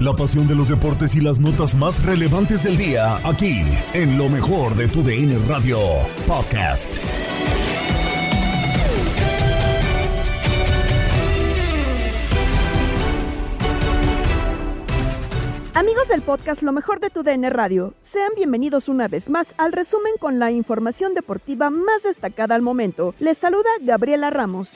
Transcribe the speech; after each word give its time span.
La 0.00 0.14
pasión 0.14 0.46
de 0.46 0.54
los 0.54 0.68
deportes 0.68 1.16
y 1.16 1.20
las 1.20 1.40
notas 1.40 1.74
más 1.74 2.04
relevantes 2.04 2.62
del 2.62 2.76
día, 2.76 3.16
aquí, 3.28 3.62
en 3.94 4.16
lo 4.16 4.28
mejor 4.28 4.76
de 4.76 4.86
tu 4.86 5.02
DN 5.02 5.36
Radio 5.48 5.80
Podcast. 6.24 7.00
Amigos 15.74 16.06
del 16.08 16.22
podcast 16.22 16.62
Lo 16.62 16.72
mejor 16.72 17.00
de 17.00 17.10
tu 17.10 17.24
DN 17.24 17.50
Radio, 17.50 17.94
sean 18.00 18.30
bienvenidos 18.36 18.88
una 18.88 19.08
vez 19.08 19.28
más 19.28 19.52
al 19.58 19.72
resumen 19.72 20.12
con 20.20 20.38
la 20.38 20.52
información 20.52 21.14
deportiva 21.14 21.70
más 21.70 22.04
destacada 22.04 22.54
al 22.54 22.62
momento. 22.62 23.16
Les 23.18 23.36
saluda 23.36 23.68
Gabriela 23.80 24.30
Ramos. 24.30 24.70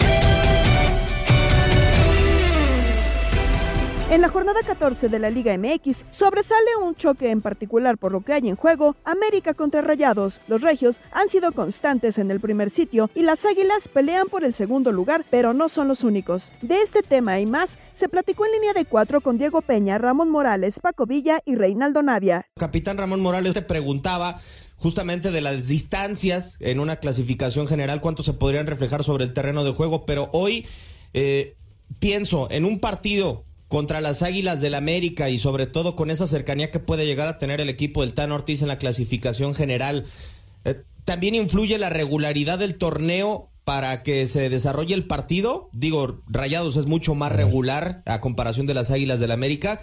En 4.12 4.20
la 4.20 4.28
jornada 4.28 4.60
14 4.62 5.08
de 5.08 5.18
la 5.18 5.30
Liga 5.30 5.56
MX 5.56 6.04
sobresale 6.10 6.76
un 6.84 6.94
choque 6.94 7.30
en 7.30 7.40
particular 7.40 7.96
por 7.96 8.12
lo 8.12 8.20
que 8.20 8.34
hay 8.34 8.46
en 8.46 8.56
juego 8.56 8.94
América 9.06 9.54
contra 9.54 9.80
Rayados. 9.80 10.42
Los 10.48 10.60
Regios 10.60 11.00
han 11.12 11.30
sido 11.30 11.52
constantes 11.52 12.18
en 12.18 12.30
el 12.30 12.38
primer 12.38 12.68
sitio 12.68 13.08
y 13.14 13.22
las 13.22 13.46
Águilas 13.46 13.88
pelean 13.88 14.28
por 14.28 14.44
el 14.44 14.52
segundo 14.52 14.92
lugar, 14.92 15.24
pero 15.30 15.54
no 15.54 15.70
son 15.70 15.88
los 15.88 16.04
únicos. 16.04 16.52
De 16.60 16.82
este 16.82 17.02
tema 17.02 17.40
y 17.40 17.46
más 17.46 17.78
se 17.92 18.10
platicó 18.10 18.44
en 18.44 18.52
línea 18.52 18.74
de 18.74 18.84
cuatro 18.84 19.22
con 19.22 19.38
Diego 19.38 19.62
Peña, 19.62 19.96
Ramón 19.96 20.28
Morales, 20.28 20.78
Paco 20.78 21.06
Villa 21.06 21.40
y 21.46 21.54
Reinaldo 21.54 22.02
Navia. 22.02 22.44
Capitán 22.58 22.98
Ramón 22.98 23.22
Morales 23.22 23.54
te 23.54 23.62
preguntaba 23.62 24.42
justamente 24.76 25.30
de 25.30 25.40
las 25.40 25.68
distancias 25.68 26.58
en 26.60 26.80
una 26.80 26.96
clasificación 26.96 27.66
general, 27.66 28.02
cuánto 28.02 28.22
se 28.22 28.34
podrían 28.34 28.66
reflejar 28.66 29.04
sobre 29.04 29.24
el 29.24 29.32
terreno 29.32 29.64
de 29.64 29.72
juego, 29.72 30.04
pero 30.04 30.28
hoy 30.34 30.66
eh, 31.14 31.56
pienso 31.98 32.48
en 32.50 32.66
un 32.66 32.78
partido 32.78 33.46
contra 33.72 34.02
las 34.02 34.20
Águilas 34.20 34.60
del 34.60 34.74
América 34.74 35.30
y 35.30 35.38
sobre 35.38 35.66
todo 35.66 35.96
con 35.96 36.10
esa 36.10 36.26
cercanía 36.26 36.70
que 36.70 36.78
puede 36.78 37.06
llegar 37.06 37.26
a 37.26 37.38
tener 37.38 37.58
el 37.58 37.70
equipo 37.70 38.02
del 38.02 38.12
Tan 38.12 38.30
Ortiz 38.30 38.60
en 38.60 38.68
la 38.68 38.76
clasificación 38.76 39.54
general. 39.54 40.04
Eh, 40.66 40.82
también 41.06 41.34
influye 41.34 41.78
la 41.78 41.88
regularidad 41.88 42.58
del 42.58 42.76
torneo 42.76 43.48
para 43.64 44.02
que 44.02 44.26
se 44.26 44.50
desarrolle 44.50 44.92
el 44.92 45.06
partido. 45.06 45.70
Digo, 45.72 46.20
Rayados 46.26 46.76
es 46.76 46.84
mucho 46.84 47.14
más 47.14 47.32
regular 47.32 48.02
a 48.04 48.20
comparación 48.20 48.66
de 48.66 48.74
las 48.74 48.90
Águilas 48.90 49.20
del 49.20 49.30
América. 49.30 49.80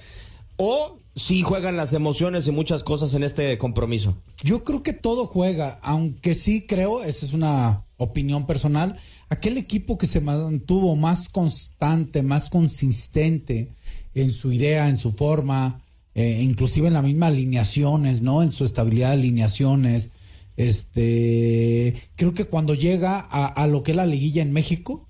O 0.58 1.00
si 1.16 1.42
juegan 1.42 1.76
las 1.76 1.94
emociones 1.94 2.48
y 2.48 2.52
muchas 2.52 2.84
cosas 2.84 3.16
en 3.16 3.24
este 3.24 3.58
compromiso. 3.58 4.22
Yo 4.44 4.64
creo 4.64 4.84
que 4.84 4.94
todo 4.94 5.26
juega, 5.26 5.80
aunque 5.82 6.36
sí 6.36 6.68
creo, 6.68 7.02
esa 7.02 7.26
es 7.26 7.34
una 7.34 7.86
opinión 7.98 8.46
personal, 8.46 9.00
aquel 9.30 9.58
equipo 9.58 9.98
que 9.98 10.06
se 10.06 10.22
mantuvo 10.22 10.96
más 10.96 11.28
constante, 11.28 12.22
más 12.22 12.50
consistente, 12.50 13.74
en 14.14 14.32
su 14.32 14.52
idea, 14.52 14.90
en 14.90 14.98
su 14.98 15.12
forma, 15.12 15.82
eh, 16.16 16.42
inclusive 16.42 16.88
en 16.88 16.94
la 16.94 17.02
misma 17.02 17.28
alineaciones, 17.28 18.22
¿no? 18.22 18.44
En 18.44 18.52
su 18.52 18.64
estabilidad 18.64 19.10
de 19.10 19.14
alineaciones. 19.14 20.12
Este, 20.58 21.94
creo 22.16 22.34
que 22.34 22.46
cuando 22.46 22.74
llega 22.74 23.20
a, 23.20 23.66
lo 23.68 23.84
que 23.84 23.92
es 23.92 23.98
la 23.98 24.06
liguilla 24.06 24.42
en 24.42 24.52
México, 24.52 25.08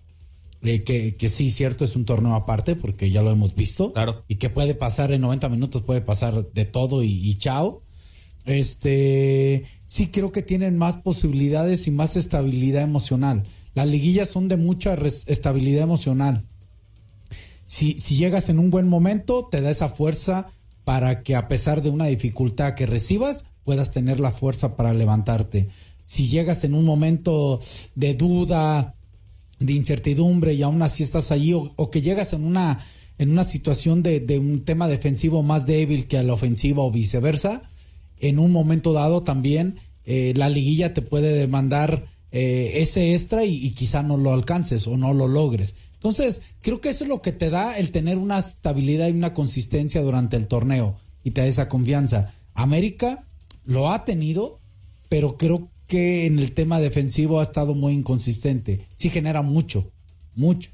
eh, 0.62 0.84
que, 0.84 1.16
que, 1.16 1.30
sí, 1.30 1.50
cierto, 1.50 1.86
es 1.86 1.96
un 1.96 2.06
torneo 2.06 2.36
aparte, 2.36 2.76
porque 2.76 3.09
ya 3.09 3.24
lo 3.24 3.32
hemos 3.32 3.56
visto. 3.56 3.94
Claro. 3.94 4.24
Y 4.28 4.36
que 4.36 4.50
puede 4.50 4.76
pasar 4.76 5.12
en 5.12 5.22
90 5.22 5.50
minutos, 5.50 5.82
puede 5.82 6.02
pasar 6.02 6.52
de 6.52 6.66
todo 6.66 7.02
y, 7.02 7.12
y 7.12 7.36
chao. 7.36 7.82
Este, 8.46 9.66
sí 9.86 10.08
creo 10.08 10.32
que 10.32 10.42
tienen 10.42 10.78
más 10.78 10.98
posibilidades 10.98 11.88
y 11.88 11.92
más 11.92 12.18
estabilidad 12.18 12.84
emocional. 12.84 13.46
Las 13.74 13.88
liguillas 13.88 14.30
son 14.30 14.48
de 14.48 14.58
mucha 14.58 14.96
estabilidad 15.28 15.84
emocional 15.84 16.49
si, 17.69 17.94
llegas 17.94 18.50
en 18.50 18.57
un 18.57 18.72
buen 18.72 18.88
momento, 18.88 19.47
te 19.52 19.62
da 19.62 19.69
esa 19.69 19.90
fuerza 19.90 20.47
para 20.85 21.22
que 21.22 21.35
a 21.35 21.47
pesar 21.47 21.84
de 21.84 21.91
una 21.91 22.06
dificultad 22.06 22.74
que 22.74 22.88
recibas, 22.88 23.46
puedas 23.63 23.91
tener 23.91 24.19
la 24.19 24.31
fuerza 24.31 24.75
para 24.75 24.91
levantarte. 24.91 25.69
Si 26.03 26.28
llegas 26.28 26.63
en 26.63 26.74
un 26.74 26.84
momento 26.84 27.59
de 27.94 28.16
duda, 28.16 28.96
de 29.59 29.74
incertidumbre 29.74 30.56
y 30.56 30.63
aún 30.63 30.81
así 30.81 31.03
estás 31.03 31.31
allí, 31.31 31.53
o, 31.53 31.91
que 31.91 32.02
llegas 32.02 32.34
en 32.34 32.44
una, 32.44 32.84
en 33.20 33.29
una 33.29 33.44
situación 33.44 34.02
de, 34.02 34.40
un 34.40 34.66
tema 34.66 34.88
defensivo 34.88 35.44
más 35.44 35.67
débil 35.67 36.08
que 36.08 36.17
a 36.17 36.23
la 36.23 36.34
ofensiva 36.34 36.82
o 36.82 36.90
viceversa, 36.90 37.61
en 38.17 38.40
un 38.40 38.52
momento 38.52 38.94
dado 38.94 39.22
también 39.22 39.78
eh, 40.05 40.34
la 40.35 40.49
liguilla 40.49 40.96
te 40.96 41.03
puede 41.03 41.35
demandar 41.35 42.03
eh, 42.32 42.72
ese 42.78 43.14
extra 43.14 43.46
y 43.46 43.70
quizá 43.72 44.02
no 44.02 44.17
lo 44.17 44.34
alcances 44.34 44.88
o 44.88 44.97
no 44.97 45.14
lo 45.14 45.28
logres. 45.28 45.76
Entonces, 45.99 46.41
creo 46.61 46.79
que 46.79 46.90
eso 46.90 47.03
es 47.03 47.09
lo 47.09 47.22
que 47.22 47.34
te 47.34 47.49
da 47.49 47.78
el 47.78 47.91
tener 47.91 48.17
una 48.17 48.37
estabilidad 48.37 49.09
y 49.09 49.11
una 49.11 49.34
consistencia 49.34 50.01
durante 50.01 50.37
el 50.37 50.47
torneo 50.47 50.97
y 51.25 51.31
te 51.31 51.41
da 51.41 51.47
esa 51.47 51.67
confianza. 51.67 52.34
América 52.53 53.28
lo 53.66 53.91
ha 53.91 54.05
tenido, 54.05 54.61
pero 55.09 55.37
creo 55.37 55.69
que 55.87 56.25
en 56.25 56.40
el 56.40 56.53
tema 56.53 56.79
defensivo 56.79 57.40
ha 57.40 57.43
estado 57.43 57.73
muy 57.73 57.93
inconsistente. 57.93 58.85
Sí 58.93 59.09
genera 59.09 59.41
mucho, 59.41 59.91
mucho, 60.35 60.69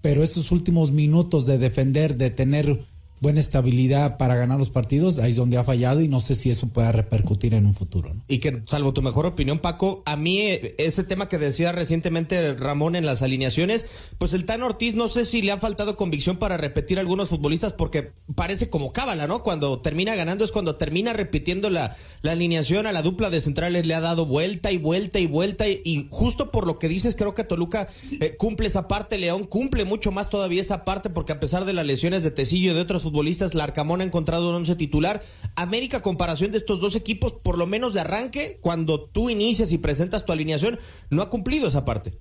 pero 0.00 0.24
esos 0.24 0.50
últimos 0.50 0.90
minutos 0.90 1.46
de 1.46 1.58
defender, 1.58 2.16
de 2.16 2.30
tener 2.30 2.84
buena 3.24 3.40
estabilidad 3.40 4.18
para 4.18 4.36
ganar 4.36 4.58
los 4.58 4.68
partidos, 4.68 5.18
ahí 5.18 5.30
es 5.30 5.36
donde 5.36 5.56
ha 5.56 5.64
fallado 5.64 6.02
y 6.02 6.08
no 6.08 6.20
sé 6.20 6.34
si 6.34 6.50
eso 6.50 6.68
pueda 6.68 6.92
repercutir 6.92 7.54
en 7.54 7.64
un 7.64 7.74
futuro. 7.74 8.12
¿no? 8.12 8.22
Y 8.28 8.38
que, 8.38 8.62
salvo 8.66 8.92
tu 8.92 9.00
mejor 9.00 9.24
opinión, 9.24 9.58
Paco, 9.58 10.02
a 10.04 10.16
mí 10.16 10.40
eh, 10.42 10.74
ese 10.76 11.04
tema 11.04 11.28
que 11.28 11.38
decía 11.38 11.72
recientemente 11.72 12.52
Ramón 12.52 12.96
en 12.96 13.06
las 13.06 13.22
alineaciones, 13.22 13.86
pues 14.18 14.34
el 14.34 14.44
Tan 14.44 14.62
Ortiz 14.62 14.94
no 14.94 15.08
sé 15.08 15.24
si 15.24 15.40
le 15.40 15.52
ha 15.52 15.56
faltado 15.56 15.96
convicción 15.96 16.36
para 16.36 16.58
repetir 16.58 16.98
a 16.98 17.00
algunos 17.00 17.30
futbolistas 17.30 17.72
porque 17.72 18.12
parece 18.34 18.68
como 18.68 18.92
cábala, 18.92 19.26
¿no? 19.26 19.42
Cuando 19.42 19.80
termina 19.80 20.14
ganando 20.14 20.44
es 20.44 20.52
cuando 20.52 20.76
termina 20.76 21.14
repitiendo 21.14 21.70
la, 21.70 21.96
la 22.20 22.32
alineación 22.32 22.86
a 22.86 22.92
la 22.92 23.00
dupla 23.00 23.30
de 23.30 23.40
centrales, 23.40 23.86
le 23.86 23.94
ha 23.94 24.00
dado 24.00 24.26
vuelta 24.26 24.70
y 24.70 24.76
vuelta 24.76 25.18
y 25.18 25.26
vuelta 25.26 25.66
y, 25.66 26.08
justo 26.10 26.50
por 26.50 26.66
lo 26.66 26.78
que 26.78 26.88
dices, 26.88 27.16
creo 27.16 27.34
que 27.34 27.44
Toluca 27.44 27.88
eh, 28.20 28.36
cumple 28.36 28.66
esa 28.66 28.86
parte, 28.86 29.16
León 29.16 29.44
cumple 29.44 29.86
mucho 29.86 30.12
más 30.12 30.28
todavía 30.28 30.60
esa 30.60 30.84
parte 30.84 31.08
porque 31.08 31.32
a 31.32 31.40
pesar 31.40 31.64
de 31.64 31.72
las 31.72 31.86
lesiones 31.86 32.22
de 32.22 32.30
Tecillo 32.30 32.72
y 32.72 32.74
de 32.74 32.80
otros 32.80 33.02
futbolistas, 33.02 33.13
Larcamón 33.54 34.00
ha 34.00 34.04
encontrado 34.04 34.48
un 34.48 34.56
once 34.56 34.76
titular. 34.76 35.22
América, 35.56 36.02
comparación 36.02 36.52
de 36.52 36.58
estos 36.58 36.80
dos 36.80 36.96
equipos, 36.96 37.32
por 37.32 37.58
lo 37.58 37.66
menos 37.66 37.94
de 37.94 38.00
arranque, 38.00 38.58
cuando 38.60 39.00
tú 39.00 39.30
inicias 39.30 39.72
y 39.72 39.78
presentas 39.78 40.26
tu 40.26 40.32
alineación, 40.32 40.78
no 41.10 41.22
ha 41.22 41.30
cumplido 41.30 41.68
esa 41.68 41.84
parte. 41.84 42.12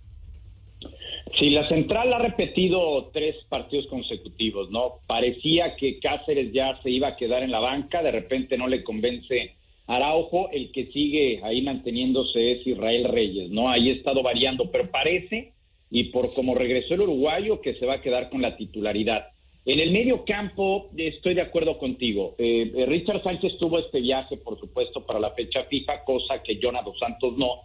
Sí, 1.40 1.50
la 1.50 1.68
central 1.68 2.14
ha 2.14 2.20
repetido 2.20 3.10
tres 3.12 3.36
partidos 3.50 3.88
consecutivos, 3.88 4.70
¿no? 4.70 5.00
Parecía 5.08 5.76
que 5.76 6.00
Cáceres 6.00 6.54
ya 6.54 6.80
se 6.84 6.92
iba 6.92 7.08
a 7.08 7.16
quedar 7.16 7.42
en 7.42 7.52
la 7.52 7.60
banca, 7.60 8.04
de 8.04 8.12
repente 8.12 8.58
no 8.58 8.68
le 8.68 8.84
convence 8.84 9.56
Araujo, 9.88 10.50
el 10.52 10.72
que 10.72 10.88
sigue 10.88 11.42
ahí 11.44 11.62
manteniéndose 11.62 12.54
es 12.54 12.68
Israel 12.68 13.06
Reyes, 13.06 13.50
¿no? 13.50 13.70
Ahí 13.70 13.90
ha 13.90 13.94
estado 13.94 14.22
variando, 14.22 14.72
pero 14.72 14.90
parece, 14.90 15.54
y 15.90 16.06
por 16.06 16.34
como 16.34 16.56
regresó 16.56 16.94
el 16.94 17.02
uruguayo, 17.02 17.62
que 17.62 17.76
se 17.76 17.86
va 17.86 17.96
a 17.96 18.02
quedar 18.02 18.30
con 18.30 18.42
la 18.42 18.56
titularidad. 18.56 19.28
En 19.66 19.80
el 19.80 19.92
medio 19.92 20.26
campo 20.26 20.90
estoy 20.98 21.36
de 21.36 21.42
acuerdo 21.42 21.78
contigo. 21.78 22.36
Eh, 22.38 22.70
eh, 22.76 22.86
Richard 22.86 23.24
Sánchez 23.24 23.58
tuvo 23.58 23.80
este 23.80 24.02
viaje, 24.02 24.36
por 24.36 24.60
supuesto, 24.60 25.06
para 25.06 25.22
la 25.22 25.32
fecha 25.32 25.64
FIFA, 25.64 26.04
cosa 26.04 26.44
que 26.44 26.60
Jonah 26.62 26.82
Dos 26.82 27.00
Santos 27.00 27.38
no. 27.38 27.62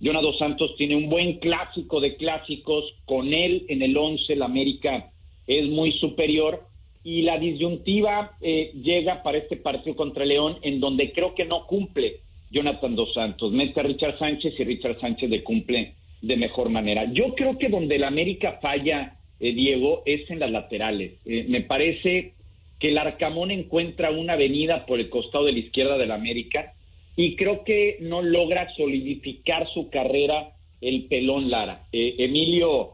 Jonah 0.00 0.22
Dos 0.22 0.38
Santos 0.38 0.74
tiene 0.78 0.96
un 0.96 1.10
buen 1.10 1.38
clásico 1.40 2.00
de 2.00 2.16
clásicos. 2.16 2.94
Con 3.04 3.34
él 3.34 3.66
en 3.68 3.82
el 3.82 3.94
11, 3.94 4.34
la 4.36 4.46
América 4.46 5.12
es 5.46 5.68
muy 5.68 5.92
superior. 5.98 6.64
Y 7.04 7.22
la 7.22 7.38
disyuntiva 7.38 8.36
eh, 8.40 8.70
llega 8.74 9.22
para 9.22 9.36
este 9.36 9.56
partido 9.56 9.94
contra 9.94 10.24
León, 10.24 10.56
en 10.62 10.80
donde 10.80 11.12
creo 11.12 11.34
que 11.34 11.44
no 11.44 11.66
cumple 11.66 12.20
Jonathan 12.50 12.96
Dos 12.96 13.12
Santos. 13.12 13.52
Mete 13.52 13.80
a 13.80 13.82
Richard 13.82 14.18
Sánchez 14.18 14.54
y 14.58 14.64
Richard 14.64 15.00
Sánchez 15.00 15.28
le 15.28 15.42
cumple 15.42 15.96
de 16.22 16.36
mejor 16.36 16.70
manera. 16.70 17.12
Yo 17.12 17.34
creo 17.34 17.58
que 17.58 17.68
donde 17.68 17.98
la 17.98 18.06
América 18.06 18.58
falla 18.62 19.18
eh, 19.42 19.52
Diego, 19.54 20.04
es 20.06 20.30
en 20.30 20.38
las 20.38 20.52
laterales. 20.52 21.14
Eh, 21.26 21.44
me 21.48 21.62
parece 21.62 22.34
que 22.78 22.90
el 22.90 22.98
Arcamón 22.98 23.50
encuentra 23.50 24.12
una 24.12 24.34
avenida 24.34 24.86
por 24.86 25.00
el 25.00 25.08
costado 25.08 25.46
de 25.46 25.52
la 25.52 25.58
izquierda 25.58 25.98
del 25.98 26.12
América 26.12 26.74
y 27.16 27.34
creo 27.34 27.64
que 27.64 27.98
no 28.00 28.22
logra 28.22 28.72
solidificar 28.76 29.68
su 29.74 29.90
carrera 29.90 30.52
el 30.80 31.06
pelón 31.06 31.50
Lara. 31.50 31.88
Eh, 31.92 32.14
Emilio 32.18 32.92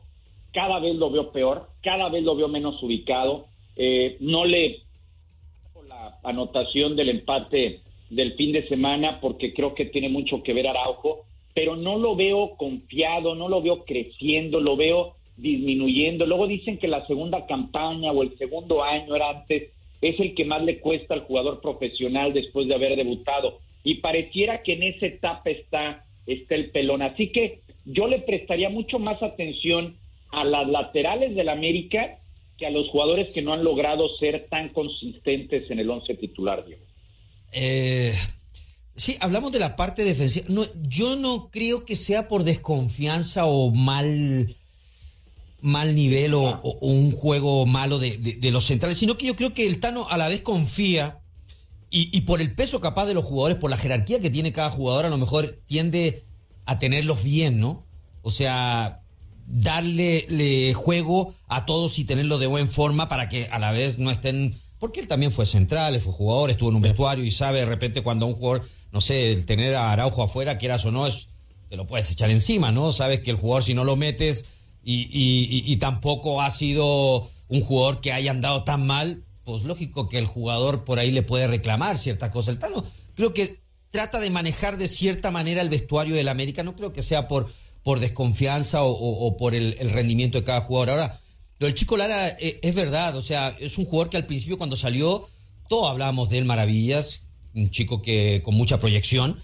cada 0.50 0.80
vez 0.80 0.96
lo 0.96 1.10
veo 1.10 1.32
peor, 1.32 1.68
cada 1.82 2.08
vez 2.08 2.24
lo 2.24 2.34
veo 2.34 2.48
menos 2.48 2.82
ubicado. 2.82 3.46
no 4.20 4.46
le 4.46 4.80
la 5.86 6.18
anotación 6.24 6.96
del 6.96 7.10
empate 7.10 7.80
del 8.08 8.32
fin 8.36 8.52
de 8.52 8.66
semana 8.68 9.20
porque 9.20 9.52
creo 9.52 9.74
que 9.74 9.84
tiene 9.84 10.08
mucho 10.08 10.42
que 10.42 10.54
ver 10.54 10.66
Araujo, 10.66 11.26
pero 11.54 11.76
no 11.76 11.98
lo 11.98 12.16
veo 12.16 12.56
confiado, 12.56 13.34
no 13.34 13.48
lo 13.48 13.60
veo 13.60 13.84
creciendo, 13.84 14.60
lo 14.60 14.76
veo 14.76 15.17
disminuyendo. 15.38 16.26
Luego 16.26 16.46
dicen 16.46 16.78
que 16.78 16.88
la 16.88 17.06
segunda 17.06 17.46
campaña 17.46 18.12
o 18.12 18.22
el 18.22 18.36
segundo 18.36 18.82
año 18.82 19.14
era 19.14 19.30
antes, 19.30 19.70
es 20.00 20.20
el 20.20 20.34
que 20.34 20.44
más 20.44 20.62
le 20.62 20.80
cuesta 20.80 21.14
al 21.14 21.22
jugador 21.22 21.60
profesional 21.60 22.32
después 22.32 22.68
de 22.68 22.74
haber 22.74 22.96
debutado. 22.96 23.60
Y 23.84 23.96
pareciera 23.96 24.62
que 24.62 24.74
en 24.74 24.82
esa 24.82 25.06
etapa 25.06 25.50
está, 25.50 26.04
está 26.26 26.54
el 26.54 26.70
pelón. 26.70 27.02
Así 27.02 27.28
que 27.28 27.60
yo 27.84 28.06
le 28.06 28.18
prestaría 28.20 28.68
mucho 28.68 28.98
más 28.98 29.22
atención 29.22 29.96
a 30.30 30.44
las 30.44 30.68
laterales 30.68 31.34
del 31.34 31.48
América 31.48 32.18
que 32.58 32.66
a 32.66 32.70
los 32.70 32.88
jugadores 32.88 33.32
que 33.32 33.40
no 33.40 33.52
han 33.52 33.64
logrado 33.64 34.08
ser 34.18 34.48
tan 34.50 34.70
consistentes 34.70 35.70
en 35.70 35.78
el 35.78 35.88
once 35.88 36.14
titular, 36.14 36.66
Diego. 36.66 36.82
Eh, 37.52 38.12
sí, 38.96 39.16
hablamos 39.20 39.52
de 39.52 39.60
la 39.60 39.76
parte 39.76 40.02
defensiva. 40.04 40.46
No, 40.50 40.62
yo 40.88 41.16
no 41.16 41.50
creo 41.50 41.86
que 41.86 41.94
sea 41.94 42.28
por 42.28 42.42
desconfianza 42.42 43.46
o 43.46 43.70
mal 43.70 44.56
mal 45.60 45.94
nivel 45.94 46.34
o, 46.34 46.60
un 46.80 47.12
juego 47.12 47.66
malo 47.66 47.98
de, 47.98 48.38
los 48.50 48.66
centrales, 48.66 48.98
sino 48.98 49.16
que 49.16 49.26
yo 49.26 49.36
creo 49.36 49.54
que 49.54 49.66
el 49.66 49.80
Tano 49.80 50.08
a 50.08 50.16
la 50.16 50.28
vez 50.28 50.40
confía 50.42 51.20
y, 51.90 52.20
por 52.22 52.40
el 52.40 52.54
peso 52.54 52.80
capaz 52.80 53.06
de 53.06 53.14
los 53.14 53.24
jugadores, 53.24 53.56
por 53.56 53.70
la 53.70 53.78
jerarquía 53.78 54.20
que 54.20 54.30
tiene 54.30 54.52
cada 54.52 54.70
jugador, 54.70 55.06
a 55.06 55.10
lo 55.10 55.16
mejor 55.16 55.58
tiende 55.66 56.24
a 56.66 56.78
tenerlos 56.78 57.22
bien, 57.22 57.60
¿no? 57.60 57.86
O 58.22 58.30
sea, 58.30 59.00
darle 59.46 60.74
juego 60.74 61.34
a 61.48 61.64
todos 61.64 61.98
y 61.98 62.04
tenerlo 62.04 62.38
de 62.38 62.46
buena 62.46 62.68
forma 62.68 63.08
para 63.08 63.28
que 63.28 63.46
a 63.50 63.58
la 63.58 63.72
vez 63.72 63.98
no 63.98 64.10
estén... 64.10 64.60
Porque 64.78 65.00
él 65.00 65.08
también 65.08 65.32
fue 65.32 65.46
central, 65.46 65.98
fue 65.98 66.12
jugador, 66.12 66.50
estuvo 66.50 66.68
en 66.68 66.76
un 66.76 66.82
vestuario 66.82 67.24
y 67.24 67.30
sabe 67.30 67.60
de 67.60 67.64
repente 67.64 68.02
cuando 68.02 68.26
un 68.26 68.34
jugador, 68.34 68.68
no 68.92 69.00
sé, 69.00 69.32
el 69.32 69.46
tener 69.46 69.74
a 69.74 69.90
Araujo 69.90 70.22
afuera, 70.22 70.58
quieras 70.58 70.84
o 70.84 70.92
no, 70.92 71.06
es, 71.06 71.28
te 71.70 71.76
lo 71.76 71.86
puedes 71.86 72.10
echar 72.12 72.30
encima, 72.30 72.70
¿no? 72.70 72.92
Sabes 72.92 73.20
que 73.20 73.30
el 73.30 73.36
jugador 73.38 73.64
si 73.64 73.74
no 73.74 73.82
lo 73.82 73.96
metes 73.96 74.50
y, 74.90 75.76
tampoco 75.76 76.40
ha 76.40 76.50
sido 76.50 77.30
un 77.48 77.60
jugador 77.60 78.00
que 78.00 78.12
haya 78.12 78.30
andado 78.30 78.64
tan 78.64 78.86
mal, 78.86 79.24
pues 79.44 79.64
lógico 79.64 80.08
que 80.08 80.18
el 80.18 80.26
jugador 80.26 80.84
por 80.84 80.98
ahí 80.98 81.10
le 81.10 81.22
puede 81.22 81.46
reclamar 81.46 81.98
cierta 81.98 82.30
cosa. 82.30 82.50
El 82.50 82.58
Tano 82.58 82.84
creo 83.14 83.34
que 83.34 83.60
trata 83.90 84.18
de 84.20 84.30
manejar 84.30 84.76
de 84.76 84.88
cierta 84.88 85.30
manera 85.30 85.62
el 85.62 85.68
vestuario 85.68 86.14
del 86.14 86.28
América, 86.28 86.62
no 86.62 86.74
creo 86.74 86.92
que 86.92 87.02
sea 87.02 87.28
por, 87.28 87.52
por 87.82 88.00
desconfianza 88.00 88.82
o, 88.82 89.36
por 89.36 89.54
el, 89.54 89.76
rendimiento 89.90 90.38
de 90.38 90.44
cada 90.44 90.60
jugador. 90.60 90.90
Ahora, 90.90 91.20
lo 91.58 91.66
del 91.66 91.74
chico 91.74 91.96
Lara 91.96 92.28
eh, 92.40 92.60
es, 92.62 92.74
verdad, 92.74 93.16
o 93.16 93.22
sea, 93.22 93.56
es 93.60 93.78
un 93.78 93.84
jugador 93.84 94.10
que 94.10 94.16
al 94.16 94.26
principio 94.26 94.58
cuando 94.58 94.76
salió, 94.76 95.28
todos 95.68 95.90
hablábamos 95.90 96.30
de 96.30 96.38
él 96.38 96.44
maravillas, 96.44 97.24
un 97.54 97.70
chico 97.70 98.02
que 98.02 98.42
con 98.44 98.54
mucha 98.54 98.78
proyección, 98.80 99.40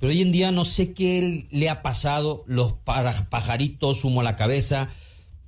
pero 0.00 0.12
hoy 0.12 0.22
en 0.22 0.32
día 0.32 0.50
no 0.50 0.64
sé 0.64 0.94
qué 0.94 1.46
le 1.50 1.68
ha 1.68 1.82
pasado, 1.82 2.42
los 2.46 2.72
pajaritos, 3.28 4.02
humo 4.02 4.22
a 4.22 4.24
la 4.24 4.36
cabeza, 4.36 4.88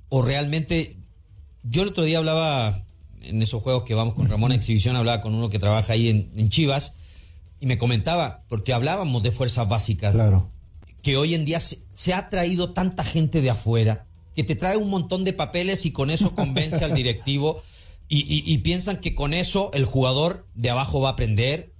o 0.09 0.21
realmente, 0.21 0.95
yo 1.63 1.81
el 1.81 1.89
otro 1.89 2.03
día 2.03 2.19
hablaba 2.19 2.85
en 3.23 3.41
esos 3.41 3.63
juegos 3.63 3.83
que 3.83 3.95
vamos 3.95 4.13
con 4.13 4.29
Ramón 4.29 4.51
a 4.51 4.55
exhibición, 4.55 4.95
hablaba 4.95 5.21
con 5.21 5.33
uno 5.33 5.49
que 5.49 5.57
trabaja 5.57 5.93
ahí 5.93 6.07
en, 6.09 6.49
Chivas, 6.49 6.97
y 7.59 7.65
me 7.65 7.79
comentaba, 7.79 8.43
porque 8.47 8.73
hablábamos 8.73 9.23
de 9.23 9.31
fuerzas 9.31 9.67
básicas, 9.67 10.13
claro. 10.13 10.51
que 11.01 11.17
hoy 11.17 11.33
en 11.33 11.45
día 11.45 11.59
se, 11.59 12.13
ha 12.13 12.29
traído 12.29 12.73
tanta 12.73 13.03
gente 13.03 13.41
de 13.41 13.49
afuera, 13.49 14.05
que 14.35 14.43
te 14.43 14.55
trae 14.55 14.77
un 14.77 14.89
montón 14.91 15.23
de 15.23 15.33
papeles 15.33 15.87
y 15.87 15.91
con 15.91 16.11
eso 16.11 16.35
convence 16.35 16.85
al 16.85 16.93
directivo. 16.95 17.63
y, 18.07 18.55
piensan 18.59 18.97
que 18.97 19.15
con 19.15 19.33
eso 19.33 19.71
el 19.73 19.85
jugador 19.85 20.45
de 20.53 20.69
abajo 20.69 21.01
va 21.01 21.09
a 21.09 21.13
aprender, 21.13 21.72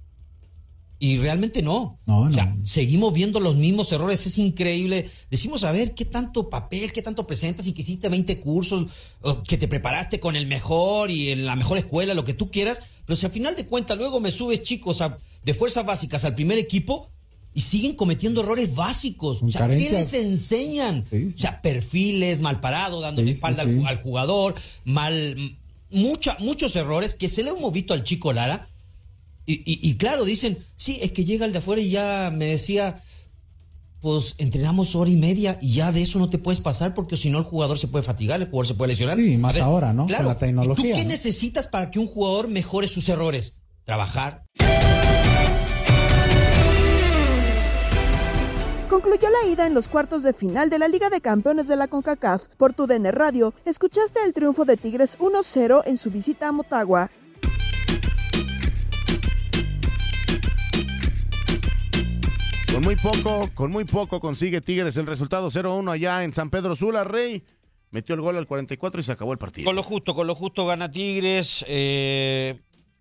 y 1.04 1.18
realmente 1.18 1.62
no. 1.62 2.00
O 2.06 2.32
sea, 2.32 2.56
seguimos 2.64 3.14
viendo 3.14 3.42
los 3.42 3.58
mismos 3.58 3.92
errores. 3.92 4.26
Es 4.26 4.38
increíble. 4.38 5.10
Decimos, 5.30 5.66
a 5.66 5.74
ver, 5.74 5.94
¿qué 5.96 6.06
tanto 6.06 6.50
papel, 6.50 6.94
qué 6.94 7.02
tanto 7.02 7.28
presentas 7.28 7.68
y 7.68 7.74
que 7.74 7.82
hiciste 7.82 8.08
20 8.08 8.40
cursos, 8.40 8.86
que 9.46 9.58
te 9.58 9.68
preparaste 9.68 10.22
con 10.22 10.38
el 10.38 10.48
mejor 10.48 11.12
y 11.12 11.32
en 11.32 11.46
la 11.46 11.58
mejor 11.58 11.78
escuela, 11.78 12.14
lo 12.14 12.24
que 12.24 12.34
tú 12.34 12.52
quieras? 12.52 12.80
Pero 13.06 13.18
si 13.18 13.26
al 13.26 13.34
final 13.34 13.54
de 13.58 13.66
cuentas 13.66 13.98
luego 13.98 14.22
me 14.22 14.32
subes 14.32 14.64
chicos 14.64 15.04
de 15.44 15.54
fuerzas 15.54 15.86
básicas 15.86 16.24
al 16.24 16.36
primer 16.36 16.58
equipo 16.58 17.10
y 17.54 17.60
siguen 17.60 17.96
cometiendo 17.96 18.40
errores 18.40 18.74
básicos. 18.74 19.44
O 19.44 19.50
sea, 19.50 19.68
¿qué 19.68 19.90
les 19.90 20.14
enseñan? 20.14 21.06
O 21.12 21.38
sea, 21.38 21.62
perfiles, 21.62 22.40
mal 22.40 22.62
parado, 22.62 23.02
dándole 23.02 23.32
espalda 23.32 23.64
al, 23.64 24.02
jugador, 24.02 24.56
mal... 24.86 25.58
Mucha, 25.92 26.38
muchos 26.40 26.76
errores 26.76 27.14
que 27.14 27.30
se 27.30 27.44
le 27.44 27.52
hemos 27.52 27.72
visto 27.72 27.94
al 27.94 28.04
chico 28.04 28.34
Lara 28.34 28.73
y, 29.46 29.96
claro, 29.98 30.26
dicen, 30.26 30.66
sí, 30.76 31.00
es 31.02 31.12
que 31.12 31.26
llega 31.26 31.46
el 31.46 31.52
de 31.52 31.60
afuera 31.60 31.82
y 31.82 31.90
ya 31.90 32.32
me 32.34 32.46
decía, 32.46 33.02
pues 34.00 34.36
entrenamos 34.38 34.96
hora 34.96 35.10
y 35.10 35.16
media 35.16 35.58
y 35.62 35.76
ya 35.76 35.92
de 35.92 36.02
eso 36.02 36.20
no 36.20 36.30
te 36.30 36.38
puedes 36.38 36.60
pasar 36.60 36.94
porque 36.94 37.16
si 37.16 37.30
no 37.30 37.38
el 37.38 37.46
jugador 37.46 37.78
se 37.78 37.88
puede 37.88 38.04
fatigar, 38.04 38.42
el 38.42 38.48
jugador 38.48 38.68
se 38.68 38.74
puede 38.76 38.90
lesionar. 38.90 39.18
Sí, 39.18 39.38
más 39.38 39.58
ahora, 39.60 39.94
¿no? 39.94 40.08
Con 40.08 40.26
la 40.26 40.38
tecnología. 40.38 40.94
¿Tú 40.94 40.98
qué 40.98 41.06
necesitas 41.06 41.68
para 41.68 41.90
que 41.90 42.00
un 42.00 42.08
jugador 42.08 42.50
mejore 42.50 42.88
sus 42.88 43.08
errores? 43.10 43.62
Trabajar. 43.86 44.44
Concluyó 48.90 49.30
la 49.30 49.52
ida 49.52 49.66
en 49.66 49.74
los 49.74 49.88
cuartos 49.88 50.22
de 50.24 50.34
final 50.34 50.70
de 50.70 50.80
la 50.80 50.88
Liga 50.88 51.10
de 51.10 51.20
Campeones 51.20 51.68
de 51.68 51.76
la 51.76 51.88
CONCACAF. 51.88 52.48
Por 52.58 52.74
tu 52.74 52.88
DN 52.88 53.12
Radio, 53.12 53.54
escuchaste 53.66 54.20
el 54.26 54.34
triunfo 54.34 54.66
de 54.66 54.78
Tigres 54.78 55.18
1-0 55.18 55.82
en 55.86 55.98
su 55.98 56.12
visita 56.12 56.50
a 56.50 56.52
Motagua. 56.52 57.10
Con 62.74 62.82
muy 62.82 62.96
poco, 62.96 63.52
con 63.54 63.72
muy 63.72 63.86
poco 63.86 64.20
consigue 64.20 64.60
Tigres 64.60 64.98
el 64.98 65.06
resultado 65.06 65.52
0-1 65.52 65.92
allá 65.92 66.24
en 66.24 66.34
San 66.34 66.50
Pedro 66.50 66.76
Sula, 66.76 67.04
Rey. 67.04 67.44
metió 67.92 68.16
el 68.16 68.22
gol 68.22 68.36
al 68.36 68.48
44 68.48 69.00
y 69.00 69.04
se 69.04 69.12
acabó 69.12 69.32
el 69.32 69.38
partido. 69.38 69.66
Con 69.66 69.76
lo 69.76 69.84
justo, 69.84 70.16
con 70.16 70.26
lo 70.26 70.34
justo 70.34 70.66
gana 70.66 70.90
Tigres. 70.90 71.64
Eh, 71.68 72.60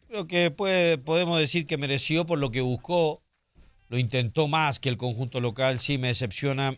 creo 0.08 0.26
que 0.26 0.50
podemos 0.50 1.38
decir 1.38 1.66
que 1.66 1.78
mereció 1.78 2.26
por 2.26 2.38
lo 2.38 2.50
que 2.50 2.60
buscó. 2.60 3.22
Lo 3.88 3.96
intentó 3.96 4.46
más 4.46 4.78
que 4.78 4.90
el 4.90 4.98
conjunto 4.98 5.40
local. 5.40 5.80
Sí, 5.80 5.96
me 5.96 6.08
decepciona, 6.08 6.76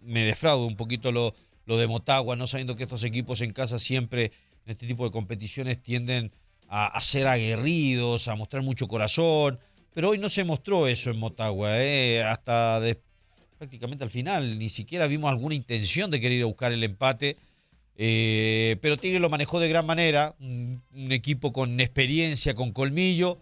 me 0.00 0.24
defrauda 0.24 0.64
un 0.64 0.76
poquito 0.76 1.10
lo, 1.10 1.34
lo 1.66 1.76
de 1.76 1.88
Motagua, 1.88 2.36
no 2.36 2.46
sabiendo 2.46 2.76
que 2.76 2.84
estos 2.84 3.02
equipos 3.02 3.40
en 3.40 3.52
casa 3.52 3.80
siempre 3.80 4.26
en 4.64 4.70
este 4.70 4.86
tipo 4.86 5.04
de 5.04 5.10
competiciones 5.10 5.82
tienden 5.82 6.30
a, 6.68 7.00
ser 7.00 7.26
aguerridos, 7.26 8.28
a 8.28 8.34
mostrar 8.34 8.62
mucho 8.62 8.88
corazón. 8.88 9.58
Pero 9.94 10.10
hoy 10.10 10.18
no 10.18 10.28
se 10.28 10.44
mostró 10.44 10.86
eso 10.86 11.10
en 11.10 11.18
Motagua, 11.18 11.82
eh, 11.82 12.22
hasta 12.22 12.80
prácticamente 13.58 14.04
al 14.04 14.10
final. 14.10 14.58
Ni 14.58 14.68
siquiera 14.68 15.06
vimos 15.06 15.30
alguna 15.30 15.54
intención 15.54 16.10
de 16.10 16.20
querer 16.20 16.38
ir 16.38 16.44
a 16.44 16.46
buscar 16.46 16.72
el 16.72 16.82
empate. 16.82 17.36
Eh, 17.96 18.76
pero 18.80 18.96
Tigre 18.96 19.20
lo 19.20 19.30
manejó 19.30 19.60
de 19.60 19.68
gran 19.68 19.86
manera. 19.86 20.34
Un, 20.40 20.82
equipo 21.12 21.52
con 21.52 21.78
experiencia, 21.78 22.54
con 22.54 22.72
colmillo. 22.72 23.38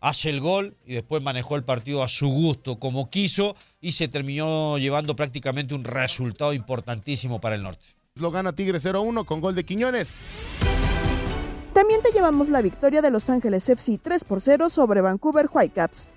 Hace 0.00 0.30
el 0.30 0.40
gol 0.40 0.76
y 0.86 0.94
después 0.94 1.22
manejó 1.22 1.56
el 1.56 1.64
partido 1.64 2.04
a 2.04 2.08
su 2.08 2.28
gusto, 2.28 2.78
como 2.78 3.10
quiso, 3.10 3.56
y 3.80 3.92
se 3.92 4.06
terminó 4.06 4.78
llevando 4.78 5.16
prácticamente 5.16 5.74
un 5.74 5.82
resultado 5.82 6.54
importantísimo 6.54 7.40
para 7.40 7.56
el 7.56 7.64
norte. 7.64 7.84
Lo 8.14 8.30
gana 8.30 8.54
Tigre 8.54 8.78
0-1 8.78 9.24
con 9.24 9.40
gol 9.40 9.56
de 9.56 9.64
Quiñones. 9.64 10.14
También 11.78 12.02
te 12.02 12.10
llevamos 12.10 12.48
la 12.48 12.60
victoria 12.60 13.02
de 13.02 13.12
Los 13.12 13.30
Ángeles 13.30 13.68
FC 13.68 14.00
3 14.02 14.24
por 14.24 14.40
0 14.40 14.68
sobre 14.68 15.00
Vancouver 15.00 15.46
Whitecaps. 15.48 16.08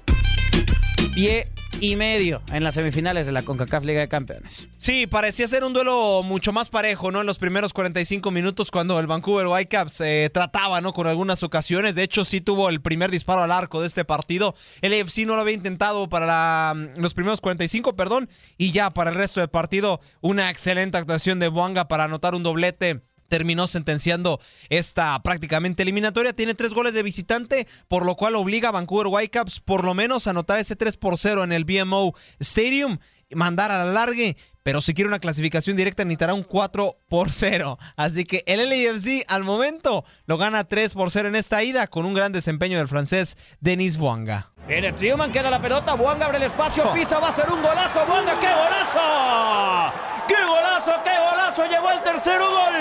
Pie 1.13 1.51
y 1.80 1.96
medio 1.96 2.41
en 2.51 2.63
las 2.63 2.74
semifinales 2.74 3.27
de 3.27 3.32
la 3.32 3.44
CONCACAF 3.44 3.86
Liga 3.86 4.00
de 4.00 4.08
Campeones. 4.08 4.70
Sí, 4.77 5.06
parecía 5.06 5.46
ser 5.46 5.63
un 5.63 5.74
duelo 5.74 6.24
mucho 6.24 6.51
más 6.51 6.70
parejo, 6.70 7.12
¿no? 7.12 7.22
En 7.22 7.27
los 7.27 7.38
primeros 7.38 7.74
45 7.74 8.32
minutos 8.32 8.72
cuando 8.72 9.00
el 9.00 9.06
Vancouver 9.06 9.46
Whitecaps 9.46 10.01
eh, 10.01 10.32
trataba, 10.34 10.82
¿no? 10.82 10.94
Con 10.94 11.06
algunas 11.06 11.44
ocasiones. 11.44 11.94
De 11.94 12.01
hecho, 12.01 12.25
sí 12.25 12.41
tuvo 12.41 12.68
el 12.70 12.82
primer 12.82 13.12
disparo 13.12 13.44
al 13.44 13.51
arco 13.51 13.82
de 13.82 13.88
este 13.88 14.03
partido. 14.03 14.56
El 14.82 15.00
AFC 15.00 15.27
no 15.27 15.36
lo 15.36 15.41
había 15.41 15.53
intentado 15.53 16.10
para 16.10 16.74
los 16.98 17.13
primeros 17.13 17.39
45, 17.39 17.96
perdón. 17.96 18.30
Y 18.58 18.72
ya 18.72 18.96
para 18.96 19.12
el 19.12 19.15
resto 19.15 19.41
del 19.41 19.50
partido, 19.50 20.01
una 20.22 20.50
excelente 20.50 20.98
actuación 20.98 21.38
de 21.38 21.50
Buanga 21.50 21.88
para 21.88 22.06
anotar 22.06 22.34
un 22.34 22.41
doblete 22.41 23.01
terminó 23.32 23.66
sentenciando 23.66 24.42
esta 24.68 25.18
prácticamente 25.24 25.84
eliminatoria. 25.84 26.34
Tiene 26.34 26.54
tres 26.54 26.74
goles 26.74 26.94
de 26.94 27.02
visitante, 27.02 27.66
por 27.88 28.06
lo 28.06 28.16
cual 28.18 28.36
obliga 28.36 28.68
a 28.68 28.74
Vancouver 28.74 29.08
Whitecaps 29.08 29.62
por 29.62 29.86
lo 29.86 29.94
menos 29.94 30.28
a 30.28 30.32
anotar 30.32 30.60
ese 30.60 30.76
3 30.76 30.98
por 30.98 31.18
0 31.18 31.46
en 31.46 31.54
el 31.54 31.64
BMO 31.64 32.14
Stadium, 32.42 33.00
mandar 33.34 33.72
a 33.72 33.86
la 33.86 33.90
largue. 33.90 34.36
Pero 34.64 34.82
si 34.82 34.94
quiere 34.94 35.08
una 35.08 35.20
clasificación 35.20 35.78
directa 35.78 36.04
necesitará 36.04 36.34
un 36.34 36.44
4 36.44 36.98
por 37.08 37.32
0. 37.32 37.80
Así 37.96 38.26
que 38.26 38.44
el 38.48 38.70
LAFC 38.70 39.24
al 39.30 39.46
momento 39.46 40.04
lo 40.26 40.38
gana 40.38 40.66
3 40.66 40.94
por 40.94 41.10
0 41.10 41.30
en 41.30 41.38
esta 41.38 41.64
ida 41.64 41.88
con 41.88 42.06
un 42.06 42.14
gran 42.14 42.34
desempeño 42.34 42.80
del 42.80 42.90
francés 42.90 43.38
Denis 43.62 43.98
Buanga. 43.98 44.52
Viene 44.68 44.92
Triuman, 44.92 45.32
queda 45.32 45.50
la 45.50 45.62
pelota, 45.62 45.94
Buanga 45.94 46.26
abre 46.26 46.38
el 46.38 46.44
espacio, 46.44 46.84
oh. 46.86 46.94
pisa, 46.94 47.18
va 47.18 47.30
a 47.30 47.32
ser 47.32 47.50
un 47.50 47.62
golazo, 47.62 48.06
Buanga, 48.06 48.38
¡qué 48.40 48.48
golazo! 48.48 50.11
¡Qué 50.32 50.42
golazo, 50.46 50.94
qué 51.04 51.12
golazo! 51.20 51.66
Llegó 51.66 51.92
el 51.92 52.02
tercer 52.04 52.40
gol. 52.40 52.72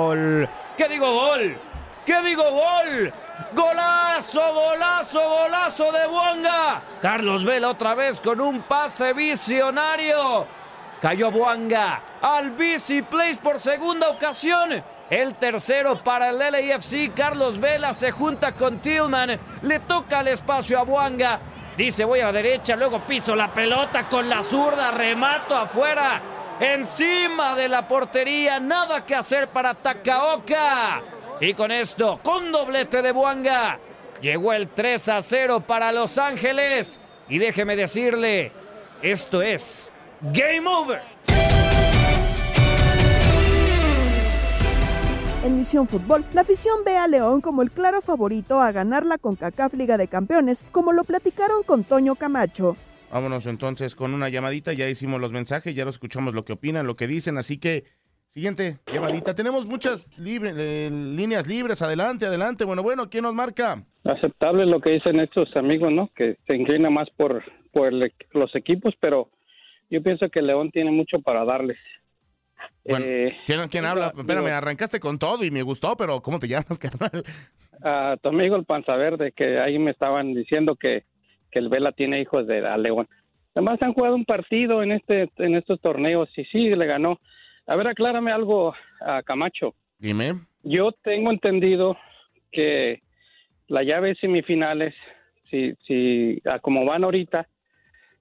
¡Gol! 0.00 0.48
¿Qué 0.76 0.88
digo 0.88 1.12
gol? 1.12 1.56
¿Qué 2.04 2.20
digo 2.22 2.50
gol? 2.50 3.12
Golazo, 3.52 4.52
golazo, 4.52 5.20
golazo 5.20 5.92
de 5.92 6.06
Buanga. 6.08 6.82
Carlos 7.00 7.44
Vela 7.44 7.68
otra 7.68 7.94
vez 7.94 8.20
con 8.20 8.40
un 8.40 8.62
pase 8.62 9.12
visionario. 9.12 10.48
Cayó 11.00 11.30
Buanga 11.30 12.02
al 12.20 12.50
BC 12.50 13.04
Place 13.08 13.38
por 13.42 13.58
segunda 13.58 14.10
ocasión. 14.10 14.84
El 15.08 15.34
tercero 15.36 16.04
para 16.04 16.28
el 16.28 16.38
LAFC. 16.38 17.14
Carlos 17.14 17.58
Vela 17.58 17.94
se 17.94 18.12
junta 18.12 18.54
con 18.54 18.80
Tillman. 18.80 19.38
Le 19.62 19.78
toca 19.80 20.20
el 20.20 20.28
espacio 20.28 20.78
a 20.78 20.82
Buanga. 20.82 21.40
Dice 21.76 22.04
voy 22.04 22.20
a 22.20 22.26
la 22.26 22.32
derecha, 22.32 22.76
luego 22.76 23.00
piso 23.06 23.34
la 23.34 23.54
pelota 23.54 24.06
con 24.06 24.28
la 24.28 24.42
zurda, 24.42 24.90
remato 24.90 25.56
afuera. 25.56 26.20
Encima 26.60 27.54
de 27.54 27.68
la 27.68 27.88
portería, 27.88 28.60
nada 28.60 29.06
que 29.06 29.14
hacer 29.14 29.48
para 29.48 29.72
Takaoka. 29.72 31.00
Y 31.40 31.54
con 31.54 31.70
esto, 31.70 32.20
con 32.22 32.52
doblete 32.52 33.00
de 33.00 33.12
Buanga, 33.12 33.78
llegó 34.20 34.52
el 34.52 34.68
3 34.68 35.08
a 35.08 35.22
0 35.22 35.60
para 35.66 35.90
Los 35.92 36.18
Ángeles. 36.18 37.00
Y 37.30 37.38
déjeme 37.38 37.76
decirle, 37.76 38.52
esto 39.00 39.40
es 39.40 39.90
Game 40.22 40.68
Over. 40.68 41.00
En 45.42 45.56
Misión 45.56 45.86
Fútbol, 45.86 46.26
la 46.34 46.42
afición 46.42 46.84
ve 46.84 46.98
a 46.98 47.08
León 47.08 47.40
como 47.40 47.62
el 47.62 47.70
claro 47.70 48.02
favorito 48.02 48.60
a 48.60 48.70
ganar 48.70 49.06
la 49.06 49.16
CONCACAF 49.16 49.72
Liga 49.72 49.96
de 49.96 50.08
Campeones, 50.08 50.62
como 50.70 50.92
lo 50.92 51.04
platicaron 51.04 51.62
con 51.62 51.84
Toño 51.84 52.16
Camacho. 52.16 52.76
Vámonos 53.10 53.46
entonces 53.46 53.96
con 53.96 54.12
una 54.12 54.28
llamadita, 54.28 54.74
ya 54.74 54.90
hicimos 54.90 55.22
los 55.22 55.32
mensajes, 55.32 55.74
ya 55.74 55.84
lo 55.84 55.90
escuchamos 55.90 56.34
lo 56.34 56.44
que 56.44 56.52
opinan, 56.52 56.86
lo 56.86 56.96
que 56.96 57.06
dicen, 57.06 57.38
así 57.38 57.58
que 57.58 57.84
siguiente 58.28 58.76
llamadita. 58.92 59.34
Tenemos 59.34 59.66
muchas 59.66 60.10
eh, 60.18 60.90
líneas 60.92 61.46
libres, 61.46 61.80
adelante, 61.80 62.26
adelante. 62.26 62.66
Bueno, 62.66 62.82
bueno, 62.82 63.08
¿quién 63.08 63.22
nos 63.22 63.32
marca? 63.32 63.86
Aceptable 64.04 64.66
lo 64.66 64.82
que 64.82 64.90
dicen 64.90 65.18
estos 65.18 65.56
amigos, 65.56 65.90
¿no? 65.90 66.10
Que 66.14 66.36
se 66.46 66.56
inclina 66.56 66.90
más 66.90 67.08
por, 67.16 67.42
por 67.72 67.90
los 67.90 68.54
equipos, 68.54 68.92
pero 69.00 69.30
yo 69.90 70.02
pienso 70.02 70.28
que 70.28 70.40
León 70.40 70.70
tiene 70.70 70.90
mucho 70.90 71.20
para 71.20 71.44
darles. 71.44 71.78
Bueno, 72.84 73.04
eh, 73.06 73.36
¿quién, 73.46 73.84
habla? 73.84 74.12
Espérame, 74.16 74.48
arrancaste 74.48 75.00
con 75.00 75.18
todo 75.18 75.44
y 75.44 75.50
me 75.50 75.62
gustó, 75.62 75.96
pero 75.96 76.20
¿cómo 76.20 76.38
te 76.38 76.48
llamas, 76.48 76.78
carnal? 76.80 77.24
A 77.82 78.16
tu 78.22 78.28
amigo 78.28 78.56
el 78.56 78.64
Panza 78.64 78.96
Verde, 78.96 79.32
que 79.32 79.58
ahí 79.58 79.78
me 79.78 79.90
estaban 79.90 80.34
diciendo 80.34 80.76
que, 80.76 81.04
que 81.50 81.58
el 81.58 81.68
Vela 81.68 81.92
tiene 81.92 82.20
hijos 82.20 82.46
de 82.46 82.60
León. 82.78 83.08
Además 83.54 83.82
han 83.82 83.94
jugado 83.94 84.14
un 84.14 84.24
partido 84.24 84.82
en 84.82 84.92
este 84.92 85.28
en 85.38 85.56
estos 85.56 85.80
torneos 85.80 86.28
y 86.36 86.44
sí, 86.44 86.70
le 86.70 86.86
ganó. 86.86 87.18
A 87.66 87.76
ver, 87.76 87.88
aclárame 87.88 88.32
algo 88.32 88.74
a 89.00 89.22
Camacho. 89.22 89.74
Dime. 89.98 90.40
Yo 90.62 90.92
tengo 91.02 91.30
entendido 91.30 91.96
que 92.52 93.02
la 93.68 93.82
llave 93.82 94.14
semifinales, 94.16 94.94
si, 95.50 95.74
si 95.86 96.42
como 96.62 96.84
van 96.84 97.04
ahorita, 97.04 97.48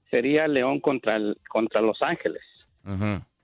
sería 0.10 0.48
León 0.48 0.80
contra, 0.80 1.16
el, 1.16 1.38
contra 1.48 1.82
Los 1.82 2.02
Ángeles. 2.02 2.42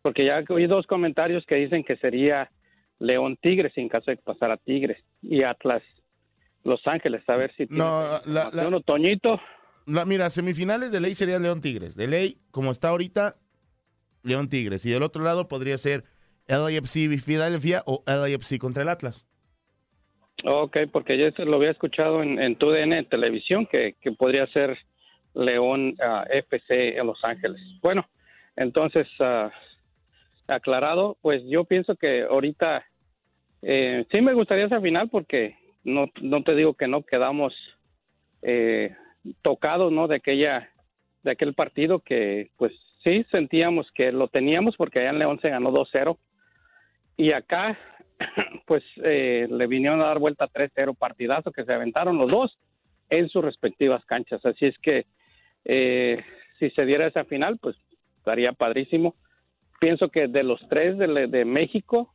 Porque 0.01 0.25
ya 0.25 0.43
oí 0.49 0.67
dos 0.67 0.87
comentarios 0.87 1.45
que 1.45 1.55
dicen 1.55 1.83
que 1.83 1.97
sería 1.97 2.49
León 2.99 3.37
Tigres 3.41 3.73
en 3.75 3.89
caso 3.89 4.11
de 4.11 4.17
pasar 4.17 4.51
a 4.51 4.57
Tigres 4.57 5.03
y 5.21 5.43
Atlas 5.43 5.83
Los 6.63 6.85
Ángeles. 6.87 7.23
A 7.27 7.35
ver 7.35 7.53
si. 7.55 7.65
No, 7.69 8.03
la, 8.25 8.49
la, 8.51 8.79
Toñito. 8.81 9.39
La, 9.85 10.05
mira, 10.05 10.29
semifinales 10.29 10.91
de 10.91 10.99
ley 10.99 11.13
sería 11.13 11.37
León 11.37 11.61
Tigres. 11.61 11.95
De 11.95 12.07
ley, 12.07 12.37
como 12.51 12.71
está 12.71 12.89
ahorita, 12.89 13.35
León 14.23 14.49
Tigres. 14.49 14.85
Y 14.85 14.91
del 14.91 15.03
otro 15.03 15.23
lado 15.23 15.47
podría 15.47 15.77
ser 15.77 16.03
LAFC 16.47 17.23
Philadelphia 17.23 17.83
o 17.85 18.03
LAFC 18.07 18.57
contra 18.57 18.83
el 18.83 18.89
Atlas. 18.89 19.25
Ok, 20.43 20.77
porque 20.91 21.17
yo 21.17 21.45
lo 21.45 21.57
había 21.57 21.71
escuchado 21.71 22.21
en, 22.21 22.39
en 22.41 22.55
tu 22.57 22.69
DN 22.69 23.03
televisión 23.05 23.65
que, 23.65 23.95
que 24.01 24.11
podría 24.11 24.45
ser 24.47 24.77
León 25.35 25.95
ah, 26.01 26.25
FC 26.29 26.97
en 26.97 27.07
Los 27.07 27.23
Ángeles. 27.23 27.61
Bueno, 27.81 28.07
entonces, 28.55 29.07
uh, 29.19 29.49
aclarado, 30.47 31.17
pues 31.21 31.43
yo 31.45 31.65
pienso 31.65 31.95
que 31.95 32.23
ahorita 32.23 32.85
eh, 33.61 34.05
sí 34.11 34.21
me 34.21 34.33
gustaría 34.33 34.65
esa 34.65 34.81
final 34.81 35.09
porque 35.09 35.57
no, 35.83 36.07
no 36.21 36.43
te 36.43 36.55
digo 36.55 36.73
que 36.73 36.87
no 36.87 37.03
quedamos 37.03 37.53
eh, 38.41 38.95
tocados, 39.41 39.91
¿no? 39.91 40.07
De 40.07 40.17
aquella, 40.17 40.69
de 41.23 41.31
aquel 41.31 41.53
partido 41.53 41.99
que, 41.99 42.51
pues 42.57 42.73
sí 43.03 43.25
sentíamos 43.31 43.91
que 43.91 44.11
lo 44.11 44.27
teníamos 44.27 44.75
porque 44.77 44.99
allá 44.99 45.09
en 45.09 45.19
León 45.19 45.39
se 45.41 45.49
ganó 45.49 45.71
2-0 45.71 46.17
y 47.17 47.31
acá, 47.31 47.77
pues 48.67 48.83
eh, 49.03 49.47
le 49.49 49.67
vinieron 49.67 50.01
a 50.01 50.07
dar 50.07 50.19
vuelta 50.19 50.47
3-0 50.47 50.95
partidazo 50.97 51.51
que 51.51 51.65
se 51.65 51.73
aventaron 51.73 52.17
los 52.17 52.29
dos 52.29 52.57
en 53.09 53.29
sus 53.29 53.43
respectivas 53.43 54.03
canchas. 54.05 54.45
Así 54.45 54.65
es 54.65 54.77
que 54.79 55.05
eh, 55.65 56.23
si 56.59 56.69
se 56.71 56.85
diera 56.85 57.07
esa 57.07 57.25
final, 57.25 57.57
pues 57.61 57.75
estaría 58.17 58.53
padrísimo. 58.53 59.15
Pienso 59.79 60.09
que 60.09 60.27
de 60.27 60.43
los 60.43 60.59
tres 60.69 60.97
de, 60.97 61.45
México, 61.45 62.13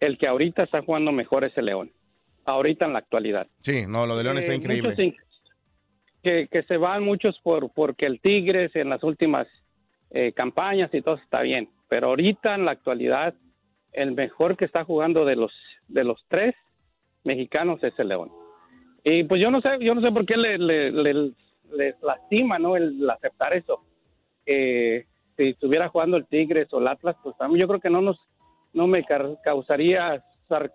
el 0.00 0.18
que 0.18 0.28
ahorita 0.28 0.62
está 0.64 0.82
jugando 0.82 1.10
mejor 1.10 1.44
es 1.44 1.56
el 1.56 1.66
León. 1.66 1.90
Ahorita 2.44 2.86
en 2.86 2.92
la 2.92 2.98
actualidad. 3.00 3.46
Sí, 3.60 3.84
no, 3.88 4.06
lo 4.06 4.16
de 4.16 4.24
León 4.24 4.38
está 4.38 4.52
eh, 4.52 4.56
increíble. 4.56 4.94
que, 6.22 6.48
que, 6.48 6.62
se 6.64 6.76
van 6.76 7.02
muchos 7.02 7.38
por 7.42 7.72
porque 7.72 8.06
el 8.06 8.20
Tigres 8.20 8.74
en 8.76 8.88
las 8.90 9.02
últimas 9.02 9.46
eh, 10.10 10.32
campañas 10.32 10.92
y 10.92 11.02
todo 11.02 11.16
está 11.16 11.42
bien. 11.42 11.68
Pero 11.88 12.08
ahorita 12.08 12.54
en 12.54 12.64
la 12.64 12.72
actualidad, 12.72 13.34
el 13.92 14.12
mejor 14.12 14.56
que 14.56 14.64
está 14.66 14.84
jugando 14.84 15.24
de 15.24 15.36
los, 15.36 15.52
de 15.88 16.04
los 16.04 16.22
tres 16.28 16.54
mexicanos 17.24 17.82
es 17.82 17.98
el 17.98 18.08
León. 18.08 18.30
Y 19.04 19.24
pues 19.24 19.40
yo 19.40 19.50
no 19.50 19.60
sé, 19.60 19.70
yo 19.80 19.94
no 19.94 20.00
sé 20.02 20.10
por 20.12 20.26
qué 20.26 20.36
le, 20.36 20.58
le- 20.58 20.90
le- 20.90 21.32
les 21.72 21.94
lastima, 22.02 22.58
¿no? 22.58 22.76
El 22.76 23.08
aceptar 23.10 23.52
eso. 23.54 23.84
Eh, 24.46 25.06
si 25.36 25.48
estuviera 25.50 25.88
jugando 25.88 26.16
el 26.16 26.26
Tigres 26.26 26.68
o 26.72 26.80
el 26.80 26.88
Atlas, 26.88 27.16
pues 27.22 27.36
también 27.36 27.60
yo 27.60 27.68
creo 27.68 27.80
que 27.80 27.90
no 27.90 28.00
nos, 28.00 28.18
no 28.72 28.86
me 28.86 29.04
causaría 29.44 30.22
sar- 30.48 30.72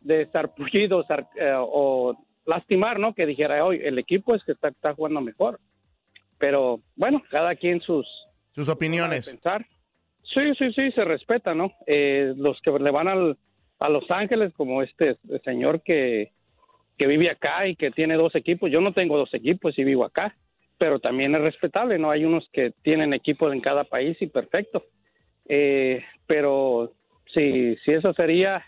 de 0.00 0.26
sarpullido 0.30 1.02
sar- 1.04 1.28
eh, 1.38 1.52
o 1.56 2.16
lastimar, 2.46 2.98
¿no? 2.98 3.14
Que 3.14 3.26
dijera, 3.26 3.64
hoy 3.64 3.80
el 3.82 3.98
equipo 3.98 4.34
es 4.34 4.42
que 4.44 4.52
está, 4.52 4.68
está 4.68 4.94
jugando 4.94 5.20
mejor. 5.20 5.58
Pero 6.38 6.80
bueno, 6.96 7.22
cada 7.30 7.54
quien 7.56 7.80
sus 7.80 8.06
sus 8.52 8.68
opiniones. 8.68 9.28
Pensar. 9.28 9.66
Sí, 10.22 10.42
sí, 10.58 10.72
sí, 10.72 10.90
se 10.92 11.04
respeta, 11.04 11.54
¿no? 11.54 11.72
Eh, 11.86 12.32
los 12.36 12.60
que 12.62 12.70
le 12.78 12.90
van 12.90 13.08
al, 13.08 13.36
a 13.80 13.88
Los 13.88 14.10
Ángeles, 14.10 14.52
como 14.54 14.82
este 14.82 15.16
señor 15.44 15.82
que, 15.82 16.32
que 16.98 17.06
vive 17.06 17.30
acá 17.30 17.66
y 17.66 17.76
que 17.76 17.90
tiene 17.90 18.16
dos 18.16 18.34
equipos. 18.34 18.70
Yo 18.70 18.80
no 18.80 18.92
tengo 18.92 19.16
dos 19.16 19.32
equipos 19.32 19.78
y 19.78 19.84
vivo 19.84 20.04
acá, 20.04 20.34
pero 20.76 20.98
también 20.98 21.34
es 21.34 21.40
respetable, 21.40 21.98
¿no? 21.98 22.10
Hay 22.10 22.24
unos 22.24 22.48
que 22.52 22.72
tienen 22.82 23.14
equipos 23.14 23.52
en 23.52 23.60
cada 23.60 23.84
país 23.84 24.16
y 24.20 24.26
perfecto. 24.26 24.84
Eh, 25.48 26.04
pero 26.26 26.92
si, 27.34 27.76
si 27.84 27.92
esa 27.92 28.12
sería 28.12 28.64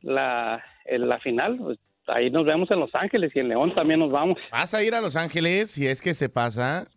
la, 0.00 0.64
la 0.86 1.18
final, 1.20 1.58
pues, 1.58 1.78
ahí 2.08 2.30
nos 2.30 2.46
vemos 2.46 2.70
en 2.70 2.80
Los 2.80 2.94
Ángeles 2.94 3.30
y 3.34 3.40
en 3.40 3.48
León 3.48 3.74
también 3.74 4.00
nos 4.00 4.10
vamos. 4.10 4.38
¿Vas 4.50 4.74
a 4.74 4.82
ir 4.82 4.94
a 4.94 5.00
Los 5.00 5.16
Ángeles 5.16 5.70
si 5.70 5.86
es 5.86 6.00
que 6.02 6.14
se 6.14 6.28
pasa? 6.28 6.88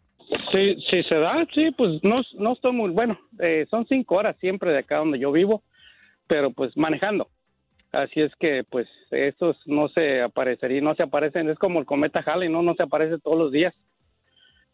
Sí, 0.51 0.75
sí 0.89 1.03
se 1.03 1.15
da, 1.15 1.45
sí, 1.53 1.71
pues 1.77 2.03
no, 2.03 2.21
no 2.39 2.53
estoy 2.53 2.71
muy, 2.71 2.89
bueno, 2.91 3.19
eh, 3.39 3.65
son 3.69 3.85
cinco 3.87 4.15
horas 4.15 4.35
siempre 4.39 4.71
de 4.71 4.79
acá 4.79 4.97
donde 4.97 5.19
yo 5.19 5.31
vivo, 5.31 5.63
pero 6.27 6.51
pues 6.51 6.75
manejando. 6.77 7.27
Así 7.93 8.21
es 8.21 8.31
que 8.39 8.63
pues 8.69 8.87
estos 9.11 9.55
no 9.65 9.87
se 9.89 10.21
aparecería, 10.21 10.81
no 10.81 10.95
se 10.95 11.03
aparecen, 11.03 11.49
es 11.49 11.59
como 11.59 11.79
el 11.79 11.85
cometa 11.85 12.23
Halley, 12.25 12.49
¿no? 12.49 12.63
No 12.63 12.73
se 12.73 12.83
aparece 12.83 13.19
todos 13.19 13.37
los 13.37 13.51
días. 13.51 13.73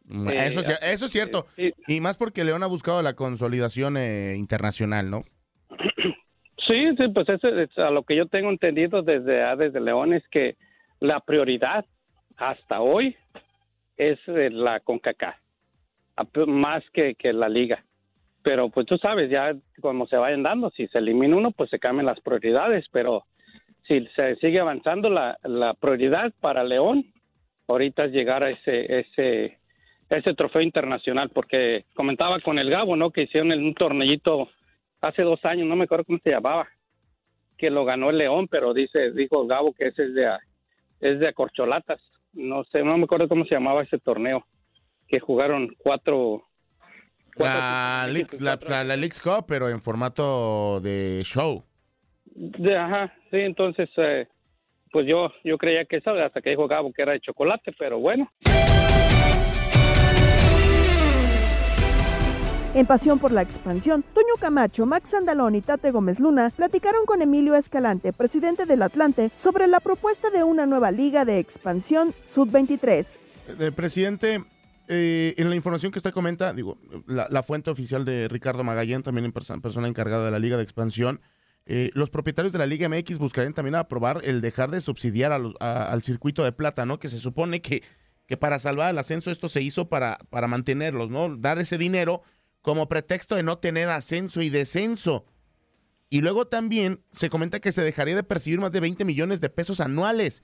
Mm, 0.05 0.29
Eh, 0.29 0.47
eso, 0.47 0.61
es 1.05 1.11
cierto. 1.11 1.45
Y 1.87 1.99
más 1.99 2.17
porque 2.17 2.43
León 2.43 2.63
ha 2.63 2.67
buscado 2.67 3.01
la 3.01 3.15
consolidación 3.15 3.97
eh, 3.97 4.35
internacional, 4.37 5.09
¿no? 5.09 5.23
Sí, 6.67 6.85
sí, 6.97 7.07
pues 7.15 7.27
eso 7.27 7.47
es 7.47 7.75
a 7.79 7.89
lo 7.89 8.03
que 8.03 8.15
yo 8.15 8.27
tengo 8.27 8.51
entendido 8.51 9.01
desde, 9.01 9.41
ah, 9.41 9.55
desde 9.55 9.81
León 9.81 10.13
es 10.13 10.21
que 10.29 10.55
la 10.99 11.19
prioridad 11.19 11.83
hasta 12.37 12.79
hoy 12.79 13.15
es 13.97 14.19
eh, 14.27 14.51
la 14.51 14.79
CONCACAF, 14.79 15.35
más 16.45 16.83
que, 16.93 17.15
que 17.15 17.33
la 17.33 17.49
liga. 17.49 17.83
Pero 18.49 18.69
pues 18.69 18.87
tú 18.87 18.97
sabes, 18.97 19.29
ya 19.29 19.53
como 19.79 20.07
se 20.07 20.17
vayan 20.17 20.41
dando, 20.41 20.71
si 20.71 20.87
se 20.87 20.97
elimina 20.97 21.35
uno, 21.35 21.51
pues 21.51 21.69
se 21.69 21.77
cambian 21.77 22.07
las 22.07 22.19
prioridades, 22.19 22.83
pero 22.91 23.25
si 23.87 24.07
se 24.15 24.37
sigue 24.37 24.59
avanzando 24.59 25.07
la, 25.07 25.37
la 25.43 25.75
prioridad 25.75 26.33
para 26.41 26.63
León, 26.63 27.05
ahorita 27.67 28.05
es 28.05 28.11
llegar 28.11 28.43
a 28.43 28.49
ese, 28.49 29.01
ese, 29.01 29.59
ese 30.09 30.33
trofeo 30.33 30.63
internacional, 30.63 31.29
porque 31.29 31.85
comentaba 31.93 32.39
con 32.39 32.57
el 32.57 32.71
Gabo, 32.71 32.95
¿no? 32.95 33.11
Que 33.11 33.21
hicieron 33.21 33.51
un 33.51 33.75
tornellito 33.75 34.49
hace 34.99 35.21
dos 35.21 35.45
años, 35.45 35.67
no 35.67 35.75
me 35.75 35.83
acuerdo 35.83 36.05
cómo 36.05 36.17
se 36.23 36.31
llamaba, 36.31 36.67
que 37.55 37.69
lo 37.69 37.85
ganó 37.85 38.09
el 38.09 38.17
León, 38.17 38.47
pero 38.47 38.73
dice, 38.73 39.11
dijo 39.11 39.45
Gabo 39.45 39.73
que 39.73 39.89
ese 39.89 40.05
es 40.05 40.15
de, 40.15 40.27
es 41.01 41.19
de 41.19 41.27
acorcholatas. 41.27 42.01
No 42.33 42.63
sé, 42.63 42.81
no 42.81 42.97
me 42.97 43.03
acuerdo 43.03 43.29
cómo 43.29 43.45
se 43.45 43.53
llamaba 43.53 43.83
ese 43.83 43.99
torneo, 43.99 44.43
que 45.07 45.19
jugaron 45.19 45.69
cuatro. 45.77 46.45
La, 47.37 48.07
Leagues- 48.09 48.39
la, 48.41 48.59
la- 48.67 48.83
la 48.83 48.95
Leagues 48.97 49.21
Cup, 49.21 49.45
pero 49.47 49.69
en 49.69 49.79
formato 49.79 50.79
de 50.81 51.21
show. 51.23 51.63
De, 52.35 52.77
ajá, 52.77 53.13
sí, 53.31 53.37
entonces, 53.37 53.89
eh, 53.97 54.27
pues 54.91 55.05
yo, 55.07 55.29
yo 55.43 55.57
creía 55.57 55.85
que 55.85 55.97
eso, 55.97 56.11
hasta 56.11 56.41
que 56.41 56.51
dijo 56.51 56.67
Gabo 56.67 56.91
que 56.93 57.01
era 57.01 57.11
de 57.13 57.19
chocolate, 57.21 57.71
pero 57.77 57.99
bueno. 57.99 58.29
En 62.75 62.85
Pasión 62.85 63.17
por 63.17 63.31
la 63.31 63.41
Expansión, 63.41 64.03
Toño 64.13 64.35
Camacho, 64.39 64.85
Max 64.85 65.13
Andalón 65.15 65.55
y 65.55 65.61
Tate 65.61 65.89
Gómez 65.91 66.19
Luna 66.19 66.51
platicaron 66.55 67.03
con 67.05 67.21
Emilio 67.21 67.55
Escalante, 67.55 68.13
presidente 68.13 68.65
del 68.67 68.83
Atlante, 68.83 69.31
sobre 69.35 69.67
la 69.67 69.79
propuesta 69.79 70.29
de 70.29 70.43
una 70.43 70.67
nueva 70.67 70.91
liga 70.91 71.25
de 71.25 71.39
expansión 71.39 72.13
Sub-23. 72.21 73.17
El 73.59 73.73
presidente, 73.73 74.43
eh, 74.89 75.35
en 75.37 75.49
la 75.49 75.55
información 75.55 75.91
que 75.91 75.99
usted 75.99 76.11
comenta, 76.11 76.51
digo, 76.51 76.79
la, 77.05 77.43
fuente 77.43 77.69
oficial 77.69 78.05
de 78.05 78.27
Ricardo 78.27 78.63
Magallán, 78.63 79.03
también 79.03 79.31
persona 79.31 79.87
encargada 79.87 80.25
de 80.25 80.31
la 80.31 80.39
Liga 80.39 80.57
de 80.57 80.63
Expansión, 80.63 81.21
eh, 81.67 81.91
los 81.93 82.09
propietarios 82.09 82.51
de 82.51 82.57
la 82.57 82.65
Liga 82.65 82.89
MX 82.89 83.19
buscarían 83.19 83.53
también 83.53 83.75
aprobar 83.75 84.21
el 84.23 84.41
dejar 84.41 84.71
de 84.71 84.81
subsidiar 84.81 85.31
al 85.31 86.01
circuito 86.01 86.43
de 86.43 86.51
plata, 86.51 86.87
¿no? 86.87 86.97
Que 86.97 87.07
se 87.07 87.19
supone 87.19 87.61
que, 87.61 87.83
que 88.25 88.37
para 88.37 88.57
salvar 88.57 88.89
el 88.89 88.97
ascenso 88.97 89.29
esto 89.29 89.47
se 89.47 89.61
hizo 89.61 89.89
para, 89.89 90.17
para 90.31 90.47
mantenerlos, 90.47 91.11
¿no? 91.11 91.37
Dar 91.37 91.59
ese 91.59 91.77
dinero 91.77 92.23
como 92.63 92.89
pretexto 92.89 93.35
de 93.35 93.43
no 93.43 93.59
tener 93.59 93.89
ascenso 93.89 94.41
y 94.41 94.49
descenso. 94.49 95.27
Y 96.09 96.21
luego 96.21 96.47
también 96.47 97.03
se 97.11 97.29
comenta 97.29 97.59
que 97.59 97.71
se 97.71 97.83
dejaría 97.83 98.15
de 98.15 98.23
percibir 98.23 98.59
más 98.59 98.71
de 98.71 98.79
20 98.79 99.05
millones 99.05 99.39
de 99.39 99.49
pesos 99.49 99.79
anuales. 99.79 100.41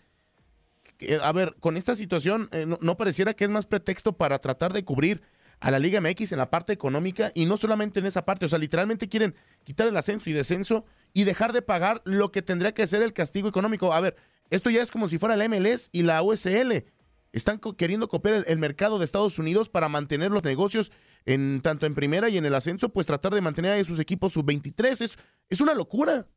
A 1.21 1.31
ver, 1.31 1.55
con 1.59 1.77
esta 1.77 1.95
situación, 1.95 2.47
eh, 2.51 2.65
no, 2.79 2.97
pareciera 2.97 3.33
que 3.33 3.43
es 3.43 3.49
más 3.49 3.65
pretexto 3.65 4.13
para 4.13 4.39
tratar 4.39 4.73
de 4.73 4.83
cubrir 4.85 5.21
a 5.59 5.71
la 5.71 5.79
Liga 5.79 6.01
MX 6.01 6.31
en 6.31 6.37
la 6.37 6.49
parte 6.49 6.73
económica 6.73 7.31
y 7.33 7.45
no 7.45 7.57
solamente 7.57 7.99
en 7.99 8.05
esa 8.05 8.25
parte. 8.25 8.45
O 8.45 8.47
sea, 8.47 8.59
literalmente 8.59 9.09
quieren 9.09 9.35
quitar 9.63 9.87
el 9.87 9.97
ascenso 9.97 10.29
y 10.29 10.33
descenso 10.33 10.85
y 11.13 11.23
dejar 11.23 11.53
de 11.53 11.61
pagar 11.61 12.01
lo 12.05 12.31
que 12.31 12.41
tendría 12.41 12.73
que 12.73 12.87
ser 12.87 13.01
el 13.01 13.13
castigo 13.13 13.47
económico. 13.47 13.93
A 13.93 13.99
ver, 13.99 14.15
esto 14.49 14.69
ya 14.69 14.81
es 14.81 14.91
como 14.91 15.07
si 15.07 15.17
fuera 15.17 15.35
la 15.35 15.47
MLS 15.47 15.89
y 15.91 16.03
la 16.03 16.21
USL. 16.23 16.85
Están 17.31 17.59
queriendo 17.77 18.07
copiar 18.07 18.35
el, 18.35 18.45
el 18.47 18.57
mercado 18.57 18.97
de 18.97 19.05
Estados 19.05 19.39
Unidos 19.39 19.69
para 19.69 19.89
mantener 19.89 20.31
los 20.31 20.43
negocios 20.43 20.91
en 21.25 21.61
tanto 21.61 21.85
en 21.85 21.95
primera 21.95 22.29
y 22.29 22.37
en 22.37 22.45
el 22.45 22.55
ascenso, 22.55 22.89
pues 22.89 23.07
tratar 23.07 23.33
de 23.33 23.41
mantener 23.41 23.71
a 23.71 23.83
sus 23.83 23.99
equipos 23.99 24.33
sub-23. 24.33 25.01
Es, 25.01 25.17
es 25.49 25.61
una 25.61 25.73
locura. 25.73 26.27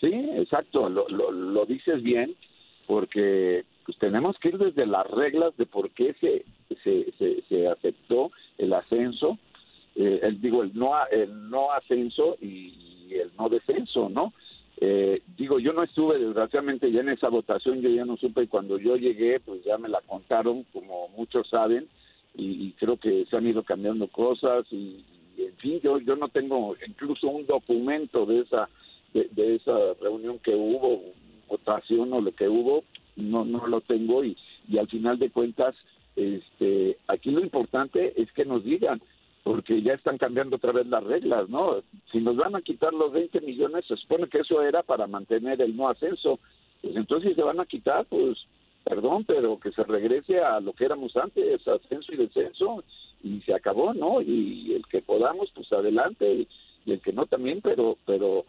Sí, 0.00 0.12
exacto, 0.36 0.88
lo, 0.88 1.08
lo, 1.08 1.30
lo 1.30 1.64
dices 1.66 2.02
bien, 2.02 2.36
porque 2.92 3.64
pues, 3.86 3.96
tenemos 3.96 4.38
que 4.38 4.50
ir 4.50 4.58
desde 4.58 4.84
las 4.84 5.10
reglas 5.10 5.56
de 5.56 5.64
por 5.64 5.92
qué 5.92 6.14
se, 6.20 6.44
se, 6.84 7.10
se, 7.12 7.42
se 7.48 7.66
aceptó 7.66 8.30
el 8.58 8.74
ascenso, 8.74 9.38
eh, 9.96 10.20
el, 10.22 10.42
digo, 10.42 10.62
el 10.62 10.74
no, 10.74 10.92
el 11.10 11.48
no 11.48 11.72
ascenso 11.72 12.36
y, 12.38 13.08
el 13.10 13.30
no 13.38 13.48
descenso, 13.48 14.10
¿no? 14.10 14.34
Eh, 14.78 15.22
digo, 15.38 15.58
yo 15.58 15.72
no 15.72 15.82
estuve 15.82 16.18
desgraciadamente 16.18 16.92
ya 16.92 17.00
en 17.00 17.08
esa 17.08 17.30
votación, 17.30 17.80
yo 17.80 17.88
ya 17.88 18.04
no 18.04 18.18
supe, 18.18 18.42
y 18.42 18.46
cuando 18.46 18.76
yo 18.76 18.96
llegué, 18.96 19.40
pues 19.40 19.64
ya 19.64 19.78
me 19.78 19.88
la 19.88 20.02
contaron, 20.02 20.64
como 20.74 21.08
muchos 21.16 21.48
saben, 21.48 21.88
y, 22.34 22.66
y 22.66 22.72
creo 22.72 22.98
que 22.98 23.24
se 23.24 23.38
han 23.38 23.46
ido 23.46 23.62
cambiando 23.62 24.06
cosas, 24.08 24.66
y, 24.70 25.02
y, 25.38 25.44
en 25.44 25.56
fin, 25.56 25.80
yo, 25.80 25.98
yo 25.98 26.14
no 26.14 26.28
tengo 26.28 26.76
incluso 26.86 27.28
un 27.28 27.46
documento 27.46 28.26
de 28.26 28.40
esa 28.40 28.68
de, 29.14 29.28
de 29.32 29.56
esa 29.56 29.94
reunión 30.00 30.38
que 30.38 30.54
hubo, 30.54 31.02
votación 31.52 32.12
o 32.12 32.20
lo 32.20 32.32
que 32.32 32.48
hubo, 32.48 32.84
no, 33.16 33.44
no 33.44 33.66
lo 33.66 33.80
tengo 33.82 34.24
y, 34.24 34.36
al 34.78 34.88
final 34.88 35.18
de 35.18 35.30
cuentas, 35.30 35.74
este, 36.16 36.96
aquí 37.08 37.30
lo 37.30 37.40
importante 37.40 38.14
es 38.20 38.32
que 38.32 38.44
nos 38.44 38.64
digan, 38.64 39.02
porque 39.42 39.82
ya 39.82 39.94
están 39.94 40.18
cambiando 40.18 40.56
otra 40.56 40.72
vez 40.72 40.86
las 40.86 41.04
reglas, 41.04 41.48
¿no? 41.48 41.82
Si 42.10 42.20
nos 42.20 42.36
van 42.36 42.54
a 42.54 42.62
quitar 42.62 42.92
los 42.94 43.12
20 43.12 43.40
millones, 43.40 43.84
se 43.86 43.96
supone 43.96 44.28
que 44.28 44.38
eso 44.38 44.62
era 44.62 44.82
para 44.82 45.06
mantener 45.06 45.60
el 45.60 45.76
no 45.76 45.88
ascenso, 45.88 46.38
pues 46.80 46.96
entonces 46.96 47.34
se 47.34 47.42
van 47.42 47.60
a 47.60 47.66
quitar, 47.66 48.06
pues 48.06 48.38
perdón, 48.84 49.24
pero 49.24 49.58
que 49.60 49.72
se 49.72 49.84
regrese 49.84 50.40
a 50.40 50.60
lo 50.60 50.72
que 50.72 50.84
éramos 50.84 51.16
antes, 51.16 51.66
ascenso 51.68 52.12
y 52.12 52.16
descenso, 52.16 52.82
y 53.22 53.40
se 53.42 53.54
acabó, 53.54 53.92
¿no? 53.94 54.22
Y 54.22 54.72
el 54.74 54.86
que 54.86 55.02
podamos, 55.02 55.50
pues 55.54 55.70
adelante, 55.72 56.46
y 56.86 56.92
el 56.92 57.00
que 57.00 57.12
no 57.12 57.26
también, 57.26 57.60
pero, 57.60 57.98
pero 58.06 58.44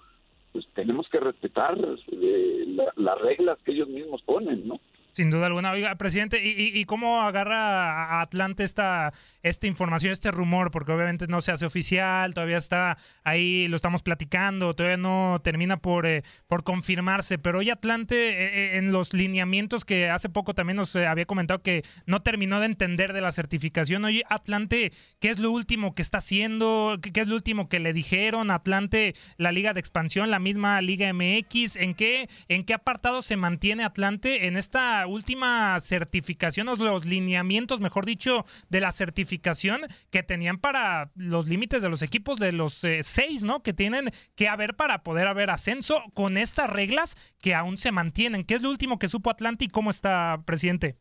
pues 0.54 0.66
tenemos 0.74 1.10
que 1.10 1.20
respetar 1.20 1.78
eh, 2.12 2.64
la- 2.68 2.94
las 2.96 3.20
reglas 3.20 3.58
que 3.64 3.74
ellos 3.74 3.90
mismos 3.90 4.22
ponen, 4.22 4.66
¿no? 4.68 4.80
Sin 5.14 5.30
duda 5.30 5.46
alguna. 5.46 5.70
Oiga, 5.72 5.94
presidente, 5.94 6.44
¿y, 6.44 6.76
y- 6.76 6.86
cómo 6.86 7.22
agarra 7.22 8.18
a 8.18 8.22
Atlante 8.22 8.64
esta, 8.64 9.14
esta 9.44 9.68
información, 9.68 10.12
este 10.12 10.32
rumor? 10.32 10.72
Porque 10.72 10.92
obviamente 10.92 11.28
no 11.28 11.40
se 11.44 11.52
hace 11.52 11.68
oficial, 11.68 12.34
todavía 12.34 12.58
está 12.58 12.98
ahí, 13.24 13.68
lo 13.68 13.76
estamos 13.76 14.02
platicando, 14.02 14.74
todavía 14.74 14.98
no 14.98 15.40
termina 15.44 15.78
por, 15.78 16.08
eh, 16.08 16.24
por 16.48 16.64
confirmarse. 16.64 17.38
Pero 17.38 17.60
hoy 17.60 17.70
Atlante, 17.70 18.16
eh, 18.16 18.34
eh, 18.74 18.78
en 18.80 18.92
los 18.92 19.14
lineamientos 19.14 19.86
que 19.86 20.10
hace 20.10 20.30
poco 20.30 20.56
también 20.56 20.78
nos 20.78 20.96
eh, 20.96 21.06
había 21.06 21.26
comentado 21.26 21.62
que 21.62 21.84
no 22.08 22.20
terminó 22.22 22.60
de 22.60 22.66
entender 22.66 23.14
de 23.14 23.22
la 23.22 23.32
certificación. 23.32 24.04
Hoy 24.06 24.24
Atlante, 24.30 24.94
¿qué 25.20 25.30
es 25.30 25.38
lo 25.38 25.52
último 25.52 25.94
que 25.94 26.02
está 26.02 26.18
haciendo? 26.18 26.98
¿Qué, 27.04 27.14
qué 27.14 27.22
es 27.22 27.28
lo 27.28 27.36
último 27.36 27.70
que 27.70 27.78
le 27.80 27.94
dijeron? 27.94 28.50
Atlante, 28.50 29.14
la 29.38 29.52
Liga 29.52 29.74
de 29.76 29.80
Expansión, 29.80 30.32
la 30.32 30.40
misma 30.40 30.82
Liga 30.82 31.14
MX, 31.14 31.76
¿en 31.76 31.94
qué, 31.94 32.28
en 32.48 32.64
qué 32.66 32.74
apartado 32.74 33.22
se 33.22 33.36
mantiene 33.38 33.84
Atlante 33.84 34.48
en 34.48 34.58
esta 34.58 35.03
la 35.04 35.08
última 35.08 35.78
certificación, 35.82 36.70
o 36.70 36.76
los 36.76 37.06
lineamientos, 37.06 37.82
mejor 37.82 38.06
dicho, 38.06 38.46
de 38.70 38.80
la 38.80 38.92
certificación 38.94 39.82
que 40.12 40.24
tenían 40.24 40.60
para 40.60 41.12
los 41.16 41.50
límites 41.50 41.82
de 41.84 41.90
los 41.90 42.02
equipos 42.02 42.38
de 42.38 42.54
los 42.54 42.82
eh, 42.86 43.04
seis, 43.04 43.44
¿no? 43.44 43.62
Que 43.62 43.74
tienen 43.74 44.12
que 44.38 44.48
haber 44.48 44.76
para 44.76 45.04
poder 45.04 45.28
haber 45.28 45.50
ascenso 45.50 46.02
con 46.14 46.38
estas 46.38 46.70
reglas 46.70 47.18
que 47.42 47.54
aún 47.54 47.78
se 47.78 47.92
mantienen. 47.92 48.46
¿Qué 48.46 48.54
es 48.54 48.62
lo 48.62 48.70
último 48.70 48.98
que 48.98 49.10
supo 49.10 49.30
Atlanta 49.30 49.66
y 49.66 49.68
cómo 49.68 49.90
está, 49.90 50.42
presidente? 50.46 50.96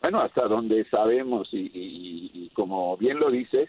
Bueno, 0.00 0.20
hasta 0.22 0.48
donde 0.48 0.88
sabemos 0.88 1.48
y, 1.52 1.58
y- 1.74 2.30
y 2.32 2.50
como 2.54 2.96
bien 2.96 3.18
lo 3.18 3.30
dices, 3.30 3.68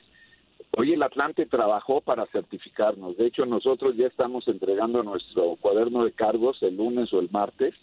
hoy 0.78 0.94
el 0.94 1.04
Atlante 1.04 1.46
trabajó 1.46 2.00
para 2.00 2.26
certificarnos. 2.28 3.18
De 3.18 3.28
hecho, 3.28 3.46
nosotros 3.46 3.98
ya 3.98 4.08
estamos 4.08 4.48
entregando 4.48 5.04
nuestro 5.04 5.58
cuaderno 5.58 6.06
de 6.06 6.14
cargos 6.14 6.58
el 6.64 6.78
lunes 6.78 7.12
o 7.12 7.20
el 7.20 7.30
martes, 7.32 7.74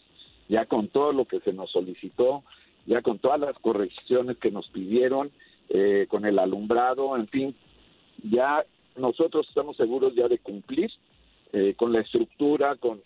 ya 0.54 0.66
con 0.66 0.86
todo 0.86 1.12
lo 1.12 1.24
que 1.24 1.40
se 1.40 1.52
nos 1.52 1.72
solicitó, 1.72 2.44
ya 2.86 3.02
con 3.02 3.18
todas 3.18 3.40
las 3.40 3.58
correcciones 3.58 4.36
que 4.38 4.52
nos 4.52 4.68
pidieron, 4.68 5.32
eh, 5.68 6.06
con 6.08 6.24
el 6.24 6.38
alumbrado, 6.38 7.16
en 7.16 7.26
fin, 7.26 7.56
ya 8.22 8.64
nosotros 8.96 9.48
estamos 9.48 9.76
seguros 9.76 10.14
ya 10.14 10.28
de 10.28 10.38
cumplir 10.38 10.92
eh, 11.52 11.74
con 11.76 11.92
la 11.92 12.02
estructura, 12.02 12.76
con, 12.76 13.02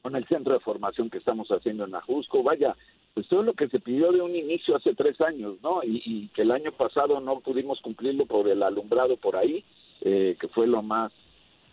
con 0.00 0.16
el 0.16 0.26
centro 0.26 0.54
de 0.54 0.60
formación 0.60 1.10
que 1.10 1.18
estamos 1.18 1.48
haciendo 1.50 1.84
en 1.84 1.94
Ajusco. 1.94 2.42
Vaya, 2.42 2.74
pues 3.12 3.28
todo 3.28 3.42
lo 3.42 3.52
que 3.52 3.68
se 3.68 3.78
pidió 3.78 4.10
de 4.10 4.22
un 4.22 4.34
inicio 4.34 4.74
hace 4.74 4.94
tres 4.94 5.20
años, 5.20 5.56
¿no? 5.62 5.82
Y, 5.84 6.00
y 6.06 6.28
que 6.28 6.42
el 6.42 6.50
año 6.50 6.72
pasado 6.72 7.20
no 7.20 7.40
pudimos 7.40 7.78
cumplirlo 7.82 8.24
por 8.24 8.48
el 8.48 8.62
alumbrado 8.62 9.18
por 9.18 9.36
ahí, 9.36 9.62
eh, 10.00 10.34
que 10.40 10.48
fue 10.48 10.66
lo 10.66 10.80
más 10.80 11.12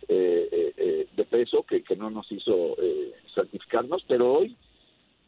de 0.07 1.25
peso 1.29 1.63
que, 1.63 1.83
que 1.83 1.95
no 1.95 2.09
nos 2.09 2.31
hizo 2.31 2.75
eh, 2.81 3.13
certificarnos, 3.35 4.03
pero 4.07 4.33
hoy, 4.33 4.55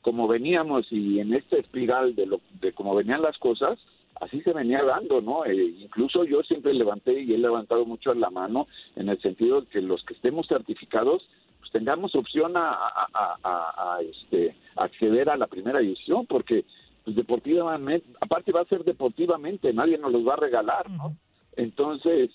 como 0.02 0.28
veníamos 0.28 0.88
y 0.92 1.20
en 1.20 1.34
esta 1.34 1.58
espiral 1.58 2.16
de, 2.16 2.26
lo, 2.26 2.42
de 2.60 2.72
cómo 2.74 2.96
venían 2.96 3.22
las 3.22 3.38
cosas, 3.38 3.78
así 4.20 4.42
se 4.42 4.54
venía 4.54 4.84
dando, 4.84 5.22
¿no? 5.22 5.46
Eh, 5.46 5.56
incluso 5.80 6.24
yo 6.26 6.42
siempre 6.44 6.74
levanté 6.74 7.22
y 7.22 7.34
he 7.34 7.38
levantado 7.38 7.86
mucho 7.86 8.14
la 8.14 8.30
mano 8.30 8.68
en 8.96 9.10
el 9.10 9.20
sentido 9.22 9.62
de 9.62 9.68
que 9.68 9.82
los 9.82 10.04
que 10.04 10.14
estemos 10.14 10.48
certificados 10.48 11.28
pues 11.60 11.72
tengamos 11.72 12.16
opción 12.16 12.58
a, 12.58 12.72
a- 12.72 13.08
a- 13.14 13.38
a- 13.44 13.96
a, 13.98 14.02
este, 14.02 14.56
acceder 14.76 15.30
a 15.30 15.38
la 15.38 15.48
primera 15.48 15.80
división, 15.80 16.26
porque 16.26 16.66
pues, 17.04 17.16
deportivamente, 17.16 18.08
aparte 18.22 18.52
va 18.52 18.62
a 18.62 18.66
ser 18.66 18.84
deportivamente, 18.84 19.72
nadie 19.74 19.98
nos 19.98 20.12
los 20.12 20.28
va 20.28 20.34
a 20.34 20.38
regalar, 20.38 20.90
¿no? 20.90 21.16
Entonces, 21.56 22.30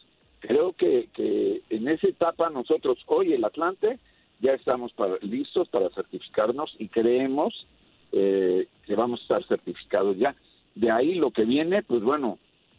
creo 0.47 0.73
que, 0.73 1.09
que 1.13 1.63
en 1.71 1.89
esa 1.89 2.09
etapa 2.09 2.51
nosotros 2.51 2.99
hoy 3.07 3.33
el 3.33 3.45
Atlante 3.45 3.99
ya 4.41 4.53
estamos 4.53 4.93
para- 4.93 5.19
listos 5.23 5.69
para 5.69 5.91
certificarnos 5.91 6.75
y 6.79 6.89
creemos 6.89 7.67
eh, 8.13 8.67
que 8.87 8.95
vamos 8.95 9.21
a 9.21 9.23
estar 9.23 9.45
certificados 9.47 10.17
ya. 10.19 10.35
De 10.75 10.91
ahí 10.91 11.15
lo 11.15 11.31
que 11.31 11.45
viene, 11.45 11.83
pues 11.83 12.03
bueno, 12.03 12.39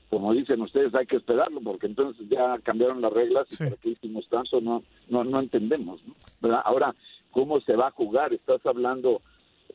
como 0.10 0.34
dicen 0.34 0.62
ustedes, 0.62 0.96
hay 0.96 1.06
que 1.06 1.18
esperarlo, 1.18 1.60
porque 1.62 1.88
entonces 1.88 2.28
ya 2.30 2.58
cambiaron 2.64 3.02
las 3.02 3.12
reglas 3.12 3.48
y 3.52 3.58
para 3.58 3.76
qué 3.82 3.90
hicimos 3.90 4.28
tanto 4.30 4.62
no, 4.62 4.84
no, 5.10 5.24
no 5.24 5.40
entendemos. 5.40 6.00
¿no? 6.08 6.14
¿Verdad? 6.42 6.62
Ahora, 6.64 6.96
¿cómo 7.32 7.60
se 7.62 7.76
va 7.76 7.88
a 7.88 7.92
jugar? 7.92 8.34
Estás 8.34 8.66
hablando, 8.66 9.22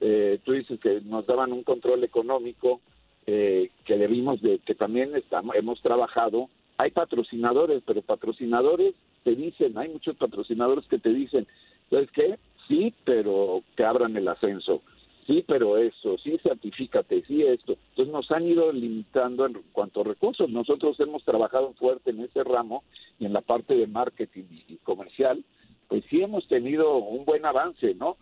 eh, 0.00 0.38
tú 0.44 0.52
dices 0.52 0.80
que 0.80 1.00
nos 1.04 1.26
daban 1.26 1.52
un 1.52 1.62
control 1.64 2.02
económico, 2.04 2.80
eh, 3.26 3.70
que 3.84 3.96
debimos 3.98 4.40
de, 4.40 4.58
que 4.60 4.74
también 4.74 5.14
estamos, 5.16 5.54
hemos 5.54 5.80
trabajado. 5.82 6.48
Hay 6.78 6.90
patrocinadores, 6.90 7.82
pero 7.86 8.02
patrocinadores 8.02 8.94
te 9.24 9.34
dicen, 9.34 9.78
hay 9.78 9.88
muchos 9.88 10.16
patrocinadores 10.16 10.86
que 10.86 10.98
te 10.98 11.12
dicen, 11.12 11.46
¿sabes 11.90 12.10
qué? 12.12 12.38
Sí, 12.68 12.94
pero 13.04 13.62
que 13.76 13.84
abran 13.84 14.16
el 14.16 14.28
ascenso. 14.28 14.82
Sí, 15.26 15.44
pero 15.46 15.78
eso, 15.78 16.18
sí, 16.18 16.36
certifícate, 16.42 17.22
sí, 17.26 17.42
esto. 17.42 17.76
Entonces 17.90 18.12
nos 18.12 18.30
han 18.32 18.46
ido 18.46 18.72
limitando 18.72 19.46
en 19.46 19.62
cuanto 19.72 20.00
a 20.00 20.04
recursos. 20.04 20.50
Nosotros 20.50 20.98
hemos 20.98 21.24
trabajado 21.24 21.72
fuerte 21.74 22.10
en 22.10 22.20
ese 22.20 22.42
ramo 22.42 22.82
y 23.20 23.26
en 23.26 23.32
la 23.32 23.40
parte 23.40 23.76
de 23.76 23.86
marketing 23.86 24.44
y, 24.68 24.76
comercial, 24.78 25.44
pues 25.88 26.02
sí 26.10 26.22
hemos 26.22 26.48
tenido 26.48 26.96
un 26.96 27.24
buen 27.24 27.46
avance, 27.46 27.94
¿no? 27.94 28.16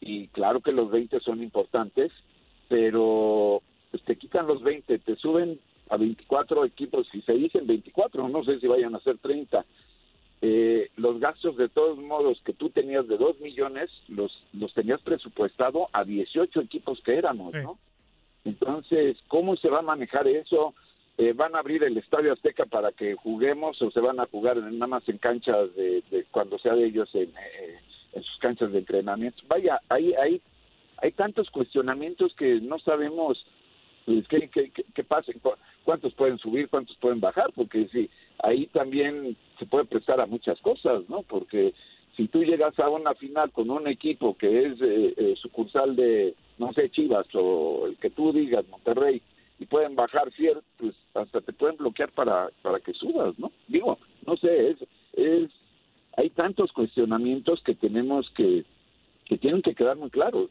Y 0.00 0.28
claro 0.28 0.60
que 0.60 0.72
los 0.72 0.90
20 0.90 1.20
son 1.20 1.42
importantes, 1.42 2.10
pero 2.68 3.62
pues, 3.90 4.02
te 4.02 4.16
quitan 4.16 4.46
los 4.46 4.62
20, 4.62 4.98
te 4.98 5.16
suben 5.16 5.60
a 5.90 5.96
24 5.96 6.64
equipos, 6.64 7.06
si 7.10 7.20
se 7.22 7.34
dicen 7.34 7.66
24, 7.66 8.28
no 8.28 8.44
sé 8.44 8.60
si 8.60 8.66
vayan 8.66 8.94
a 8.94 9.00
ser 9.00 9.18
30. 9.18 9.64
Eh, 10.42 10.88
los 10.96 11.20
gastos 11.20 11.56
de 11.56 11.68
todos 11.68 11.98
modos 11.98 12.40
que 12.44 12.54
tú 12.54 12.70
tenías 12.70 13.06
de 13.08 13.18
2 13.18 13.40
millones, 13.40 13.90
los, 14.08 14.32
los 14.52 14.72
tenías 14.72 15.00
presupuestado 15.02 15.88
a 15.92 16.04
18 16.04 16.60
equipos 16.60 17.00
que 17.04 17.16
éramos, 17.16 17.52
¿no? 17.52 17.78
Entonces, 18.44 19.18
¿cómo 19.28 19.56
se 19.56 19.68
va 19.68 19.80
a 19.80 19.82
manejar 19.82 20.26
eso? 20.28 20.74
Eh, 21.18 21.34
¿Van 21.34 21.54
a 21.54 21.58
abrir 21.58 21.84
el 21.84 21.98
Estadio 21.98 22.32
Azteca 22.32 22.64
para 22.64 22.92
que 22.92 23.14
juguemos 23.14 23.82
o 23.82 23.90
se 23.90 24.00
van 24.00 24.18
a 24.20 24.26
jugar 24.26 24.56
nada 24.56 24.86
más 24.86 25.06
en 25.08 25.18
canchas 25.18 25.74
de, 25.74 26.02
de 26.10 26.24
cuando 26.30 26.58
sea 26.58 26.74
de 26.74 26.86
ellos 26.86 27.10
en, 27.14 27.28
eh, 27.28 27.78
en 28.14 28.22
sus 28.22 28.38
canchas 28.38 28.72
de 28.72 28.78
entrenamiento? 28.78 29.42
Vaya, 29.46 29.78
hay, 29.90 30.14
hay, 30.14 30.40
hay 30.96 31.12
tantos 31.12 31.50
cuestionamientos 31.50 32.34
que 32.34 32.60
no 32.62 32.78
sabemos 32.78 33.44
pues, 34.06 34.26
qué, 34.28 34.48
qué, 34.48 34.70
qué, 34.70 34.84
qué 34.94 35.04
pasa, 35.04 35.32
cuántos 35.84 36.14
pueden 36.14 36.38
subir, 36.38 36.68
cuántos 36.68 36.96
pueden 36.96 37.20
bajar, 37.20 37.52
porque 37.54 37.88
sí, 37.92 38.08
ahí 38.42 38.66
también 38.66 39.36
se 39.58 39.66
puede 39.66 39.84
prestar 39.84 40.20
a 40.20 40.26
muchas 40.26 40.60
cosas, 40.60 41.08
¿no? 41.08 41.22
Porque 41.22 41.74
si 42.16 42.28
tú 42.28 42.42
llegas 42.42 42.78
a 42.78 42.88
una 42.88 43.14
final 43.14 43.50
con 43.50 43.70
un 43.70 43.86
equipo 43.86 44.36
que 44.36 44.66
es 44.66 44.80
eh, 44.80 45.14
eh, 45.16 45.34
sucursal 45.40 45.96
de, 45.96 46.34
no 46.58 46.72
sé, 46.72 46.90
Chivas 46.90 47.26
o 47.34 47.86
el 47.86 47.96
que 47.96 48.10
tú 48.10 48.32
digas, 48.32 48.66
Monterrey, 48.68 49.22
y 49.58 49.66
pueden 49.66 49.94
bajar 49.94 50.32
cierto, 50.32 50.64
pues 50.78 50.94
hasta 51.14 51.40
te 51.40 51.52
pueden 51.52 51.76
bloquear 51.76 52.10
para, 52.12 52.48
para 52.62 52.80
que 52.80 52.94
subas, 52.94 53.38
¿no? 53.38 53.52
Digo, 53.68 53.98
no 54.26 54.36
sé, 54.36 54.70
es, 54.70 54.76
es 55.12 55.50
hay 56.16 56.30
tantos 56.30 56.72
cuestionamientos 56.72 57.62
que 57.62 57.74
tenemos 57.74 58.30
que, 58.30 58.64
que 59.26 59.38
tienen 59.38 59.62
que 59.62 59.74
quedar 59.74 59.96
muy 59.96 60.10
claros. 60.10 60.50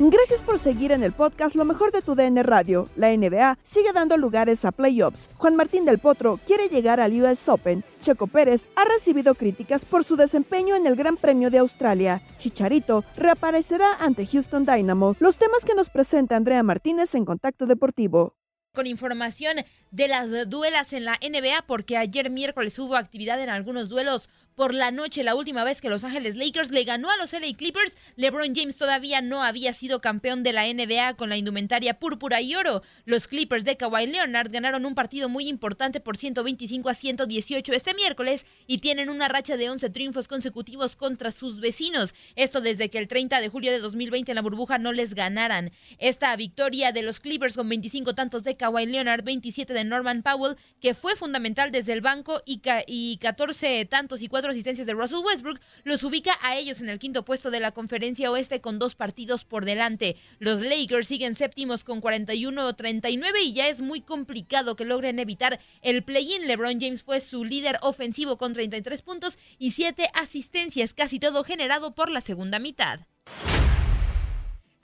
Gracias 0.00 0.42
por 0.42 0.58
seguir 0.58 0.90
en 0.90 1.04
el 1.04 1.12
podcast 1.12 1.54
Lo 1.54 1.64
mejor 1.64 1.92
de 1.92 2.02
tu 2.02 2.16
DN 2.16 2.42
Radio. 2.42 2.88
La 2.96 3.16
NBA 3.16 3.58
sigue 3.62 3.92
dando 3.92 4.16
lugares 4.16 4.64
a 4.64 4.72
playoffs. 4.72 5.30
Juan 5.36 5.54
Martín 5.54 5.84
del 5.84 6.00
Potro 6.00 6.40
quiere 6.48 6.68
llegar 6.68 7.00
al 7.00 7.12
US 7.22 7.48
Open. 7.48 7.84
Checo 8.00 8.26
Pérez 8.26 8.68
ha 8.74 8.84
recibido 8.84 9.36
críticas 9.36 9.84
por 9.84 10.02
su 10.02 10.16
desempeño 10.16 10.74
en 10.74 10.88
el 10.88 10.96
Gran 10.96 11.16
Premio 11.16 11.48
de 11.48 11.58
Australia. 11.58 12.20
Chicharito 12.38 13.04
reaparecerá 13.16 13.94
ante 14.00 14.26
Houston 14.26 14.66
Dynamo. 14.66 15.14
Los 15.20 15.38
temas 15.38 15.64
que 15.64 15.76
nos 15.76 15.90
presenta 15.90 16.34
Andrea 16.34 16.64
Martínez 16.64 17.14
en 17.14 17.24
Contacto 17.24 17.66
Deportivo. 17.66 18.34
con 18.74 18.88
información 18.88 19.58
de 19.94 20.08
las 20.08 20.50
duelas 20.50 20.92
en 20.92 21.04
la 21.04 21.20
NBA 21.22 21.66
porque 21.68 21.96
ayer 21.96 22.28
miércoles 22.28 22.76
hubo 22.80 22.96
actividad 22.96 23.40
en 23.40 23.48
algunos 23.48 23.88
duelos 23.88 24.28
por 24.54 24.74
la 24.74 24.90
noche. 24.90 25.24
La 25.24 25.34
última 25.34 25.64
vez 25.64 25.80
que 25.80 25.88
Los 25.88 26.04
Ángeles 26.04 26.36
Lakers 26.36 26.70
le 26.70 26.84
ganó 26.84 27.10
a 27.10 27.16
los 27.16 27.32
LA 27.32 27.56
Clippers, 27.56 27.96
LeBron 28.16 28.54
James 28.54 28.76
todavía 28.76 29.20
no 29.20 29.42
había 29.42 29.72
sido 29.72 30.00
campeón 30.00 30.42
de 30.42 30.52
la 30.52 30.66
NBA 30.66 31.14
con 31.14 31.28
la 31.28 31.36
indumentaria 31.36 31.98
púrpura 31.98 32.40
y 32.40 32.54
oro. 32.54 32.82
Los 33.04 33.28
Clippers 33.28 33.64
de 33.64 33.76
Kawhi 33.76 34.06
Leonard 34.06 34.50
ganaron 34.50 34.86
un 34.86 34.94
partido 34.94 35.28
muy 35.28 35.48
importante 35.48 36.00
por 36.00 36.16
125 36.16 36.88
a 36.88 36.94
118 36.94 37.72
este 37.72 37.94
miércoles 37.94 38.46
y 38.66 38.78
tienen 38.78 39.08
una 39.08 39.28
racha 39.28 39.56
de 39.56 39.70
11 39.70 39.90
triunfos 39.90 40.28
consecutivos 40.28 40.96
contra 40.96 41.30
sus 41.30 41.60
vecinos. 41.60 42.14
Esto 42.36 42.60
desde 42.60 42.90
que 42.90 42.98
el 42.98 43.08
30 43.08 43.40
de 43.40 43.48
julio 43.48 43.70
de 43.70 43.78
2020 43.78 44.32
en 44.32 44.36
la 44.36 44.42
burbuja 44.42 44.78
no 44.78 44.92
les 44.92 45.14
ganaran. 45.14 45.70
Esta 45.98 46.34
victoria 46.36 46.92
de 46.92 47.02
los 47.02 47.20
Clippers 47.20 47.54
con 47.54 47.68
25 47.68 48.14
tantos 48.14 48.44
de 48.44 48.56
Kawhi 48.56 48.86
Leonard, 48.86 49.24
27 49.24 49.72
de 49.72 49.83
Norman 49.88 50.22
Powell, 50.22 50.56
que 50.80 50.94
fue 50.94 51.16
fundamental 51.16 51.70
desde 51.70 51.92
el 51.92 52.00
banco 52.00 52.42
y, 52.44 52.60
y 52.86 53.18
14 53.18 53.84
tantos 53.86 54.22
y 54.22 54.28
cuatro 54.28 54.50
asistencias 54.50 54.86
de 54.86 54.94
Russell 54.94 55.24
Westbrook, 55.24 55.60
los 55.84 56.02
ubica 56.02 56.36
a 56.42 56.56
ellos 56.56 56.80
en 56.82 56.88
el 56.88 56.98
quinto 56.98 57.24
puesto 57.24 57.50
de 57.50 57.60
la 57.60 57.72
conferencia 57.72 58.30
oeste 58.30 58.60
con 58.60 58.78
dos 58.78 58.94
partidos 58.94 59.44
por 59.44 59.64
delante. 59.64 60.16
Los 60.38 60.60
Lakers 60.60 61.06
siguen 61.06 61.34
séptimos 61.34 61.84
con 61.84 62.00
41-39 62.00 63.42
y 63.42 63.52
ya 63.52 63.68
es 63.68 63.82
muy 63.82 64.00
complicado 64.00 64.76
que 64.76 64.84
logren 64.84 65.18
evitar 65.18 65.60
el 65.82 66.04
play-in. 66.04 66.46
LeBron 66.46 66.80
James 66.80 67.02
fue 67.02 67.20
su 67.20 67.44
líder 67.44 67.78
ofensivo 67.82 68.36
con 68.36 68.52
33 68.52 69.02
puntos 69.02 69.38
y 69.58 69.72
7 69.72 70.08
asistencias, 70.14 70.94
casi 70.94 71.18
todo 71.18 71.44
generado 71.44 71.94
por 71.94 72.10
la 72.10 72.20
segunda 72.20 72.58
mitad. 72.58 73.00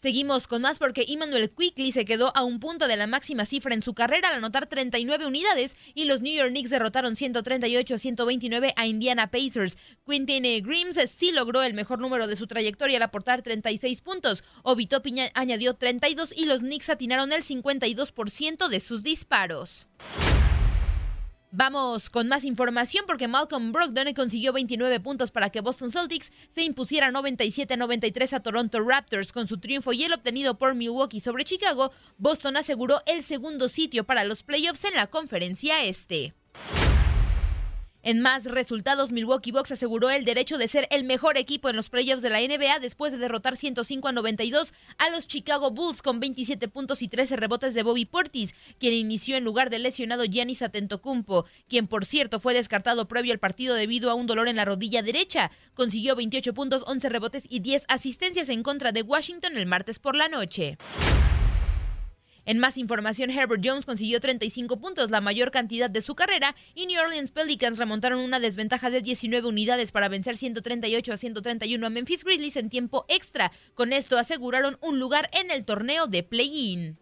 Seguimos 0.01 0.47
con 0.47 0.63
más 0.63 0.79
porque 0.79 1.05
Emmanuel 1.07 1.51
Quickly 1.51 1.93
se 1.93 2.07
quedó 2.07 2.35
a 2.35 2.43
un 2.43 2.59
punto 2.59 2.89
de 2.89 2.97
la 2.97 3.07
máxima 3.07 3.45
cifra 3.45 3.75
en 3.75 3.83
su 3.83 3.93
carrera 3.93 4.29
al 4.29 4.37
anotar 4.37 4.67
39 4.67 5.27
unidades 5.27 5.77
y 5.93 6.07
los 6.07 6.23
New 6.23 6.33
York 6.33 6.49
Knicks 6.49 6.71
derrotaron 6.71 7.17
138 7.17 7.95
a 7.95 7.99
129 7.99 8.73
a 8.77 8.87
Indiana 8.87 9.31
Pacers. 9.31 9.77
Quentin 10.07 10.65
Grimes 10.65 10.99
sí 11.11 11.33
logró 11.33 11.63
el 11.63 11.75
mejor 11.75 11.99
número 11.99 12.29
de 12.29 12.37
su 12.37 12.47
trayectoria 12.47 12.97
al 12.97 13.03
aportar 13.03 13.43
36 13.43 14.01
puntos. 14.01 14.43
Obito 14.63 15.03
Piña 15.03 15.29
añadió 15.35 15.75
32 15.75 16.33
y 16.35 16.47
los 16.47 16.61
Knicks 16.61 16.89
atinaron 16.89 17.31
el 17.33 17.43
52% 17.43 18.69
de 18.69 18.81
sus 18.81 19.03
disparos. 19.03 19.87
Vamos 21.53 22.11
con 22.11 22.29
más 22.29 22.45
información 22.45 23.05
porque 23.09 23.27
Malcolm 23.27 23.73
Brogdon 23.73 24.15
consiguió 24.15 24.53
29 24.53 25.01
puntos 25.01 25.33
para 25.33 25.51
que 25.51 25.61
Boston 25.61 25.91
Celtics 25.91 26.31
se 26.49 26.63
impusiera 26.63 27.11
97-93 27.11 28.33
a 28.35 28.41
Toronto 28.41 28.81
Raptors. 28.81 29.33
Con 29.33 29.49
su 29.49 29.59
triunfo 29.59 29.93
y 29.93 30.05
el 30.05 30.13
obtenido 30.13 30.59
por 30.59 30.75
Milwaukee 30.75 31.21
sobre 31.21 31.43
Chicago, 31.43 31.91
Boston 32.19 32.57
aseguró 32.57 33.03
el 33.07 33.25
segundo 33.25 33.69
sitio 33.69 34.05
para 34.05 34.23
los 34.23 34.45
playoffs 34.45 34.85
en 34.85 34.95
la 34.95 35.09
conferencia 35.09 35.83
este. 35.83 36.35
En 38.03 38.21
más 38.21 38.47
resultados, 38.47 39.13
Milwaukee 39.13 39.53
Bucks 39.53 39.73
aseguró 39.73 40.09
el 40.09 40.25
derecho 40.25 40.57
de 40.57 40.69
ser 40.69 40.89
el 40.91 41.05
mejor 41.05 41.37
equipo 41.37 41.69
en 41.69 41.77
los 41.77 41.91
playoffs 41.91 42.23
de 42.23 42.31
la 42.31 42.41
NBA 42.41 42.79
después 42.79 43.13
de 43.13 43.19
derrotar 43.19 43.57
105 43.57 44.09
a 44.09 44.13
92 44.13 44.73
a 44.97 45.11
los 45.11 45.29
Chicago 45.29 45.71
Bulls 45.71 46.01
con 46.01 46.19
27 46.19 46.69
puntos 46.69 47.03
y 47.03 47.09
13 47.09 47.37
rebotes 47.37 47.75
de 47.75 47.83
Bobby 47.83 48.07
Portis, 48.07 48.55
quien 48.79 48.95
inició 48.95 49.37
en 49.37 49.45
lugar 49.45 49.69
del 49.69 49.83
lesionado 49.83 50.25
Giannis 50.25 50.63
Atentocumpo, 50.63 51.45
quien 51.69 51.87
por 51.87 52.07
cierto 52.07 52.41
fue 52.41 52.55
descartado 52.55 53.07
previo 53.07 53.35
al 53.35 53.39
partido 53.39 53.75
debido 53.75 54.11
a 54.11 54.15
un 54.15 54.27
dolor 54.27 54.49
en 54.49 54.57
la 54.57 54.65
rodilla 54.65 55.03
derecha. 55.03 55.51
Consiguió 55.75 56.17
28 56.17 56.55
puntos, 56.55 56.85
11 56.87 57.09
rebotes 57.11 57.45
y 57.51 57.61
10 57.61 57.85
asistencias 57.89 58.49
en 58.49 58.63
contra 58.63 58.93
de 58.93 59.03
Washington 59.03 59.59
el 59.59 59.67
martes 59.67 59.99
por 59.99 60.17
la 60.17 60.29
noche. 60.29 60.79
En 62.51 62.59
más 62.59 62.79
información, 62.79 63.31
Herbert 63.31 63.63
Jones 63.65 63.87
consiguió 63.87 64.21
35 64.21 64.81
puntos, 64.81 65.13
la 65.13 65.21
mayor 65.21 65.53
cantidad 65.53 65.89
de 65.89 66.01
su 66.01 66.17
carrera, 66.17 66.57
y 66.75 66.87
New 66.87 67.01
Orleans 67.01 67.31
Pelicans 67.31 67.79
remontaron 67.79 68.19
una 68.19 68.41
desventaja 68.41 68.91
de 68.91 69.03
19 69.03 69.47
unidades 69.47 69.93
para 69.93 70.09
vencer 70.09 70.37
138 70.37 71.13
a 71.13 71.17
131 71.17 71.87
a 71.87 71.91
Memphis 71.91 72.25
Grizzlies 72.25 72.57
en 72.57 72.69
tiempo 72.69 73.05
extra. 73.07 73.53
Con 73.75 73.93
esto 73.93 74.19
aseguraron 74.19 74.79
un 74.81 74.99
lugar 74.99 75.31
en 75.33 75.53
el 75.53 75.65
torneo 75.65 76.09
de 76.09 76.25
play-in. 76.25 76.99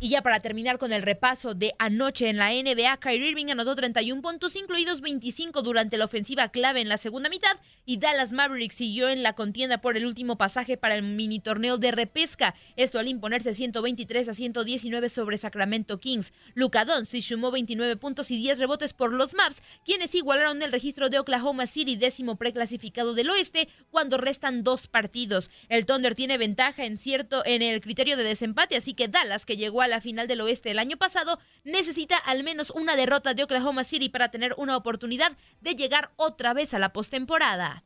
Y 0.00 0.10
ya 0.10 0.22
para 0.22 0.38
terminar 0.38 0.78
con 0.78 0.92
el 0.92 1.02
repaso 1.02 1.54
de 1.54 1.74
anoche 1.80 2.28
en 2.28 2.36
la 2.36 2.50
NBA, 2.52 2.98
Kyrie 2.98 3.30
Irving 3.30 3.50
anotó 3.50 3.74
31 3.74 4.22
puntos, 4.22 4.54
incluidos 4.54 5.00
25 5.00 5.62
durante 5.62 5.98
la 5.98 6.04
ofensiva 6.04 6.50
clave 6.50 6.80
en 6.80 6.88
la 6.88 6.98
segunda 6.98 7.28
mitad, 7.28 7.58
y 7.84 7.96
Dallas 7.96 8.30
Mavericks 8.30 8.76
siguió 8.76 9.08
en 9.08 9.24
la 9.24 9.32
contienda 9.32 9.80
por 9.80 9.96
el 9.96 10.06
último 10.06 10.38
pasaje 10.38 10.76
para 10.76 10.94
el 10.94 11.02
mini 11.02 11.40
torneo 11.40 11.78
de 11.78 11.90
repesca, 11.90 12.54
esto 12.76 13.00
al 13.00 13.08
imponerse 13.08 13.54
123 13.54 14.28
a 14.28 14.34
119 14.34 15.08
sobre 15.08 15.36
Sacramento 15.36 15.98
Kings. 15.98 16.32
Luka 16.54 16.84
Doncic 16.84 17.24
sumó 17.24 17.50
29 17.50 17.96
puntos 17.96 18.30
y 18.30 18.36
10 18.36 18.60
rebotes 18.60 18.92
por 18.92 19.12
los 19.12 19.34
Maps, 19.34 19.64
quienes 19.84 20.14
igualaron 20.14 20.62
el 20.62 20.70
registro 20.70 21.08
de 21.08 21.18
Oklahoma 21.18 21.66
City, 21.66 21.96
décimo 21.96 22.36
preclasificado 22.36 23.14
del 23.14 23.30
oeste, 23.30 23.68
cuando 23.90 24.16
restan 24.16 24.62
dos 24.62 24.86
partidos. 24.86 25.50
El 25.68 25.86
Thunder 25.86 26.14
tiene 26.14 26.38
ventaja 26.38 26.84
en 26.84 26.98
cierto 26.98 27.44
en 27.44 27.62
el 27.62 27.80
criterio 27.80 28.16
de 28.16 28.22
desempate, 28.22 28.76
así 28.76 28.94
que 28.94 29.08
Dallas, 29.08 29.44
que 29.44 29.56
llegó 29.56 29.82
a 29.82 29.87
la 29.88 30.00
final 30.00 30.28
del 30.28 30.40
oeste 30.40 30.70
el 30.70 30.78
año 30.78 30.96
pasado, 30.96 31.38
necesita 31.64 32.16
al 32.16 32.44
menos 32.44 32.70
una 32.70 32.96
derrota 32.96 33.34
de 33.34 33.42
Oklahoma 33.42 33.84
City 33.84 34.08
para 34.08 34.30
tener 34.30 34.54
una 34.56 34.76
oportunidad 34.76 35.36
de 35.60 35.74
llegar 35.74 36.12
otra 36.16 36.54
vez 36.54 36.74
a 36.74 36.78
la 36.78 36.92
postemporada. 36.92 37.84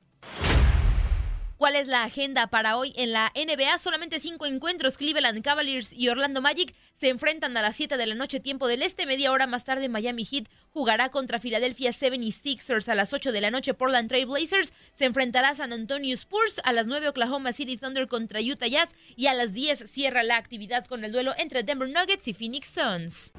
¿Cuál 1.63 1.77
es 1.77 1.87
la 1.87 2.03
agenda 2.03 2.49
para 2.49 2.77
hoy 2.77 2.93
en 2.97 3.13
la 3.13 3.33
NBA? 3.37 3.79
Solamente 3.79 4.19
cinco 4.19 4.47
encuentros. 4.47 4.99
Cleveland 4.99 5.45
Cavaliers 5.45 5.93
y 5.93 6.09
Orlando 6.09 6.43
Magic 6.43 6.75
se 6.93 7.09
enfrentan 7.09 7.57
a 7.57 7.63
las 7.63 7.77
7 7.77 7.97
de 7.97 8.07
la 8.09 8.17
noche, 8.17 8.41
tiempo 8.41 8.67
del 8.67 8.83
este. 8.83 9.07
Media 9.07 9.31
hora 9.31 9.47
más 9.47 9.65
tarde, 9.65 9.89
Miami 9.89 10.25
Heat 10.25 10.49
jugará 10.71 11.11
contra 11.11 11.39
Philadelphia 11.39 11.91
76ers 11.91 12.89
a 12.89 12.97
las 12.97 13.13
8 13.13 13.31
de 13.31 13.41
la 13.41 13.53
noche. 13.53 13.75
Portland 13.75 14.09
Trail 14.09 14.27
Blazers 14.27 14.73
se 14.93 15.05
enfrentará 15.05 15.51
a 15.51 15.55
San 15.55 15.73
Antonio 15.73 16.13
Spurs. 16.15 16.61
A 16.65 16.73
las 16.73 16.89
9, 16.89 17.11
Oklahoma 17.11 17.53
City 17.53 17.77
Thunder 17.77 18.09
contra 18.09 18.41
Utah 18.41 18.67
Jazz. 18.67 18.97
Y 19.15 19.29
a 19.29 19.35
las 19.35 19.53
10 19.53 19.89
cierra 19.89 20.25
la 20.25 20.39
actividad 20.39 20.87
con 20.87 21.05
el 21.05 21.13
duelo 21.13 21.33
entre 21.39 21.63
Denver 21.63 21.89
Nuggets 21.89 22.27
y 22.27 22.35
Phoenix 22.35 22.71
Suns. 22.71 23.33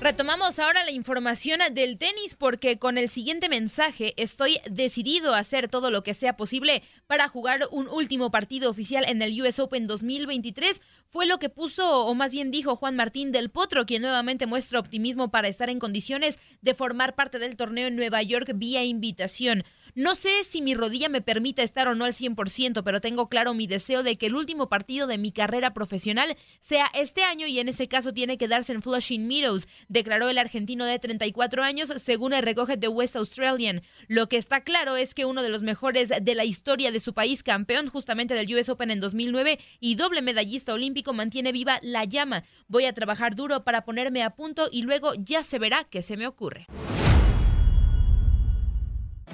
Retomamos 0.00 0.60
ahora 0.60 0.84
la 0.84 0.92
información 0.92 1.58
del 1.72 1.98
tenis 1.98 2.36
porque 2.36 2.78
con 2.78 2.98
el 2.98 3.08
siguiente 3.08 3.48
mensaje 3.48 4.14
estoy 4.16 4.60
decidido 4.70 5.34
a 5.34 5.40
hacer 5.40 5.66
todo 5.66 5.90
lo 5.90 6.04
que 6.04 6.14
sea 6.14 6.36
posible 6.36 6.84
para 7.08 7.26
jugar 7.26 7.62
un 7.72 7.88
último 7.88 8.30
partido 8.30 8.70
oficial 8.70 9.04
en 9.08 9.20
el 9.22 9.42
US 9.42 9.58
Open 9.58 9.88
2023. 9.88 10.80
Fue 11.10 11.26
lo 11.26 11.40
que 11.40 11.48
puso, 11.48 12.06
o 12.06 12.14
más 12.14 12.30
bien 12.30 12.52
dijo 12.52 12.76
Juan 12.76 12.94
Martín 12.94 13.32
del 13.32 13.50
Potro, 13.50 13.86
quien 13.86 14.02
nuevamente 14.02 14.46
muestra 14.46 14.78
optimismo 14.78 15.32
para 15.32 15.48
estar 15.48 15.68
en 15.68 15.80
condiciones 15.80 16.38
de 16.62 16.74
formar 16.74 17.16
parte 17.16 17.40
del 17.40 17.56
torneo 17.56 17.88
en 17.88 17.96
Nueva 17.96 18.22
York 18.22 18.52
vía 18.54 18.84
invitación. 18.84 19.64
No 19.94 20.14
sé 20.14 20.44
si 20.44 20.62
mi 20.62 20.74
rodilla 20.74 21.08
me 21.08 21.22
permita 21.22 21.64
estar 21.64 21.88
o 21.88 21.96
no 21.96 22.04
al 22.04 22.12
100%, 22.12 22.84
pero 22.84 23.00
tengo 23.00 23.28
claro 23.28 23.52
mi 23.52 23.66
deseo 23.66 24.04
de 24.04 24.16
que 24.16 24.26
el 24.26 24.36
último 24.36 24.68
partido 24.68 25.08
de 25.08 25.18
mi 25.18 25.32
carrera 25.32 25.74
profesional 25.74 26.36
sea 26.60 26.86
este 26.94 27.24
año 27.24 27.48
y 27.48 27.58
en 27.58 27.68
ese 27.68 27.88
caso 27.88 28.12
tiene 28.12 28.38
que 28.38 28.46
darse 28.46 28.72
en 28.72 28.82
Flushing 28.82 29.26
Meadows, 29.26 29.66
declaró 29.88 30.28
el 30.28 30.38
argentino 30.38 30.84
de 30.84 30.98
34 30.98 31.62
años 31.62 31.92
según 31.96 32.32
el 32.32 32.42
recoge 32.42 32.76
de 32.76 32.88
West 32.88 33.16
Australian. 33.16 33.82
Lo 34.06 34.28
que 34.28 34.36
está 34.36 34.62
claro 34.62 34.96
es 34.96 35.14
que 35.14 35.24
uno 35.24 35.42
de 35.42 35.48
los 35.48 35.62
mejores 35.62 36.10
de 36.20 36.34
la 36.34 36.44
historia 36.44 36.92
de 36.92 37.00
su 37.00 37.14
país, 37.14 37.42
campeón 37.42 37.88
justamente 37.88 38.34
del 38.34 38.54
US 38.54 38.68
Open 38.68 38.90
en 38.90 39.00
2009 39.00 39.58
y 39.80 39.94
doble 39.94 40.22
medallista 40.22 40.74
olímpico, 40.74 41.12
mantiene 41.12 41.52
viva 41.52 41.80
la 41.82 42.04
llama. 42.04 42.44
Voy 42.68 42.84
a 42.84 42.92
trabajar 42.92 43.34
duro 43.34 43.64
para 43.64 43.84
ponerme 43.84 44.22
a 44.22 44.30
punto 44.30 44.68
y 44.70 44.82
luego 44.82 45.12
ya 45.16 45.42
se 45.42 45.58
verá 45.58 45.84
qué 45.84 46.02
se 46.02 46.16
me 46.16 46.26
ocurre. 46.26 46.66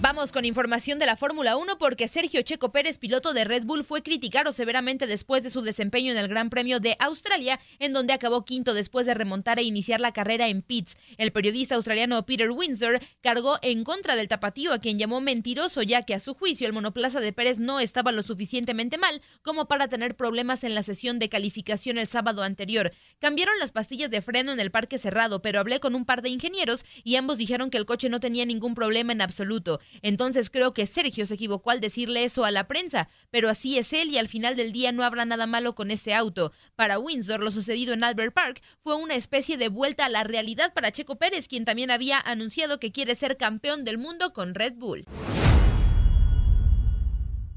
Vamos 0.05 0.33
con 0.33 0.45
información 0.45 0.99
de 0.99 1.07
la 1.07 1.17
Fórmula 1.17 1.57
1 1.57 1.79
porque 1.79 2.09
Sergio 2.09 2.43
Checo 2.43 2.71
Pérez, 2.71 2.99
piloto 2.99 3.33
de 3.33 3.45
Red 3.45 3.65
Bull, 3.65 3.85
fue 3.85 4.03
criticado 4.03 4.53
severamente 4.53 5.07
después 5.07 5.43
de 5.43 5.49
su 5.49 5.63
desempeño 5.63 6.13
en 6.13 6.19
el 6.19 6.29
Gran 6.29 6.51
Premio 6.51 6.79
de 6.79 6.95
Australia, 6.99 7.59
en 7.79 7.95
donde 7.95 8.13
acabó 8.13 8.45
quinto 8.45 8.75
después 8.75 9.07
de 9.07 9.15
remontar 9.15 9.59
e 9.59 9.63
iniciar 9.63 10.01
la 10.01 10.13
carrera 10.13 10.49
en 10.49 10.61
pits. 10.61 10.99
El 11.17 11.33
periodista 11.33 11.77
australiano 11.77 12.27
Peter 12.27 12.51
Windsor 12.51 13.01
cargó 13.23 13.57
en 13.63 13.83
contra 13.83 14.15
del 14.15 14.29
tapatío, 14.29 14.75
a 14.75 14.79
quien 14.79 14.99
llamó 14.99 15.23
mentiroso, 15.23 15.81
ya 15.81 16.03
que 16.03 16.13
a 16.13 16.21
su 16.21 16.35
juicio 16.35 16.67
el 16.67 16.75
monoplaza 16.75 17.21
de 17.21 17.33
Pérez 17.33 17.59
no 17.59 17.81
estaba 17.81 18.13
lo 18.13 18.23
suficientemente 18.23 18.99
mal 18.99 19.23
como 19.41 19.69
para 19.69 19.89
tener 19.89 20.17
problemas 20.17 20.65
en 20.65 20.75
la 20.75 20.83
sesión 20.83 21.19
de 21.19 21.31
calificación 21.31 21.97
el 21.97 22.09
sábado 22.09 22.43
anterior. 22.43 22.93
Cambiaron 23.21 23.59
las 23.59 23.73
pastillas 23.73 24.11
de 24.11 24.21
freno 24.21 24.53
en 24.53 24.61
el 24.61 24.71
parque 24.71 24.99
cerrado, 24.99 25.41
pero 25.41 25.61
hablé 25.61 25.81
con 25.81 25.95
un 25.95 26.05
par 26.05 26.21
de 26.21 26.29
ingenieros 26.29 26.85
y 27.05 27.17
ambos 27.17 27.39
dijeron 27.39 27.71
que 27.71 27.79
el 27.79 27.87
coche 27.87 28.11
no 28.11 28.21
tenía 28.21 28.45
ningún 28.45 28.75
problema 28.75 29.15
en 29.15 29.23
absoluto. 29.23 29.81
Entonces 30.03 30.51
creo 30.51 30.73
que 30.73 30.87
Sergio 30.87 31.27
se 31.27 31.35
equivocó 31.35 31.71
al 31.71 31.81
decirle 31.81 32.25
eso 32.25 32.45
a 32.45 32.51
la 32.51 32.67
prensa, 32.67 33.09
pero 33.31 33.49
así 33.49 33.79
es 33.79 33.93
él 33.93 34.11
y 34.11 34.19
al 34.19 34.29
final 34.29 34.57
del 34.57 34.73
día 34.73 34.93
no 34.93 35.03
habrá 35.03 35.25
nada 35.25 35.47
malo 35.47 35.75
con 35.75 35.91
ese 35.91 36.15
auto. 36.15 36.53
Para 36.77 36.99
Windsor, 36.99 37.41
lo 37.41 37.51
sucedido 37.51 37.95
en 37.95 38.05
Albert 38.05 38.35
Park 38.35 38.63
fue 38.83 38.97
una 38.97 39.15
especie 39.15 39.57
de 39.57 39.69
vuelta 39.69 40.05
a 40.05 40.09
la 40.09 40.25
realidad 40.25 40.73
para 40.75 40.93
Checo 40.93 41.17
Pérez, 41.17 41.49
quien 41.49 41.65
también 41.65 41.91
había 41.91 42.21
anunciado 42.21 42.81
que 42.81 42.93
quiere 42.93 43.15
ser 43.15 43.37
campeón 43.37 43.85
del 43.85 43.99
mundo 43.99 44.33
con 44.33 44.55
Red 44.55 44.75
Bull. 44.75 45.05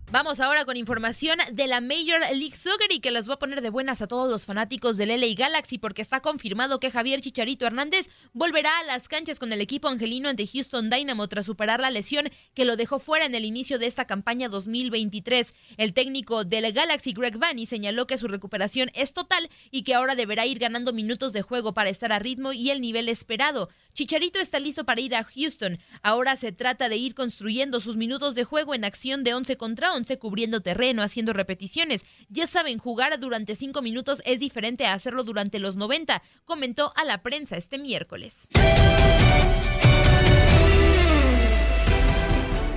Vamos 0.09 0.39
ahora 0.39 0.63
con 0.63 0.77
información 0.77 1.37
de 1.51 1.67
la 1.67 1.81
Major 1.81 2.21
League 2.31 2.55
Soccer 2.55 2.93
y 2.93 3.01
que 3.01 3.11
les 3.11 3.25
voy 3.25 3.33
a 3.33 3.39
poner 3.39 3.59
de 3.59 3.69
buenas 3.69 4.01
a 4.01 4.07
todos 4.07 4.31
los 4.31 4.45
fanáticos 4.45 4.95
del 4.95 5.09
LA 5.09 5.33
Galaxy 5.35 5.79
porque 5.79 6.01
está 6.01 6.21
confirmado 6.21 6.79
que 6.79 6.91
Javier 6.91 7.19
Chicharito 7.19 7.67
Hernández 7.67 8.07
volverá 8.31 8.79
a 8.79 8.83
las 8.83 9.09
canchas 9.09 9.37
con 9.37 9.51
el 9.51 9.59
equipo 9.59 9.89
angelino 9.89 10.29
ante 10.29 10.47
Houston 10.47 10.89
Dynamo 10.89 11.27
tras 11.27 11.45
superar 11.45 11.81
la 11.81 11.89
lesión 11.89 12.29
que 12.53 12.63
lo 12.63 12.77
dejó 12.77 12.99
fuera 12.99 13.25
en 13.25 13.35
el 13.35 13.43
inicio 13.43 13.79
de 13.79 13.87
esta 13.87 14.05
campaña 14.05 14.47
2023. 14.47 15.53
El 15.75 15.93
técnico 15.93 16.45
del 16.45 16.71
Galaxy, 16.71 17.11
Greg 17.11 17.37
Vanny, 17.37 17.65
señaló 17.65 18.07
que 18.07 18.17
su 18.17 18.29
recuperación 18.29 18.89
es 18.93 19.11
total 19.11 19.49
y 19.71 19.81
que 19.81 19.93
ahora 19.93 20.15
deberá 20.15 20.45
ir 20.45 20.57
ganando 20.57 20.93
minutos 20.93 21.33
de 21.33 21.41
juego 21.41 21.73
para 21.73 21.89
estar 21.89 22.13
a 22.13 22.19
ritmo 22.19 22.53
y 22.53 22.69
el 22.69 22.79
nivel 22.79 23.09
esperado. 23.09 23.67
Chicharito 23.97 24.37
está 24.37 24.59
listo 24.59 24.85
para 24.85 25.01
ir 25.01 25.15
a 25.15 25.23
Houston. 25.23 25.79
Ahora 26.03 26.35
se 26.35 26.51
trata 26.51 26.87
de 26.87 26.97
ir 26.97 27.15
construyendo 27.15 27.81
sus 27.81 27.97
minutos 27.97 28.35
de 28.35 28.43
juego 28.43 28.75
en 28.75 28.85
acción 28.85 29.23
de 29.23 29.33
11 29.33 29.57
contra 29.57 29.91
11, 29.95 30.19
cubriendo 30.19 30.61
terreno, 30.61 31.01
haciendo 31.01 31.33
repeticiones. 31.33 32.05
Ya 32.29 32.45
saben, 32.45 32.77
jugar 32.77 33.19
durante 33.19 33.55
5 33.55 33.81
minutos 33.81 34.21
es 34.23 34.39
diferente 34.39 34.85
a 34.85 34.93
hacerlo 34.93 35.23
durante 35.23 35.57
los 35.57 35.77
90, 35.77 36.21
comentó 36.45 36.93
a 36.95 37.05
la 37.05 37.23
prensa 37.23 37.57
este 37.57 37.79
miércoles. 37.79 38.49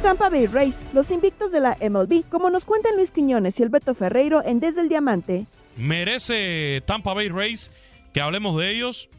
Tampa 0.00 0.30
Bay 0.30 0.46
Rays, 0.46 0.86
los 0.94 1.10
invictos 1.10 1.52
de 1.52 1.60
la 1.60 1.76
MLB, 1.82 2.26
como 2.30 2.48
nos 2.48 2.64
cuentan 2.64 2.96
Luis 2.96 3.10
Quiñones 3.10 3.60
y 3.60 3.62
el 3.62 3.68
Beto 3.68 3.94
Ferreiro 3.94 4.42
en 4.42 4.58
Desde 4.58 4.80
el 4.80 4.88
Diamante. 4.88 5.44
Merece 5.76 6.82
Tampa 6.86 7.12
Bay 7.12 7.28
Rays 7.28 7.70
que 8.14 8.22
hablemos 8.22 8.58
de 8.58 8.70
ellos. 8.70 9.10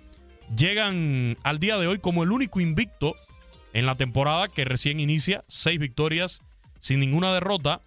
Llegan 0.55 1.37
al 1.43 1.59
día 1.59 1.77
de 1.77 1.87
hoy 1.87 1.99
como 1.99 2.23
el 2.23 2.31
único 2.31 2.59
invicto 2.59 3.15
en 3.73 3.85
la 3.85 3.95
temporada 3.95 4.47
que 4.49 4.65
recién 4.65 4.99
inicia, 4.99 5.43
seis 5.47 5.79
victorias 5.79 6.41
sin 6.79 6.99
ninguna 6.99 7.33
derrota. 7.33 7.81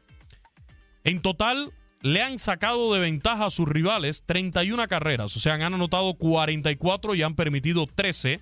En 1.05 1.21
total 1.21 1.73
le 2.01 2.23
han 2.23 2.39
sacado 2.39 2.95
de 2.95 3.01
ventaja 3.01 3.47
a 3.47 3.51
sus 3.51 3.69
rivales 3.69 4.25
31 4.25 4.89
carreras, 4.89 5.37
o 5.37 5.41
sea, 5.41 5.55
han 5.55 5.63
anotado 5.63 6.15
44 6.15 7.15
y 7.15 7.23
han 7.23 7.35
permitido 7.35 7.87
13 7.87 8.41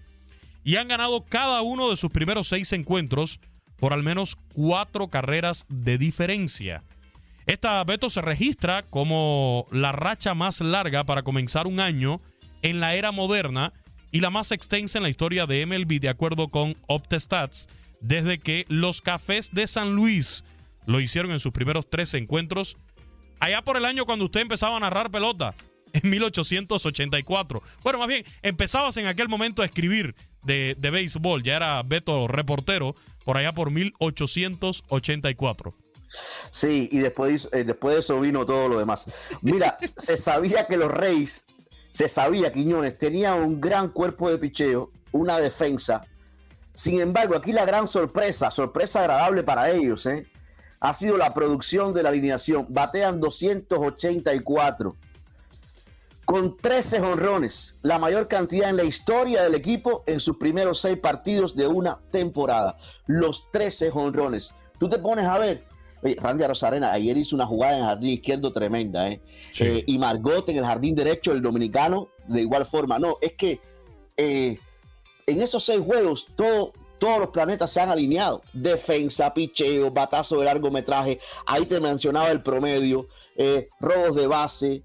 y 0.64 0.76
han 0.76 0.88
ganado 0.88 1.24
cada 1.24 1.62
uno 1.62 1.90
de 1.90 1.96
sus 1.96 2.10
primeros 2.10 2.48
seis 2.48 2.72
encuentros 2.72 3.40
por 3.76 3.92
al 3.92 4.04
menos 4.04 4.36
cuatro 4.54 5.08
carreras 5.08 5.66
de 5.68 5.98
diferencia. 5.98 6.84
Esta 7.46 7.82
Beto 7.82 8.08
se 8.08 8.20
registra 8.20 8.82
como 8.82 9.66
la 9.72 9.90
racha 9.90 10.34
más 10.34 10.60
larga 10.60 11.02
para 11.02 11.22
comenzar 11.22 11.66
un 11.66 11.80
año 11.80 12.20
en 12.62 12.78
la 12.78 12.94
era 12.94 13.10
moderna 13.10 13.72
y 14.12 14.20
la 14.20 14.30
más 14.30 14.52
extensa 14.52 14.98
en 14.98 15.02
la 15.02 15.10
historia 15.10 15.46
de 15.46 15.66
MLB 15.66 15.98
de 15.98 16.08
acuerdo 16.08 16.48
con 16.48 16.76
Optestats 16.86 17.68
desde 18.00 18.38
que 18.38 18.64
los 18.68 19.00
Cafés 19.00 19.50
de 19.52 19.66
San 19.66 19.94
Luis 19.94 20.44
lo 20.86 21.00
hicieron 21.00 21.32
en 21.32 21.40
sus 21.40 21.52
primeros 21.52 21.88
tres 21.90 22.14
encuentros 22.14 22.76
allá 23.40 23.62
por 23.62 23.76
el 23.76 23.84
año 23.84 24.04
cuando 24.04 24.26
usted 24.26 24.40
empezaba 24.40 24.76
a 24.76 24.80
narrar 24.80 25.10
pelota 25.10 25.54
en 25.92 26.08
1884. 26.08 27.62
Bueno, 27.82 27.98
más 27.98 28.08
bien, 28.08 28.24
empezabas 28.42 28.96
en 28.96 29.06
aquel 29.06 29.28
momento 29.28 29.62
a 29.62 29.64
escribir 29.64 30.14
de, 30.42 30.76
de 30.78 30.90
béisbol, 30.90 31.42
ya 31.42 31.56
era 31.56 31.82
Beto 31.82 32.28
reportero 32.28 32.94
por 33.24 33.36
allá 33.36 33.52
por 33.52 33.70
1884. 33.70 35.74
Sí, 36.50 36.88
y 36.92 36.98
después, 36.98 37.48
eh, 37.52 37.64
después 37.64 37.94
de 37.94 38.00
eso 38.00 38.20
vino 38.20 38.44
todo 38.44 38.68
lo 38.68 38.78
demás. 38.78 39.06
Mira, 39.40 39.78
se 39.96 40.16
sabía 40.16 40.66
que 40.66 40.76
los 40.76 40.90
Reyes, 40.90 41.44
se 41.92 42.08
sabía, 42.08 42.50
Quiñones, 42.50 42.96
tenían 42.96 43.42
un 43.42 43.60
gran 43.60 43.90
cuerpo 43.90 44.30
de 44.30 44.38
picheo, 44.38 44.90
una 45.12 45.38
defensa. 45.38 46.06
Sin 46.72 46.98
embargo, 47.00 47.36
aquí 47.36 47.52
la 47.52 47.66
gran 47.66 47.86
sorpresa, 47.86 48.50
sorpresa 48.50 49.00
agradable 49.00 49.42
para 49.42 49.70
ellos, 49.70 50.06
¿eh? 50.06 50.26
ha 50.80 50.94
sido 50.94 51.18
la 51.18 51.34
producción 51.34 51.92
de 51.92 52.02
la 52.02 52.08
alineación. 52.08 52.64
Batean 52.70 53.20
284 53.20 54.96
con 56.24 56.56
13 56.56 57.02
honrones, 57.02 57.74
la 57.82 57.98
mayor 57.98 58.26
cantidad 58.26 58.70
en 58.70 58.78
la 58.78 58.84
historia 58.84 59.42
del 59.42 59.54
equipo 59.54 60.02
en 60.06 60.18
sus 60.18 60.38
primeros 60.38 60.80
seis 60.80 60.96
partidos 60.96 61.54
de 61.54 61.66
una 61.66 62.00
temporada. 62.10 62.78
Los 63.04 63.50
13 63.52 63.90
honrones. 63.92 64.54
Tú 64.78 64.88
te 64.88 64.98
pones 64.98 65.26
a 65.26 65.38
ver. 65.38 65.66
Oye, 66.02 66.16
Randy 66.20 66.44
Rosarena 66.44 66.92
ayer 66.92 67.16
hizo 67.16 67.36
una 67.36 67.46
jugada 67.46 67.74
en 67.74 67.80
el 67.80 67.86
jardín 67.86 68.10
izquierdo 68.10 68.52
tremenda, 68.52 69.08
¿eh? 69.08 69.20
Eh, 69.60 69.84
y 69.86 69.98
Margot 69.98 70.48
en 70.48 70.58
el 70.58 70.64
jardín 70.64 70.94
derecho, 70.94 71.32
el 71.32 71.42
dominicano, 71.42 72.08
de 72.26 72.40
igual 72.42 72.66
forma. 72.66 72.98
No, 72.98 73.18
es 73.20 73.34
que 73.34 73.60
eh, 74.16 74.58
en 75.26 75.42
esos 75.42 75.64
seis 75.64 75.80
juegos 75.80 76.26
todo, 76.36 76.72
todos 76.98 77.20
los 77.20 77.28
planetas 77.28 77.72
se 77.72 77.80
han 77.80 77.90
alineado. 77.90 78.42
Defensa, 78.52 79.32
picheo, 79.32 79.90
batazo 79.90 80.40
de 80.40 80.46
largometraje. 80.46 81.20
Ahí 81.46 81.66
te 81.66 81.80
mencionaba 81.80 82.30
el 82.30 82.42
promedio. 82.42 83.06
robos 83.80 84.16
de 84.16 84.26
base, 84.26 84.82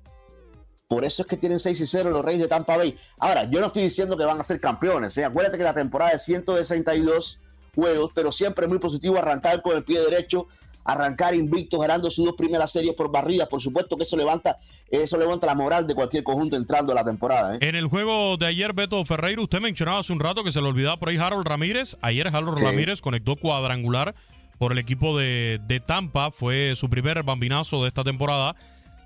por 0.87 1.03
eso 1.03 1.23
es 1.23 1.27
que 1.27 1.37
tienen 1.37 1.59
6 1.59 1.81
y 1.81 1.85
0 1.85 2.11
los 2.11 2.23
Reyes 2.23 2.41
de 2.41 2.47
Tampa 2.47 2.77
Bay. 2.77 2.97
Ahora, 3.19 3.43
yo 3.43 3.59
no 3.59 3.67
estoy 3.67 3.83
diciendo 3.83 4.17
que 4.17 4.23
van 4.23 4.39
a 4.39 4.43
ser 4.43 4.61
campeones. 4.61 5.17
¿eh? 5.17 5.25
Acuérdate 5.25 5.57
que 5.57 5.63
la 5.63 5.73
temporada 5.73 6.11
es 6.11 6.23
162 6.23 7.39
juegos, 7.75 8.11
pero 8.15 8.31
siempre 8.31 8.65
es 8.65 8.69
muy 8.69 8.79
positivo 8.79 9.17
arrancar 9.17 9.61
con 9.61 9.75
el 9.75 9.83
pie 9.83 9.99
derecho, 9.99 10.47
arrancar 10.87 11.35
invicto, 11.35 11.77
ganando 11.77 12.09
sus 12.09 12.25
dos 12.25 12.35
primeras 12.35 12.71
series 12.71 12.95
por 12.95 13.11
barrida. 13.11 13.45
Por 13.45 13.61
supuesto 13.61 13.97
que 13.97 14.03
eso 14.03 14.15
levanta, 14.15 14.57
eso 14.89 15.17
levanta 15.17 15.45
la 15.45 15.53
moral 15.53 15.85
de 15.85 15.93
cualquier 15.93 16.23
conjunto 16.23 16.55
entrando 16.55 16.93
a 16.93 16.95
la 16.95 17.03
temporada. 17.03 17.55
¿eh? 17.55 17.59
En 17.61 17.75
el 17.75 17.87
juego 17.87 18.37
de 18.37 18.45
ayer, 18.45 18.73
Beto 18.73 19.03
Ferreiro, 19.03 19.43
usted 19.43 19.59
mencionaba 19.59 19.99
hace 19.99 20.13
un 20.13 20.21
rato 20.21 20.45
que 20.45 20.51
se 20.53 20.61
le 20.61 20.67
olvidaba 20.67 20.97
por 20.97 21.09
ahí 21.09 21.17
Harold 21.17 21.45
Ramírez. 21.45 21.97
Ayer 22.01 22.27
Harold 22.27 22.59
Ramírez 22.59 23.01
conectó 23.01 23.35
cuadrangular 23.35 24.15
por 24.57 24.71
el 24.71 24.77
equipo 24.77 25.17
de, 25.17 25.59
de 25.67 25.81
Tampa. 25.81 26.31
Fue 26.31 26.73
su 26.77 26.89
primer 26.89 27.21
bambinazo 27.23 27.81
de 27.81 27.89
esta 27.89 28.05
temporada. 28.05 28.55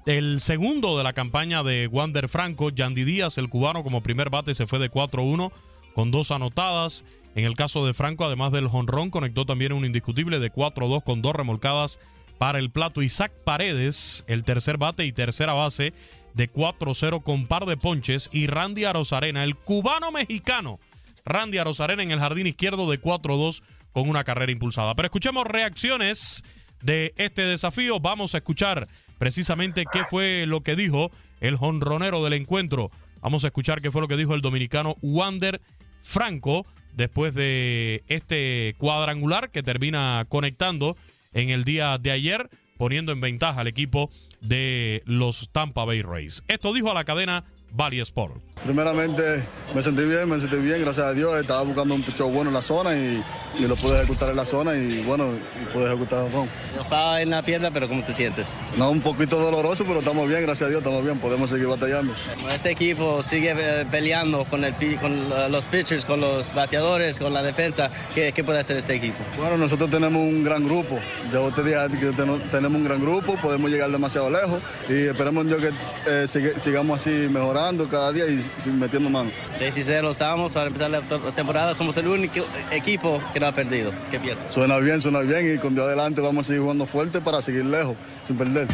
El 0.06 0.40
segundo 0.40 0.98
de 1.00 1.04
la 1.04 1.14
campaña 1.14 1.64
de 1.64 1.88
Wander 1.88 2.30
Franco, 2.30 2.70
Yandy 2.70 3.04
Díaz, 3.04 3.40
el 3.40 3.50
cubano, 3.50 3.84
como 3.84 4.02
primer 4.02 4.30
bate 4.30 4.54
se 4.54 4.68
fue 4.68 4.78
de 4.80 4.90
4-1 4.92 5.52
con 5.96 6.12
dos 6.12 6.30
anotadas. 6.32 7.06
En 7.36 7.46
el 7.46 7.56
caso 7.56 7.86
de 7.86 7.94
Franco, 7.94 8.26
además 8.26 8.52
del 8.52 8.68
jonrón, 8.68 9.10
conectó 9.10 9.46
también 9.46 9.74
un 9.74 9.86
indiscutible 9.86 10.40
de 10.40 10.52
4-2 10.52 11.04
con 11.04 11.22
dos 11.22 11.34
remolcadas 11.34 12.00
para 12.38 12.60
el 12.60 12.72
plato. 12.72 13.02
Isaac 13.02 13.32
Paredes, 13.46 14.26
el 14.28 14.44
tercer 14.44 14.78
bate 14.78 15.06
y 15.06 15.14
tercera 15.14 15.54
base 15.54 15.94
de 16.34 16.52
4-0 16.52 17.24
con 17.24 17.48
par 17.48 17.66
de 17.66 17.78
ponches. 17.78 18.30
Y 18.34 18.48
Randy 18.48 18.86
Arozarena, 18.86 19.44
el 19.44 19.56
cubano 19.56 20.12
mexicano. 20.12 20.80
Randy 21.24 21.58
Arozarena 21.60 22.04
en 22.04 22.12
el 22.12 22.20
jardín 22.20 22.48
izquierdo 22.48 22.90
de 22.90 23.02
4-2 23.02 23.62
con 23.94 24.10
una 24.10 24.24
carrera 24.24 24.52
impulsada. 24.52 24.96
Pero 24.96 25.06
escuchemos 25.06 25.46
reacciones 25.46 26.44
de 26.82 27.14
este 27.16 27.44
desafío. 27.44 28.00
Vamos 28.00 28.34
a 28.34 28.40
escuchar 28.40 28.88
precisamente 29.18 29.86
qué 29.92 30.04
fue 30.10 30.46
lo 30.48 30.62
que 30.62 30.76
dijo 30.76 31.12
el 31.40 31.56
jonronero 31.56 32.24
del 32.24 32.34
encuentro. 32.34 32.92
Vamos 33.22 33.44
a 33.44 33.48
escuchar 33.48 33.82
qué 33.82 33.92
fue 33.92 34.02
lo 34.02 34.08
que 34.08 34.18
dijo 34.18 34.34
el 34.34 34.42
dominicano 34.42 34.96
Wander 35.02 35.62
Franco 36.02 36.66
después 36.94 37.34
de 37.34 38.04
este 38.08 38.76
cuadrangular 38.78 39.52
que 39.52 39.64
termina 39.64 40.26
conectando 40.30 40.96
en 41.34 41.50
el 41.50 41.64
día 41.64 41.98
de 41.98 42.12
ayer, 42.12 42.50
poniendo 42.78 43.12
en 43.12 43.22
ventaja 43.22 43.62
al 43.62 43.68
equipo 43.68 44.10
de 44.42 45.04
los 45.06 45.50
Tampa 45.52 45.86
Bay 45.86 46.02
Rays. 46.02 46.44
Esto 46.48 46.74
dijo 46.74 46.92
a 46.92 46.94
la 46.94 47.04
cadena 47.04 47.44
Valley 47.72 48.02
Sport. 48.02 48.36
Primeramente 48.66 49.44
me 49.74 49.82
sentí 49.82 50.04
bien, 50.04 50.30
me 50.30 50.40
sentí 50.40 50.58
bien, 50.58 50.82
gracias 50.82 51.06
a 51.06 51.14
Dios. 51.14 51.40
Estaba 51.40 51.64
buscando 51.64 51.96
un 51.96 52.04
picho 52.04 52.28
bueno 52.28 52.50
en 52.50 52.54
la 52.54 52.62
zona 52.62 52.96
y, 52.96 53.24
y, 53.60 53.68
lo 53.68 53.76
pude 53.76 53.96
ejecutar 53.96 54.30
en 54.30 54.36
la 54.36 54.46
zona 54.46 54.76
y 54.76 55.02
bueno, 55.02 55.30
y 55.60 55.74
pude 55.74 55.88
ejecutar 55.88 56.26
el 56.26 56.82
Estaba 56.82 57.22
en 57.22 57.30
la 57.30 57.42
pierna, 57.42 57.72
pero 57.72 57.88
¿cómo 57.88 58.04
te 58.04 58.14
sientes? 58.14 58.58
No, 58.78 58.92
un 58.92 59.02
poquito 59.02 59.40
doloroso, 59.40 59.86
pero 59.86 60.00
estamos 60.00 60.28
bien, 60.28 60.44
gracias 60.44 60.68
a 60.68 60.70
Dios, 60.70 60.82
estamos 60.82 61.04
bien, 61.04 61.18
podemos 61.20 61.50
seguir 61.50 61.68
batallando. 61.68 62.14
Este 62.54 62.72
equipo 62.72 63.24
sigue 63.24 63.56
eh, 63.58 63.86
peleando 63.90 64.44
con, 64.46 64.64
el, 64.64 64.76
con 65.00 65.30
los 65.52 65.66
pitchers, 65.66 66.06
con 66.06 66.22
los 66.22 66.54
bateadores, 66.54 67.18
con 67.18 67.34
la 67.34 67.42
defensa. 67.42 67.90
¿Qué, 68.14 68.32
¿Qué, 68.34 68.44
puede 68.44 68.60
hacer 68.60 68.78
este 68.78 68.96
equipo? 68.96 69.18
Bueno, 69.38 69.58
nosotros 69.58 69.90
tenemos 69.90 70.22
un 70.22 70.44
gran 70.44 70.66
grupo. 70.66 71.00
Ya 71.32 71.56
te 71.56 71.64
dije 71.64 71.78
que 72.00 72.12
tenemos 72.12 72.80
un 72.80 72.84
gran 72.84 73.02
grupo, 73.02 73.36
podemos 73.42 73.72
llegar 73.72 73.90
demasiado 73.90 74.30
lejos 74.30 74.62
y 74.90 75.08
esperemos 75.08 75.48
Dios 75.48 75.62
que 75.62 75.72
eh, 76.08 76.54
sigamos 76.58 77.02
así 77.02 77.10
mejorando 77.10 77.61
cada 77.90 78.12
día 78.12 78.26
y 78.28 78.70
metiendo 78.70 79.10
mano. 79.10 79.30
6 79.58 79.78
y 79.78 79.84
0 79.84 80.10
estamos 80.10 80.54
para 80.54 80.68
empezar 80.68 80.90
la 80.90 81.02
temporada. 81.36 81.76
Somos 81.76 81.96
el 81.98 82.08
único 82.08 82.46
equipo 82.72 83.22
que 83.34 83.40
no 83.40 83.48
ha 83.48 83.52
perdido. 83.52 83.94
¿Qué 84.10 84.20
piensas? 84.20 84.52
Suena 84.52 84.78
bien, 84.78 85.02
suena 85.02 85.20
bien 85.20 85.56
y 85.56 85.58
con 85.60 85.76
Dios 85.76 85.86
adelante 85.86 86.22
vamos 86.22 86.46
a 86.46 86.48
seguir 86.48 86.62
jugando 86.64 86.86
fuerte 86.86 87.22
para 87.22 87.42
seguir 87.42 87.66
lejos, 87.66 87.96
sin 88.24 88.38
perder. 88.38 88.68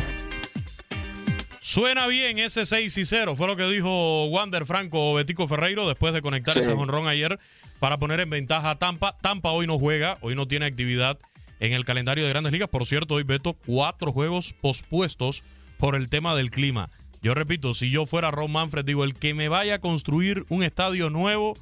Suena 1.60 2.08
bien 2.08 2.40
ese 2.40 2.66
6 2.66 2.98
y 2.98 3.06
0, 3.06 3.36
fue 3.36 3.46
lo 3.46 3.58
que 3.58 3.68
dijo 3.68 4.28
Wander 4.28 4.66
Franco 4.66 5.14
Betico 5.16 5.50
Ferreiro 5.50 5.86
después 5.86 6.14
de 6.14 6.22
conectar 6.22 6.58
ese 6.58 6.74
jonrón 6.74 7.08
ayer 7.08 7.38
para 7.80 7.98
poner 7.98 8.22
en 8.22 8.30
ventaja 8.30 8.72
a 8.72 8.80
Tampa. 8.80 9.18
Tampa 9.20 9.52
hoy 9.52 9.68
no 9.68 9.78
juega, 9.78 10.18
hoy 10.22 10.34
no 10.34 10.48
tiene 10.48 10.66
actividad 10.66 11.20
en 11.60 11.74
el 11.74 11.84
calendario 11.84 12.24
de 12.24 12.30
grandes 12.30 12.54
ligas. 12.54 12.70
Por 12.70 12.86
cierto, 12.86 13.16
hoy 13.16 13.24
Beto, 13.24 13.54
cuatro 13.66 14.14
juegos 14.14 14.54
pospuestos 14.54 15.44
por 15.78 15.96
el 15.96 16.10
tema 16.10 16.36
del 16.36 16.52
clima. 16.52 16.90
Yo 17.22 17.34
repito, 17.34 17.74
si 17.74 17.90
yo 17.90 18.06
fuera 18.06 18.32
Ron 18.32 18.52
Manfred, 18.52 18.86
digo, 18.86 19.04
el 19.04 19.14
que 19.14 19.34
me 19.34 19.50
vaya 19.50 19.76
a 19.76 19.80
construir 19.80 20.46
un 20.50 20.64
estadio 20.64 21.10
nuevo, 21.10 21.56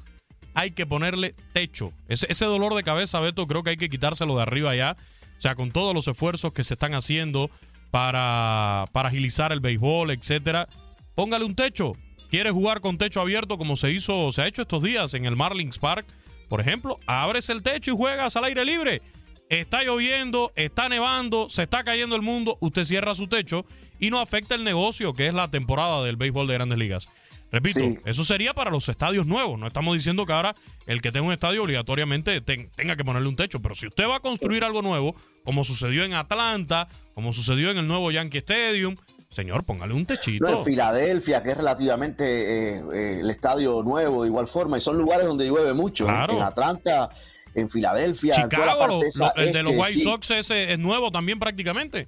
hay 0.54 0.70
que 0.70 0.86
ponerle 0.86 1.34
techo. 1.52 1.92
Ese, 2.08 2.44
dolor 2.44 2.74
de 2.74 2.82
cabeza, 2.82 3.20
Beto, 3.20 3.46
creo 3.46 3.62
que 3.62 3.70
hay 3.70 3.76
que 3.76 3.90
quitárselo 3.90 4.36
de 4.36 4.42
arriba 4.42 4.74
ya. 4.74 4.96
O 5.38 5.40
sea, 5.40 5.54
con 5.54 5.70
todos 5.70 5.94
los 5.94 6.08
esfuerzos 6.08 6.52
que 6.52 6.64
se 6.64 6.74
están 6.74 6.94
haciendo 6.94 7.50
para, 7.90 8.84
para 8.92 9.08
agilizar 9.08 9.52
el 9.52 9.60
béisbol, 9.60 10.10
etcétera, 10.10 10.68
póngale 11.14 11.44
un 11.44 11.54
techo. 11.54 11.92
¿Quieres 12.30 12.52
jugar 12.52 12.80
con 12.80 12.98
techo 12.98 13.20
abierto 13.20 13.58
como 13.58 13.76
se 13.76 13.90
hizo, 13.90 14.32
se 14.32 14.42
ha 14.42 14.46
hecho 14.46 14.62
estos 14.62 14.82
días 14.82 15.14
en 15.14 15.26
el 15.26 15.36
Marlins 15.36 15.78
Park? 15.78 16.06
Por 16.48 16.60
ejemplo, 16.60 16.96
abres 17.06 17.50
el 17.50 17.62
techo 17.62 17.92
y 17.92 17.96
juegas 17.96 18.36
al 18.36 18.44
aire 18.44 18.64
libre. 18.64 19.02
Está 19.48 19.84
lloviendo, 19.84 20.52
está 20.56 20.88
nevando, 20.88 21.48
se 21.50 21.62
está 21.62 21.84
cayendo 21.84 22.16
el 22.16 22.22
mundo, 22.22 22.58
usted 22.60 22.84
cierra 22.84 23.14
su 23.14 23.28
techo 23.28 23.64
y 24.00 24.10
no 24.10 24.18
afecta 24.20 24.54
el 24.56 24.64
negocio 24.64 25.12
que 25.12 25.28
es 25.28 25.34
la 25.34 25.48
temporada 25.50 26.02
del 26.04 26.16
béisbol 26.16 26.48
de 26.48 26.54
grandes 26.54 26.78
ligas. 26.78 27.08
Repito, 27.52 27.78
Sí. 27.78 27.96
eso 28.04 28.24
sería 28.24 28.54
para 28.54 28.72
los 28.72 28.88
estadios 28.88 29.24
nuevos. 29.24 29.56
No 29.58 29.68
estamos 29.68 29.94
diciendo 29.94 30.26
que 30.26 30.32
ahora 30.32 30.56
el 30.86 31.00
que 31.00 31.12
tenga 31.12 31.26
un 31.28 31.32
estadio 31.32 31.62
obligatoriamente 31.62 32.40
ten- 32.40 32.70
tenga 32.74 32.96
que 32.96 33.04
ponerle 33.04 33.28
un 33.28 33.36
techo. 33.36 33.60
Pero 33.62 33.76
si 33.76 33.86
usted 33.86 34.08
va 34.08 34.16
a 34.16 34.20
construir 34.20 34.64
algo 34.64 34.82
nuevo, 34.82 35.14
como 35.44 35.62
sucedió 35.62 36.02
en 36.02 36.14
Atlanta, 36.14 36.88
como 37.14 37.32
sucedió 37.32 37.70
en 37.70 37.78
el 37.78 37.86
nuevo 37.86 38.10
Yankee 38.10 38.38
Stadium, 38.38 38.96
señor, 39.30 39.64
póngale 39.64 39.94
un 39.94 40.06
techito. 40.06 40.44
No, 40.44 40.58
en 40.58 40.64
Filadelfia, 40.64 41.40
que 41.44 41.50
es 41.50 41.56
relativamente 41.56 42.24
eh, 42.24 42.82
eh, 42.92 43.18
el 43.20 43.30
estadio 43.30 43.80
nuevo 43.84 44.22
de 44.22 44.28
igual 44.28 44.48
forma, 44.48 44.78
y 44.78 44.80
son 44.80 44.98
lugares 44.98 45.24
donde 45.24 45.46
llueve 45.46 45.72
mucho. 45.72 46.02
¿eh? 46.04 46.08
Claro. 46.08 46.32
En 46.34 46.42
Atlanta, 46.42 47.10
en 47.56 47.68
Filadelfia, 47.68 48.34
Chicago, 48.34 48.86
lo- 48.86 49.00
lo- 49.00 49.34
el 49.36 49.52
de 49.52 49.62
los 49.62 49.72
este, 49.72 49.80
White 49.82 49.92
sí. 49.94 50.00
Sox 50.04 50.30
ese 50.30 50.72
es 50.72 50.78
nuevo 50.78 51.10
también 51.10 51.38
prácticamente. 51.40 52.06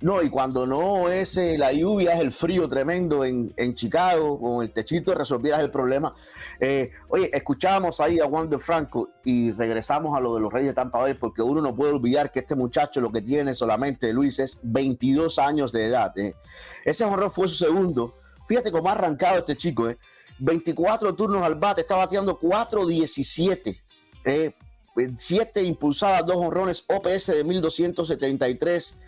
No, 0.00 0.20
y 0.22 0.28
cuando 0.28 0.66
no 0.66 1.08
es 1.08 1.36
eh, 1.38 1.56
la 1.56 1.72
lluvia, 1.72 2.12
es 2.14 2.20
el 2.20 2.30
frío 2.30 2.68
tremendo 2.68 3.24
en, 3.24 3.54
en 3.56 3.74
Chicago, 3.74 4.38
con 4.38 4.62
el 4.62 4.70
techito 4.70 5.14
resolvieras 5.14 5.60
el 5.60 5.70
problema. 5.70 6.14
Eh, 6.60 6.90
oye, 7.08 7.30
escuchábamos 7.32 8.00
ahí 8.00 8.20
a 8.20 8.26
Juan 8.26 8.50
de 8.50 8.58
Franco 8.58 9.08
y 9.24 9.52
regresamos 9.52 10.14
a 10.14 10.20
lo 10.20 10.34
de 10.34 10.42
los 10.42 10.52
Reyes 10.52 10.68
de 10.70 10.74
Tampa 10.74 10.98
Bay, 11.00 11.14
porque 11.14 11.40
uno 11.40 11.62
no 11.62 11.74
puede 11.74 11.92
olvidar 11.92 12.30
que 12.30 12.40
este 12.40 12.54
muchacho 12.54 13.00
lo 13.00 13.10
que 13.10 13.22
tiene 13.22 13.54
solamente, 13.54 14.12
Luis, 14.12 14.38
es 14.40 14.58
22 14.62 15.38
años 15.38 15.72
de 15.72 15.86
edad. 15.86 16.12
eh. 16.18 16.34
Ese 16.84 17.04
honrón 17.04 17.30
fue 17.30 17.48
su 17.48 17.54
segundo. 17.54 18.12
Fíjate 18.46 18.70
cómo 18.70 18.90
ha 18.90 18.92
arrancado 18.92 19.38
este 19.38 19.56
chico, 19.56 19.88
eh. 19.88 19.96
24 20.38 21.14
turnos 21.14 21.42
al 21.42 21.54
bate, 21.54 21.80
está 21.80 21.96
bateando 21.96 22.38
4-17. 22.38 23.80
Eh, 24.96 25.10
7 25.16 25.62
impulsadas, 25.62 26.24
2 26.26 26.36
honrones, 26.36 26.84
OPS 26.88 27.26
de 27.36 27.44
1273. 27.44 28.98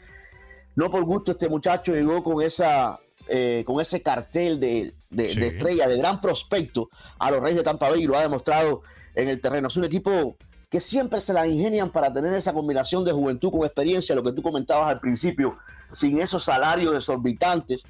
No 0.74 0.90
por 0.90 1.04
gusto 1.04 1.32
este 1.32 1.48
muchacho 1.48 1.92
llegó 1.94 2.22
con 2.22 2.42
esa 2.42 2.98
eh, 3.28 3.64
con 3.66 3.80
ese 3.80 4.02
cartel 4.02 4.60
de, 4.60 4.94
de- 5.10 5.30
Sí. 5.30 5.40
de 5.40 5.48
estrella, 5.48 5.88
de 5.88 5.96
gran 5.98 6.20
prospecto 6.20 6.88
a 7.18 7.30
los 7.32 7.40
Reyes 7.40 7.56
de 7.58 7.64
Tampa 7.64 7.88
Bay 7.90 8.02
y 8.04 8.06
lo 8.06 8.16
ha 8.16 8.22
demostrado 8.22 8.82
en 9.16 9.28
el 9.28 9.40
terreno. 9.40 9.66
Es 9.66 9.76
un 9.76 9.84
equipo 9.84 10.36
que 10.70 10.80
siempre 10.80 11.20
se 11.20 11.32
la 11.32 11.44
ingenian 11.46 11.90
para 11.90 12.12
tener 12.12 12.32
esa 12.34 12.52
combinación 12.52 13.04
de 13.04 13.10
juventud 13.12 13.50
con 13.50 13.64
experiencia, 13.64 14.14
lo 14.14 14.22
que 14.22 14.30
tú 14.32 14.42
comentabas 14.42 14.88
al 14.92 15.00
principio, 15.00 15.52
sin 15.94 16.20
esos 16.20 16.44
salarios 16.44 16.94
exorbitantes, 16.94 17.80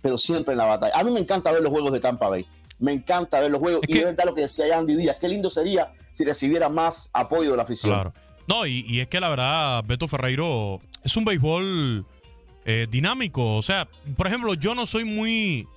pero 0.00 0.16
siempre 0.18 0.52
en 0.52 0.58
la 0.58 0.66
batalla. 0.66 0.96
A 0.96 1.02
mí 1.02 1.10
me 1.10 1.20
encanta 1.20 1.50
ver 1.50 1.62
los 1.62 1.72
juegos 1.72 1.92
de 1.92 1.98
Tampa 2.00 2.28
Bay. 2.28 2.46
Me 2.78 2.92
encanta 2.92 3.40
ver 3.40 3.50
los 3.50 3.60
juegos. 3.60 3.80
y 3.88 3.98
es 3.98 4.04
verdad 4.04 4.24
lo 4.26 4.34
que 4.34 4.42
decía 4.42 4.78
Andy 4.78 4.94
Díaz. 4.94 5.16
Qué 5.20 5.26
lindo 5.28 5.50
sería 5.50 5.92
si 6.14 6.24
recibiera 6.24 6.70
más 6.70 7.10
apoyo 7.12 7.50
de 7.50 7.56
la 7.58 7.64
afición. 7.64 8.14
No, 8.46 8.66
y, 8.66 8.86
y 8.88 9.00
es 9.00 9.08
que 9.08 9.20
la 9.20 9.28
verdad, 9.28 9.84
Beto 9.84 10.08
Ferreiro 10.08 10.80
es 11.02 11.14
un 11.18 11.26
béisbol 11.26 12.06
eh, 12.64 12.86
dinámico. 12.90 13.56
O 13.56 13.62
sea, 13.62 13.86
por 14.16 14.26
ejemplo, 14.26 14.54
yo 14.54 14.74
no 14.74 14.86
soy 14.86 15.04
muy, 15.04 15.68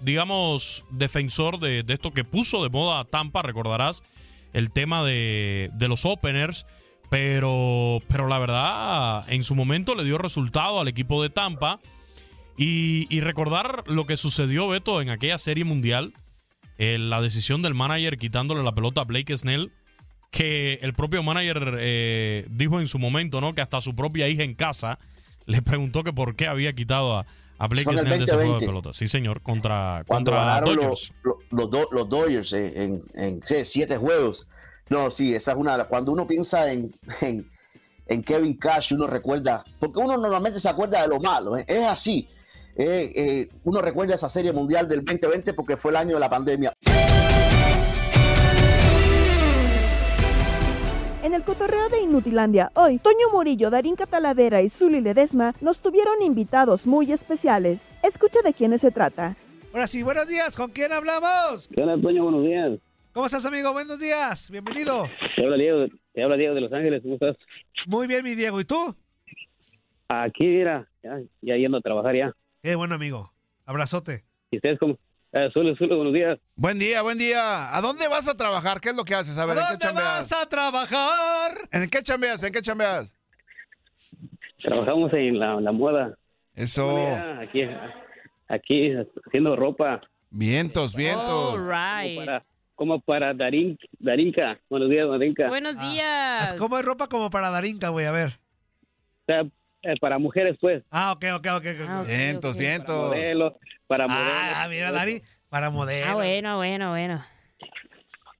digamos, 0.00 0.84
defensor 0.90 1.60
de, 1.60 1.82
de 1.82 1.92
esto 1.92 2.12
que 2.12 2.24
puso 2.24 2.62
de 2.62 2.70
moda 2.70 3.04
Tampa, 3.04 3.42
recordarás, 3.42 4.02
el 4.54 4.70
tema 4.70 5.04
de, 5.04 5.70
de 5.74 5.88
los 5.88 6.06
openers. 6.06 6.64
Pero, 7.10 8.00
pero 8.06 8.28
la 8.28 8.38
verdad, 8.38 9.24
en 9.28 9.42
su 9.42 9.56
momento 9.56 9.96
le 9.96 10.04
dio 10.04 10.16
resultado 10.16 10.78
al 10.78 10.86
equipo 10.88 11.22
de 11.22 11.28
Tampa. 11.28 11.80
Y, 12.56 13.06
y 13.08 13.20
recordar 13.20 13.84
lo 13.86 14.06
que 14.06 14.16
sucedió, 14.16 14.68
Beto, 14.68 15.00
en 15.00 15.08
aquella 15.08 15.38
serie 15.38 15.64
mundial, 15.64 16.12
eh, 16.80 16.96
la 16.98 17.20
decisión 17.20 17.60
del 17.62 17.74
manager 17.74 18.16
quitándole 18.18 18.62
la 18.62 18.72
pelota 18.72 19.02
a 19.02 19.04
Blake 19.04 19.36
Snell, 19.36 19.70
que 20.30 20.78
el 20.82 20.94
propio 20.94 21.22
manager 21.22 21.76
eh, 21.78 22.46
dijo 22.50 22.80
en 22.80 22.88
su 22.88 22.98
momento, 22.98 23.40
¿no? 23.40 23.54
Que 23.54 23.60
hasta 23.60 23.80
su 23.80 23.94
propia 23.94 24.28
hija 24.28 24.42
en 24.44 24.54
casa 24.54 24.98
le 25.46 25.60
preguntó 25.62 26.02
que 26.04 26.12
por 26.12 26.36
qué 26.36 26.46
había 26.46 26.72
quitado 26.72 27.18
a, 27.18 27.26
a 27.58 27.66
Blake 27.66 27.84
Snell 27.98 28.18
de 28.18 28.24
ese 28.24 28.34
juego 28.34 28.58
de 28.58 28.66
2020. 28.66 28.66
pelota. 28.66 28.92
Sí, 28.92 29.08
señor, 29.08 29.42
contra, 29.42 30.04
cuando 30.06 30.30
contra 30.32 30.60
Dodgers. 30.60 30.82
los, 30.82 31.12
los, 31.22 31.36
los 31.50 31.70
Do- 31.70 31.88
los 31.90 32.08
Dodgers 32.08 32.52
en, 32.52 33.02
en- 33.14 33.40
siete 33.64 33.96
juegos. 33.96 34.46
No, 34.88 35.10
sí, 35.10 35.34
esa 35.34 35.52
es 35.52 35.58
una 35.58 35.72
de 35.72 35.78
las. 35.78 35.86
Cuando 35.88 36.12
uno 36.12 36.26
piensa 36.26 36.72
en, 36.72 36.92
en, 37.20 37.46
en 38.06 38.22
Kevin 38.22 38.54
Cash, 38.56 38.92
uno 38.92 39.06
recuerda, 39.06 39.64
porque 39.78 39.98
uno 39.98 40.16
normalmente 40.16 40.58
se 40.60 40.68
acuerda 40.68 41.02
de 41.02 41.08
lo 41.08 41.20
malo, 41.20 41.56
¿eh? 41.56 41.64
es 41.68 41.84
así. 41.84 42.26
Eh, 42.76 43.12
eh, 43.14 43.48
uno 43.64 43.80
recuerda 43.80 44.14
esa 44.14 44.28
serie 44.28 44.52
mundial 44.52 44.88
del 44.88 45.04
2020 45.04 45.54
porque 45.54 45.76
fue 45.76 45.90
el 45.90 45.96
año 45.96 46.14
de 46.14 46.20
la 46.20 46.30
pandemia. 46.30 46.72
En 51.22 51.34
el 51.34 51.44
cotorreo 51.44 51.88
de 51.90 52.00
Inutilandia, 52.00 52.72
hoy, 52.74 52.98
Toño 52.98 53.30
Murillo, 53.32 53.70
Darín 53.70 53.94
Cataladera 53.94 54.62
y 54.62 54.70
Zuli 54.70 55.00
Ledesma 55.00 55.54
nos 55.60 55.80
tuvieron 55.80 56.22
invitados 56.22 56.86
muy 56.86 57.12
especiales. 57.12 57.92
Escucha 58.02 58.40
de 58.42 58.54
quiénes 58.54 58.80
se 58.80 58.90
trata. 58.90 59.36
Ahora 59.72 59.86
sí, 59.86 60.02
buenos 60.02 60.26
días, 60.26 60.56
¿con 60.56 60.70
quién 60.70 60.92
hablamos? 60.92 61.68
¿Qué 61.68 61.82
onda, 61.82 62.00
Toño? 62.00 62.24
Buenos 62.24 62.42
días. 62.42 62.80
¿Cómo 63.12 63.26
estás, 63.26 63.44
amigo? 63.44 63.72
Buenos 63.72 63.98
días, 64.00 64.50
bienvenido. 64.50 65.08
Te 65.36 65.44
habla 65.44 65.56
Diego, 65.56 65.86
te 66.12 66.22
habla 66.22 66.36
Diego 66.36 66.54
de 66.54 66.60
Los 66.62 66.72
Ángeles, 66.72 67.02
¿cómo 67.02 67.14
estás? 67.14 67.36
Muy 67.86 68.06
bien, 68.06 68.24
mi 68.24 68.34
Diego, 68.34 68.60
¿y 68.60 68.64
tú? 68.64 68.96
Aquí, 70.08 70.46
mira, 70.46 70.88
ya, 71.02 71.20
ya 71.42 71.56
yendo 71.56 71.78
a 71.78 71.80
trabajar 71.80 72.16
ya. 72.16 72.34
Qué 72.62 72.74
bueno, 72.74 72.94
amigo. 72.94 73.32
Abrazote. 73.66 74.24
¿Y 74.50 74.56
ustedes 74.56 74.78
cómo? 74.78 74.98
Eh, 75.32 75.48
Zulu, 75.52 75.76
Zulu, 75.76 75.96
buenos 75.96 76.12
días. 76.14 76.38
Buen 76.56 76.78
día, 76.78 77.02
buen 77.02 77.16
día. 77.18 77.76
¿A 77.76 77.80
dónde 77.80 78.08
vas 78.08 78.28
a 78.28 78.36
trabajar? 78.36 78.80
¿Qué 78.80 78.90
es 78.90 78.96
lo 78.96 79.04
que 79.04 79.14
haces? 79.14 79.38
A 79.38 79.46
ver, 79.46 79.56
¿en 79.58 79.62
qué 79.62 79.68
¿Dónde 79.70 79.84
chambeas? 79.86 80.30
vas 80.30 80.32
a 80.32 80.48
trabajar? 80.48 81.52
¿En 81.72 81.88
qué 81.88 82.02
chambeas? 82.02 82.42
¿En 82.42 82.52
qué 82.52 82.60
chambeas? 82.60 83.16
Trabajamos 84.62 85.12
en 85.14 85.38
la, 85.38 85.60
la 85.60 85.72
moda. 85.72 86.16
Eso. 86.54 86.96
Mira, 86.96 87.40
aquí, 87.40 87.60
aquí 88.48 88.92
haciendo 89.26 89.56
ropa. 89.56 90.00
Vientos, 90.30 90.94
vientos. 90.94 91.54
Como 91.54 91.66
para, 91.66 92.44
como 92.74 93.00
para 93.00 93.32
Darín, 93.32 93.78
Darinka. 94.00 94.58
Buenos 94.68 94.90
días, 94.90 95.08
Darinka. 95.08 95.48
Buenos 95.48 95.76
Ah, 95.78 95.90
días. 95.90 96.54
¿Cómo 96.54 96.76
es 96.78 96.84
ropa 96.84 97.06
como 97.08 97.30
para 97.30 97.50
Darinka, 97.50 97.88
güey? 97.88 98.06
A 98.06 98.10
ver. 98.12 98.28
O 98.28 99.24
sea, 99.26 99.44
eh, 99.82 99.94
para 100.00 100.18
mujeres, 100.18 100.56
pues. 100.60 100.82
Ah, 100.90 101.12
ok, 101.12 101.24
ok, 101.36 101.46
ok. 101.56 101.66
ok. 102.00 102.06
Vientos, 102.06 102.56
Para 102.56 102.60
vientos. 102.68 103.08
modelos, 103.08 103.52
para 103.86 104.06
modelos. 104.06 104.32
Ah, 104.56 104.66
mira, 104.68 104.92
Dari, 104.92 105.22
para 105.48 105.70
modelo. 105.70 106.06
Ah, 106.10 106.14
bueno, 106.14 106.56
bueno, 106.56 106.90
bueno. 106.90 107.22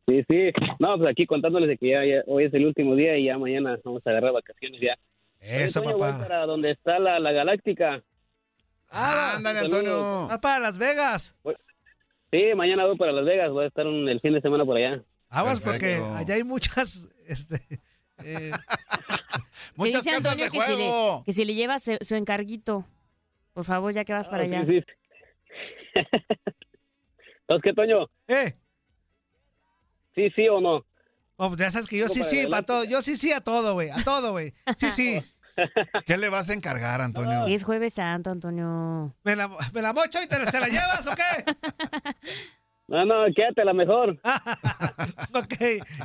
Sí, 0.06 0.24
sí. 0.28 0.50
No, 0.78 0.96
pues 0.98 1.10
aquí 1.10 1.24
contándoles 1.26 1.68
de 1.68 1.78
que 1.78 1.90
ya, 1.90 2.04
ya 2.04 2.22
hoy 2.26 2.44
es 2.44 2.54
el 2.54 2.66
último 2.66 2.96
día 2.96 3.16
y 3.16 3.26
ya 3.26 3.38
mañana 3.38 3.78
vamos 3.84 4.02
a 4.06 4.10
agarrar 4.10 4.32
vacaciones 4.32 4.80
ya. 4.80 4.96
Eso, 5.40 5.82
papá. 5.82 5.96
voy 5.96 6.12
para 6.20 6.46
donde 6.46 6.72
está 6.72 6.98
la, 6.98 7.18
la 7.20 7.32
galáctica. 7.32 8.02
Ah, 8.90 9.34
ándale, 9.36 9.60
Antonio. 9.60 10.26
Vas 10.28 10.38
para 10.40 10.58
Las 10.58 10.76
Vegas. 10.78 11.36
Sí, 12.32 12.42
mañana 12.56 12.86
voy 12.86 12.96
para 12.96 13.12
Las 13.12 13.24
Vegas. 13.24 13.50
Voy 13.50 13.64
a 13.64 13.68
estar 13.68 13.86
un- 13.86 14.08
el 14.08 14.20
fin 14.20 14.32
de 14.34 14.40
semana 14.40 14.64
por 14.64 14.76
allá. 14.76 15.02
Aguas 15.28 15.60
porque 15.60 16.00
allá 16.16 16.34
hay 16.34 16.42
muchas, 16.44 17.08
este, 17.28 17.60
eh, 18.24 18.50
Muchas 19.76 20.04
dice 20.04 20.10
casas 20.16 20.26
Antonio 20.32 20.44
de 20.44 20.50
que 20.50 20.60
si, 20.60 20.76
le, 20.76 21.22
que 21.24 21.32
si 21.32 21.44
le 21.44 21.54
llevas 21.54 21.82
su, 21.84 21.96
su 22.00 22.14
encarguito. 22.16 22.86
Por 23.52 23.64
favor, 23.64 23.92
ya 23.92 24.04
que 24.04 24.12
vas 24.12 24.28
para 24.28 24.42
Ah, 24.42 24.46
allá. 24.46 24.64
sí, 24.66 24.80
sí. 25.94 26.02
¿Entonces 27.42 27.62
qué, 27.62 27.72
Toño? 27.74 28.06
eh. 28.28 28.54
¿Sí, 30.14 30.28
sí 30.34 30.48
o 30.48 30.60
no? 30.60 30.84
Oh, 31.36 31.48
pues 31.48 31.60
ya 31.60 31.70
sabes 31.70 31.86
que 31.88 31.96
yo 31.96 32.08
sí, 32.08 32.20
para 32.20 32.30
sí, 32.30 32.46
para 32.48 32.62
todo. 32.62 32.84
Yo 32.84 33.00
sí, 33.00 33.16
sí 33.16 33.32
a 33.32 33.40
todo, 33.40 33.74
güey. 33.74 33.90
A 33.90 34.02
todo, 34.04 34.32
güey. 34.32 34.52
Sí, 34.76 34.90
sí. 34.90 35.22
¿Qué 36.06 36.16
le 36.16 36.28
vas 36.28 36.50
a 36.50 36.54
encargar, 36.54 37.00
Antonio? 37.00 37.46
Es 37.48 37.64
Jueves 37.64 37.94
Santo, 37.94 38.30
Antonio. 38.30 39.14
¿Me 39.24 39.36
la, 39.36 39.48
me 39.72 39.82
la 39.82 39.92
mocho 39.92 40.22
y 40.22 40.26
te 40.26 40.38
la, 40.38 40.46
se 40.46 40.60
la 40.60 40.66
llevas 40.68 41.06
o 41.06 41.10
qué? 41.12 41.44
No, 42.88 43.04
no, 43.06 43.24
quédate 43.34 43.64
la 43.64 43.72
mejor. 43.72 44.20
ok, 45.32 45.54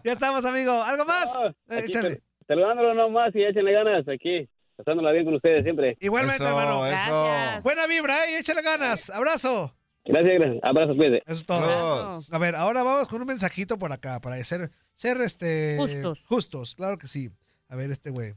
ya 0.03 0.13
estamos, 0.13 0.45
amigo. 0.45 0.83
¿Algo 0.83 1.03
más? 1.05 1.33
No, 1.67 1.75
échale. 1.77 2.21
Te- 2.47 2.53
Saludándolo 2.53 2.93
nomás 2.93 3.33
y 3.35 3.43
échenle 3.43 3.71
ganas 3.73 4.07
aquí. 4.07 4.47
Pasándola 4.77 5.11
bien 5.13 5.23
con 5.25 5.35
ustedes 5.35 5.63
siempre. 5.63 5.97
Igualmente, 6.01 6.43
Eso, 6.43 6.47
hermano. 6.49 6.85
eso. 6.85 7.61
Buena 7.63 7.87
vibra, 7.87 8.25
¿eh? 8.27 8.39
Échale 8.39 8.61
ganas. 8.61 9.09
Abrazo. 9.09 9.73
Gracias, 10.03 10.33
gracias. 10.37 10.63
Abrazo, 10.63 10.95
cuídate. 10.95 11.23
Eso 11.25 11.33
es 11.39 11.45
todo. 11.45 12.19
A 12.31 12.37
ver, 12.37 12.55
ahora 12.55 12.83
vamos 12.83 13.07
con 13.07 13.21
un 13.21 13.27
mensajito 13.27 13.79
por 13.79 13.91
acá 13.93 14.19
para 14.19 14.35
ser, 14.43 14.69
ser 14.93 15.19
este 15.21 15.77
Justos. 15.77 16.23
justos, 16.27 16.75
claro 16.75 16.97
que 16.97 17.07
sí. 17.07 17.29
A 17.69 17.75
ver, 17.75 17.89
este 17.89 18.09
güey. 18.09 18.33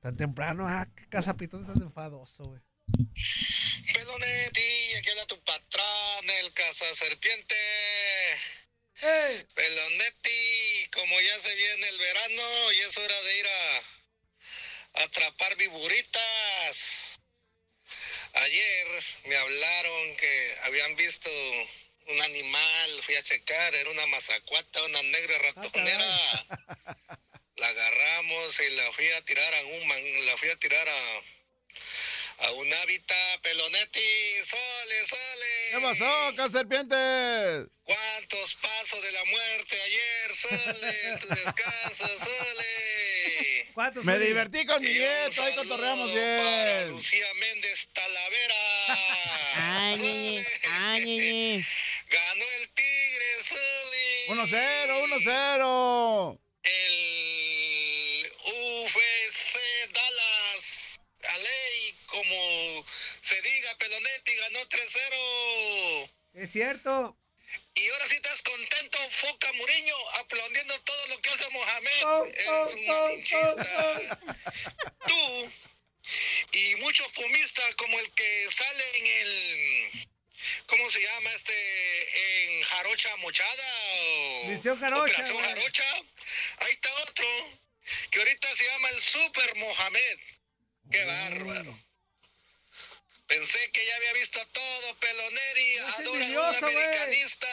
Tan 0.00 0.16
temprano, 0.16 0.66
ah, 0.68 0.86
qué 0.96 1.06
casa 1.08 1.36
pitón 1.36 1.64
tan 1.66 1.80
enfadoso, 1.82 2.44
güey. 2.44 2.60
Pelonetti, 3.94 4.94
aquí 4.98 5.10
habla 5.10 5.26
tu 5.26 5.36
patrón, 5.44 6.24
el 6.44 6.52
caza 6.52 6.84
serpiente. 6.94 7.54
¡Ey! 9.00 9.44
Pelonetti, 9.54 10.88
como 10.92 11.20
ya 11.20 11.40
se 11.40 11.54
viene 11.54 11.88
el 11.88 11.98
verano 11.98 12.72
y 12.72 12.78
es 12.80 12.96
hora 12.96 13.22
de 13.22 13.38
ir 13.38 13.46
a 13.46 13.82
atrapar 15.04 15.56
viburitas. 15.56 17.20
Ayer 18.32 19.04
me 19.24 19.36
hablaron 19.36 20.16
que 20.16 20.56
habían 20.64 20.96
visto 20.96 21.30
un 22.08 22.20
animal, 22.22 23.02
fui 23.04 23.14
a 23.14 23.22
checar, 23.22 23.74
era 23.74 23.90
una 23.90 24.06
mazacuata, 24.06 24.82
una 24.84 25.02
negra 25.02 25.38
ratonera. 25.38 26.46
La 27.56 27.66
agarramos 27.68 28.60
y 28.60 28.70
la 28.70 28.92
fui 28.92 29.08
a 29.08 29.24
tirar 29.24 29.54
a 29.54 29.64
un 29.64 29.86
man- 29.86 30.26
la 30.26 30.36
fui 30.36 30.48
a 30.48 30.56
tirar 30.56 30.88
a 30.88 31.22
a 32.38 32.52
un 32.52 32.72
hábitat, 32.72 33.40
Pelonetti, 33.42 34.00
sole, 34.44 35.06
sole. 35.06 35.70
¿Qué 35.72 35.80
pasó, 35.82 36.26
acá 36.26 36.48
serpientes? 36.48 37.68
¿Cuántos 37.84 38.56
pasos 38.56 39.02
de 39.02 39.12
la 39.12 39.24
muerte 39.24 39.76
ayer, 39.82 40.36
sole, 40.36 41.08
en 41.08 41.18
tu 41.18 41.28
descanso, 41.28 42.06
sole? 42.06 43.70
¿Cuántos 43.74 44.04
Me 44.04 44.18
divertí 44.18 44.66
con 44.66 44.82
mi 44.82 44.88
nieto, 44.88 45.42
ahí 45.42 45.54
cotorreamos 45.54 46.12
bien. 46.12 46.90
Lucía 46.90 47.26
Méndez 47.34 47.88
Talavera. 47.92 48.54
Ay, 49.54 49.96
ñeñe, 49.96 50.46
ay. 50.72 51.64
Ganó 52.08 52.44
el 52.60 52.68
Tigre, 52.70 53.42
sole. 53.44 54.28
1-0, 54.28 55.02
1-0. 55.24 56.40
El 56.64 58.32
UFC 58.44 59.58
Dallas, 59.92 61.00
a 61.28 61.38
ley, 61.38 61.98
como 62.06 62.84
se 63.22 63.40
diga, 63.40 63.74
Pelonetti 63.78 64.34
ganó 64.34 64.58
3-0. 64.68 66.10
Es 66.48 66.52
cierto. 66.52 67.14
Y 67.74 67.88
ahora 67.90 68.08
sí 68.08 68.14
estás 68.14 68.40
contento, 68.40 68.98
Foca 69.10 69.52
Muriño, 69.52 69.94
aplaudiendo 70.20 70.80
todo 70.80 71.06
lo 71.08 71.20
que 71.20 71.28
hace 71.28 71.50
Mohamed. 71.50 72.32
Eres 72.34 72.72
un 72.72 72.86
malinchista. 72.86 74.18
Tú 75.06 75.52
y 76.52 76.76
muchos 76.76 77.06
pumistas 77.12 77.74
como 77.74 77.98
el 77.98 78.10
que 78.14 78.48
sale 78.50 78.98
en 78.98 79.06
el... 79.06 80.08
¿Cómo 80.68 80.90
se 80.90 81.02
llama 81.02 81.30
este? 81.32 82.54
En 82.54 82.62
Jarocha 82.62 83.14
Mochada. 83.18 83.72
O 84.44 84.44
Misión 84.46 84.80
Jarocha, 84.80 85.02
Operación. 85.02 85.42
Jarocha. 85.42 85.94
Ahí 86.60 86.72
está 86.72 86.94
otro 87.02 87.60
que 88.10 88.20
ahorita 88.20 88.56
se 88.56 88.64
llama 88.64 88.88
el 88.88 89.02
Super 89.02 89.54
Mohamed. 89.56 90.18
Qué 90.90 91.04
bárbaro. 91.04 91.87
Pensé 93.28 93.70
que 93.72 93.86
ya 93.86 93.94
había 93.96 94.12
visto 94.14 94.40
todo, 94.52 94.96
Peloneri. 95.00 95.74
es 95.74 95.82
Adora 95.98 96.24
a 96.24 96.48
un 96.48 96.64
americanista. 96.64 97.46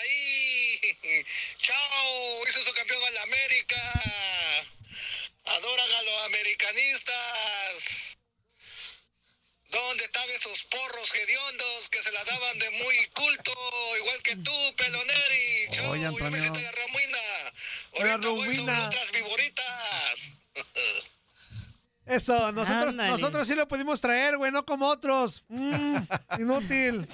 ¡Ahí! 0.00 0.98
¡Chao! 1.58 2.48
Hizo 2.48 2.62
su 2.64 2.72
campeón 2.74 3.00
a 3.04 3.10
la 3.10 3.22
América. 3.22 3.76
Adoran 5.44 5.92
a 5.92 6.02
los 6.02 6.22
americanistas. 6.24 8.16
¿Dónde 9.68 10.04
están 10.04 10.28
esos 10.30 10.64
porros 10.64 11.14
hediondos 11.14 11.88
que 11.90 12.02
se 12.02 12.10
la 12.10 12.24
daban 12.24 12.58
de 12.58 12.70
muy 12.70 13.06
culto? 13.10 13.52
Igual 13.98 14.22
que 14.24 14.34
tú, 14.36 14.74
Peloneri. 14.76 15.68
Chao, 15.70 15.90
Oye, 15.92 16.02
yo 16.02 16.10
me 16.10 16.16
Antonio. 16.24 16.40
siento 16.40 16.58
de 16.58 16.72
Ramuina. 16.72 17.18
La 17.18 17.52
Ahorita 18.14 18.28
voy 18.30 18.56
sobre 18.56 18.80
otras 18.82 19.10
viboritas. 19.12 20.32
Eso, 22.10 22.50
nosotros, 22.50 22.90
Ándale. 22.90 23.10
nosotros 23.10 23.46
sí 23.46 23.54
lo 23.54 23.68
pudimos 23.68 24.00
traer, 24.00 24.36
güey, 24.36 24.50
no 24.50 24.64
como 24.64 24.86
otros. 24.88 25.44
Mm, 25.48 25.96
inútil. 26.40 27.08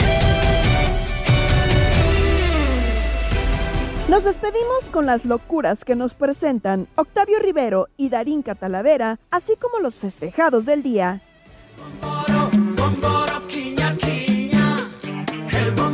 Nos 4.08 4.24
despedimos 4.24 4.88
con 4.90 5.04
las 5.04 5.24
locuras 5.24 5.84
que 5.84 5.96
nos 5.96 6.14
presentan 6.14 6.88
Octavio 6.94 7.38
Rivero 7.40 7.88
y 7.96 8.08
Darín 8.08 8.42
Catalavera, 8.42 9.18
así 9.30 9.54
como 9.56 9.80
los 9.80 9.98
festejados 9.98 10.64
del 10.64 10.82
día. 10.82 11.20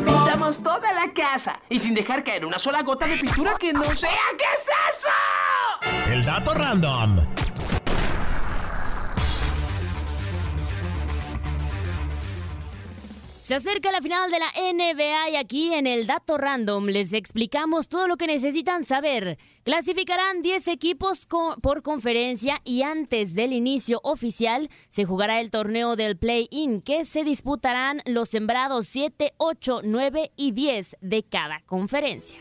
Pintamos 0.04 0.62
toda 0.62 0.92
la 0.92 1.12
casa 1.12 1.60
y 1.68 1.78
sin 1.78 1.94
dejar 1.94 2.24
caer 2.24 2.44
una 2.44 2.58
sola 2.58 2.82
gota 2.82 3.06
de 3.06 3.16
pintura 3.16 3.56
que 3.58 3.72
no 3.72 3.84
sea. 3.96 4.10
¿Qué 4.36 4.44
es 4.54 4.68
eso? 4.96 6.10
El 6.12 6.24
dato 6.24 6.54
random. 6.54 7.20
Se 13.42 13.56
acerca 13.56 13.90
la 13.90 14.00
final 14.00 14.30
de 14.30 14.38
la 14.38 14.52
NBA 14.72 15.30
y 15.30 15.36
aquí 15.36 15.74
en 15.74 15.88
el 15.88 16.06
Dato 16.06 16.38
Random 16.38 16.86
les 16.86 17.12
explicamos 17.12 17.88
todo 17.88 18.06
lo 18.06 18.16
que 18.16 18.28
necesitan 18.28 18.84
saber. 18.84 19.36
Clasificarán 19.64 20.42
10 20.42 20.68
equipos 20.68 21.26
por 21.60 21.82
conferencia 21.82 22.60
y 22.64 22.82
antes 22.82 23.34
del 23.34 23.52
inicio 23.52 23.98
oficial 24.04 24.70
se 24.88 25.04
jugará 25.06 25.40
el 25.40 25.50
torneo 25.50 25.96
del 25.96 26.16
Play-In 26.16 26.82
que 26.82 27.04
se 27.04 27.24
disputarán 27.24 28.00
los 28.06 28.28
sembrados 28.28 28.86
7, 28.86 29.32
8, 29.38 29.80
9 29.82 30.30
y 30.36 30.52
10 30.52 30.98
de 31.00 31.24
cada 31.24 31.58
conferencia. 31.66 32.38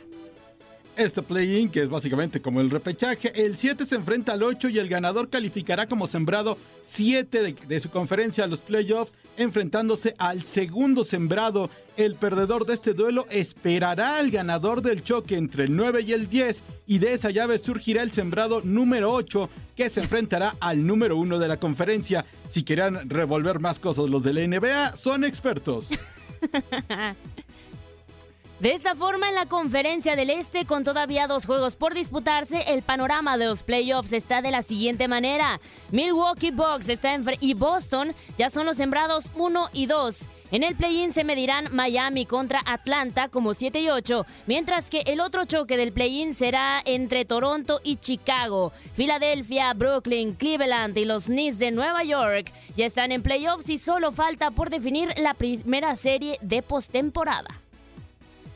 Este 1.01 1.23
play-in, 1.23 1.71
que 1.71 1.81
es 1.81 1.89
básicamente 1.89 2.43
como 2.43 2.61
el 2.61 2.69
repechaje, 2.69 3.31
el 3.43 3.57
7 3.57 3.87
se 3.87 3.95
enfrenta 3.95 4.33
al 4.33 4.43
8 4.43 4.69
y 4.69 4.77
el 4.77 4.87
ganador 4.87 5.29
calificará 5.29 5.87
como 5.87 6.05
sembrado 6.05 6.59
7 6.85 7.55
de, 7.67 7.79
su 7.79 7.89
conferencia 7.89 8.43
a 8.43 8.47
los 8.47 8.59
playoffs, 8.59 9.15
enfrentándose 9.35 10.13
al 10.19 10.43
segundo 10.43 11.03
sembrado. 11.03 11.71
El 11.97 12.13
perdedor 12.13 12.67
de 12.67 12.75
este 12.75 12.93
duelo 12.93 13.25
esperará 13.31 14.17
al 14.17 14.29
ganador 14.29 14.83
del 14.83 15.03
choque 15.03 15.37
entre 15.37 15.63
el 15.63 15.75
9 15.75 16.03
y 16.03 16.13
el 16.13 16.29
10 16.29 16.61
y 16.85 16.99
de 16.99 17.13
esa 17.13 17.31
llave 17.31 17.57
surgirá 17.57 18.03
el 18.03 18.11
sembrado 18.11 18.61
número 18.63 19.11
8 19.11 19.49
que 19.75 19.89
se 19.89 20.01
enfrentará 20.01 20.55
al 20.59 20.85
número 20.85 21.17
1 21.17 21.39
de 21.39 21.47
la 21.47 21.57
conferencia. 21.57 22.25
Si 22.47 22.63
quieran 22.63 23.09
revolver 23.09 23.59
más 23.59 23.79
cosas 23.79 24.07
los 24.07 24.21
de 24.21 24.33
la 24.33 24.47
NBA, 24.47 24.95
son 24.97 25.23
expertos. 25.23 25.89
De 28.61 28.73
esta 28.73 28.93
forma, 28.93 29.27
en 29.27 29.33
la 29.33 29.47
conferencia 29.47 30.15
del 30.15 30.29
Este, 30.29 30.65
con 30.65 30.83
todavía 30.83 31.25
dos 31.25 31.47
juegos 31.47 31.75
por 31.75 31.95
disputarse, 31.95 32.61
el 32.67 32.83
panorama 32.83 33.35
de 33.35 33.47
los 33.47 33.63
playoffs 33.63 34.13
está 34.13 34.43
de 34.43 34.51
la 34.51 34.61
siguiente 34.61 35.07
manera. 35.07 35.59
Milwaukee 35.89 36.51
Bucks 36.51 36.87
está 36.87 37.15
en 37.15 37.25
y 37.39 37.55
Boston 37.55 38.13
ya 38.37 38.51
son 38.51 38.67
los 38.67 38.77
sembrados 38.77 39.25
1 39.33 39.69
y 39.73 39.87
2. 39.87 40.27
En 40.51 40.61
el 40.61 40.75
play-in 40.75 41.11
se 41.11 41.23
medirán 41.23 41.73
Miami 41.73 42.27
contra 42.27 42.61
Atlanta 42.63 43.29
como 43.29 43.55
7 43.55 43.81
y 43.81 43.89
8, 43.89 44.27
mientras 44.45 44.91
que 44.91 44.99
el 45.07 45.21
otro 45.21 45.45
choque 45.45 45.75
del 45.75 45.91
play-in 45.91 46.35
será 46.35 46.83
entre 46.85 47.25
Toronto 47.25 47.81
y 47.83 47.95
Chicago. 47.95 48.71
Filadelfia, 48.93 49.73
Brooklyn, 49.73 50.35
Cleveland 50.35 50.95
y 50.99 51.05
los 51.05 51.25
Knicks 51.25 51.57
de 51.57 51.71
Nueva 51.71 52.03
York 52.03 52.51
ya 52.75 52.85
están 52.85 53.11
en 53.11 53.23
playoffs 53.23 53.71
y 53.71 53.79
solo 53.79 54.11
falta 54.11 54.51
por 54.51 54.69
definir 54.69 55.09
la 55.17 55.33
primera 55.33 55.95
serie 55.95 56.37
de 56.41 56.61
postemporada. 56.61 57.59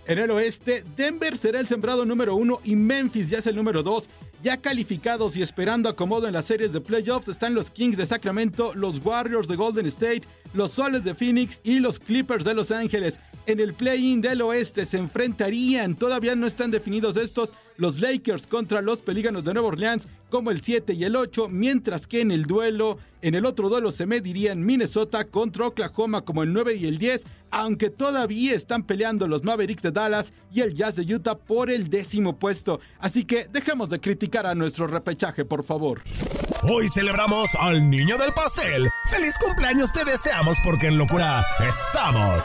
En 0.07 0.19
el 0.19 0.29
oeste, 0.29 0.83
Denver 0.95 1.35
será 1.35 1.59
el 1.59 1.67
sembrado 1.67 2.05
número 2.05 2.35
uno 2.35 2.59
y 2.63 2.75
Memphis 2.75 3.29
ya 3.29 3.39
es 3.39 3.47
el 3.47 3.55
número 3.55 3.81
dos. 3.81 4.07
Ya 4.43 4.57
calificados 4.57 5.35
y 5.35 5.41
esperando 5.41 5.89
acomodo 5.89 6.27
en 6.27 6.33
las 6.33 6.45
series 6.45 6.71
de 6.71 6.79
playoffs 6.79 7.27
están 7.27 7.55
los 7.55 7.71
Kings 7.71 7.97
de 7.97 8.05
Sacramento, 8.05 8.71
los 8.75 9.03
Warriors 9.03 9.47
de 9.47 9.55
Golden 9.55 9.87
State, 9.87 10.21
los 10.53 10.73
Soles 10.73 11.03
de 11.03 11.15
Phoenix 11.15 11.59
y 11.63 11.79
los 11.79 11.99
Clippers 11.99 12.45
de 12.45 12.53
Los 12.53 12.69
Ángeles. 12.69 13.19
En 13.47 13.59
el 13.59 13.73
play-in 13.75 14.21
del 14.21 14.41
oeste 14.41 14.85
se 14.85 14.97
enfrentarían, 14.97 15.95
todavía 15.95 16.35
no 16.35 16.47
están 16.47 16.71
definidos 16.71 17.15
estos, 17.15 17.53
los 17.77 17.99
Lakers 17.99 18.47
contra 18.47 18.81
los 18.81 19.03
Pelícanos 19.03 19.43
de 19.43 19.53
Nueva 19.53 19.67
Orleans 19.67 20.07
como 20.31 20.49
el 20.49 20.61
7 20.61 20.93
y 20.93 21.03
el 21.03 21.15
8, 21.15 21.49
mientras 21.49 22.07
que 22.07 22.21
en 22.21 22.31
el 22.31 22.45
duelo, 22.45 22.97
en 23.21 23.35
el 23.35 23.45
otro 23.45 23.69
duelo 23.69 23.91
se 23.91 24.07
medirían 24.07 24.65
Minnesota 24.65 25.25
contra 25.25 25.67
Oklahoma 25.67 26.23
como 26.23 26.41
el 26.41 26.53
9 26.53 26.73
y 26.75 26.87
el 26.87 26.97
10, 26.97 27.25
aunque 27.51 27.91
todavía 27.91 28.55
están 28.55 28.81
peleando 28.83 29.27
los 29.27 29.43
Mavericks 29.43 29.83
de 29.83 29.91
Dallas 29.91 30.33
y 30.51 30.61
el 30.61 30.73
Jazz 30.73 30.95
de 30.95 31.13
Utah 31.13 31.35
por 31.35 31.69
el 31.69 31.91
décimo 31.91 32.37
puesto. 32.37 32.79
Así 32.99 33.25
que 33.25 33.47
dejemos 33.51 33.91
de 33.91 33.99
criticar 33.99 34.47
a 34.47 34.55
nuestro 34.55 34.87
repechaje, 34.87 35.45
por 35.45 35.63
favor. 35.63 36.01
Hoy 36.63 36.89
celebramos 36.89 37.53
al 37.59 37.87
niño 37.91 38.17
del 38.17 38.33
pastel. 38.33 38.89
¡Feliz 39.11 39.35
cumpleaños 39.39 39.93
te 39.93 40.03
deseamos 40.03 40.57
porque 40.63 40.87
en 40.87 40.97
locura 40.97 41.45
estamos! 41.59 42.43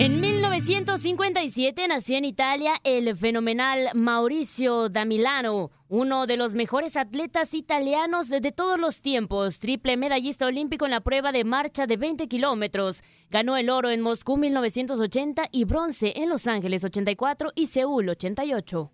En 0.00 0.18
1957 0.18 1.86
nació 1.86 2.16
en 2.16 2.24
Italia 2.24 2.72
el 2.84 3.14
fenomenal 3.14 3.90
Mauricio 3.92 4.88
da 4.88 5.04
Milano, 5.04 5.72
uno 5.88 6.26
de 6.26 6.38
los 6.38 6.54
mejores 6.54 6.96
atletas 6.96 7.52
italianos 7.52 8.30
de, 8.30 8.40
todos 8.50 8.80
los 8.80 9.02
tiempos, 9.02 9.58
triple 9.58 9.98
medallista 9.98 10.46
olímpico 10.46 10.86
en 10.86 10.92
la 10.92 11.02
prueba 11.02 11.32
de 11.32 11.44
marcha 11.44 11.86
de 11.86 11.98
20 11.98 12.28
kilómetros. 12.28 13.02
Ganó 13.28 13.58
el 13.58 13.68
oro 13.68 13.90
en 13.90 14.00
Moscú 14.00 14.38
1980 14.38 15.50
y 15.52 15.64
bronce 15.64 16.14
en 16.16 16.30
Los 16.30 16.46
Ángeles 16.46 16.82
84 16.82 17.52
y 17.54 17.66
Seúl 17.66 18.08
88. 18.08 18.90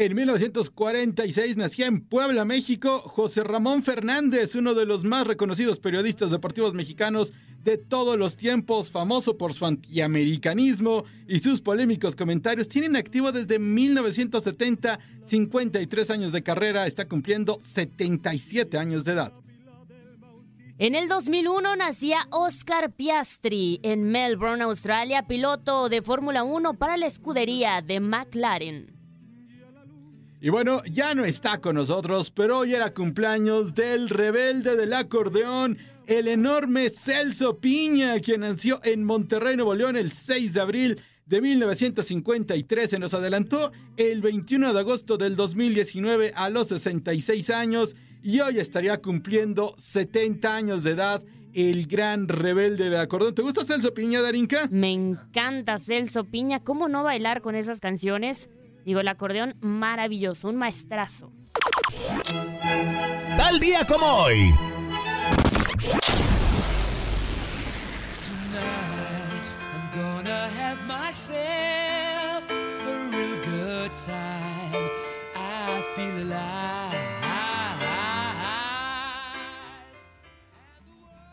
En 0.00 0.14
1946 0.14 1.56
nacía 1.56 1.86
en 1.86 2.00
Puebla, 2.00 2.44
México, 2.44 3.00
José 3.00 3.42
Ramón 3.42 3.82
Fernández, 3.82 4.54
uno 4.54 4.74
de 4.74 4.86
los 4.86 5.02
más 5.02 5.26
reconocidos 5.26 5.80
periodistas 5.80 6.30
deportivos 6.30 6.72
mexicanos 6.72 7.32
de 7.64 7.78
todos 7.78 8.16
los 8.16 8.36
tiempos, 8.36 8.92
famoso 8.92 9.36
por 9.36 9.54
su 9.54 9.66
antiamericanismo 9.66 11.02
y 11.26 11.40
sus 11.40 11.60
polémicos 11.60 12.14
comentarios. 12.14 12.68
Tienen 12.68 12.94
activo 12.94 13.32
desde 13.32 13.58
1970, 13.58 15.00
53 15.26 16.10
años 16.10 16.30
de 16.30 16.44
carrera, 16.44 16.86
está 16.86 17.08
cumpliendo 17.08 17.58
77 17.60 18.78
años 18.78 19.04
de 19.04 19.12
edad. 19.14 19.32
En 20.78 20.94
el 20.94 21.08
2001 21.08 21.74
nacía 21.74 22.20
Oscar 22.30 22.92
Piastri 22.92 23.80
en 23.82 24.04
Melbourne, 24.04 24.62
Australia, 24.62 25.26
piloto 25.26 25.88
de 25.88 26.02
Fórmula 26.02 26.44
1 26.44 26.74
para 26.74 26.96
la 26.96 27.06
escudería 27.06 27.82
de 27.82 27.98
McLaren. 27.98 28.97
Y 30.40 30.50
bueno, 30.50 30.82
ya 30.84 31.14
no 31.14 31.24
está 31.24 31.60
con 31.60 31.74
nosotros, 31.74 32.30
pero 32.30 32.58
hoy 32.58 32.74
era 32.74 32.94
cumpleaños 32.94 33.74
del 33.74 34.08
rebelde 34.08 34.76
del 34.76 34.92
acordeón, 34.92 35.78
el 36.06 36.28
enorme 36.28 36.90
Celso 36.90 37.58
Piña, 37.58 38.20
quien 38.20 38.42
nació 38.42 38.80
en 38.84 39.02
Monterrey, 39.02 39.56
Nuevo 39.56 39.74
León, 39.74 39.96
el 39.96 40.12
6 40.12 40.52
de 40.52 40.60
abril 40.60 41.00
de 41.26 41.40
1953. 41.40 42.90
Se 42.90 42.98
nos 43.00 43.14
adelantó 43.14 43.72
el 43.96 44.20
21 44.20 44.72
de 44.72 44.78
agosto 44.78 45.16
del 45.16 45.34
2019 45.34 46.32
a 46.36 46.50
los 46.50 46.68
66 46.68 47.50
años 47.50 47.96
y 48.22 48.38
hoy 48.38 48.60
estaría 48.60 49.02
cumpliendo 49.02 49.74
70 49.76 50.54
años 50.54 50.84
de 50.84 50.92
edad 50.92 51.22
el 51.52 51.88
gran 51.88 52.28
rebelde 52.28 52.84
del 52.84 53.00
acordeón. 53.00 53.34
¿Te 53.34 53.42
gusta 53.42 53.64
Celso 53.64 53.92
Piña, 53.92 54.22
Darinka? 54.22 54.68
Me 54.70 54.92
encanta 54.92 55.78
Celso 55.78 56.22
Piña. 56.24 56.60
¿Cómo 56.60 56.88
no 56.88 57.02
bailar 57.02 57.42
con 57.42 57.56
esas 57.56 57.80
canciones? 57.80 58.48
Digo, 58.88 59.00
el 59.00 59.08
acordeón 59.08 59.54
maravilloso, 59.60 60.48
un 60.48 60.56
maestrazo. 60.56 61.30
Tal 63.36 63.60
día 63.60 63.84
como 63.84 64.06
hoy. 64.06 64.54
I'm 69.60 69.90
gonna 69.94 70.48
have 70.58 70.80
myself 70.86 72.50
a 72.50 73.10
real 73.10 73.36
good 73.44 73.90
time. 73.98 74.47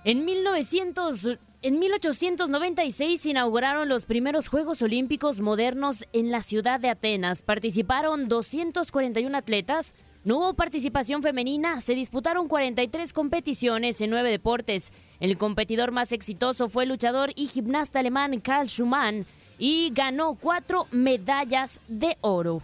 En 0.08 0.24
1900, 0.24 1.40
en 1.64 1.80
1896 1.80 3.22
se 3.22 3.30
inauguraron 3.32 3.90
los 3.90 4.06
primeros 4.06 4.50
Juegos 4.50 4.84
Olímpicos 4.84 5.42
modernos 5.42 6.06
en 6.14 6.30
la 6.30 6.44
ciudad 6.44 6.80
de 6.80 6.90
Atenas. 6.90 7.42
Participaron 7.42 8.28
241 8.28 9.36
atletas. 9.36 9.96
No 10.24 10.38
hubo 10.38 10.54
participación 10.54 11.24
femenina, 11.24 11.82
se 11.82 11.96
disputaron 11.96 12.48
43 12.48 13.14
competiciones 13.14 14.00
en 14.00 14.12
nueve 14.12 14.30
deportes. 14.30 14.94
El 15.20 15.40
competidor 15.40 15.90
más 15.90 16.12
exitoso 16.12 16.70
fue 16.70 16.84
el 16.84 16.90
luchador 16.90 17.32
y 17.36 17.48
gimnasta 17.48 17.98
alemán 17.98 18.40
Karl 18.42 18.68
Schumann 18.68 19.26
y 19.58 19.92
ganó 19.92 20.38
cuatro 20.40 20.86
medallas 20.92 21.82
de 21.88 22.16
oro. 22.22 22.62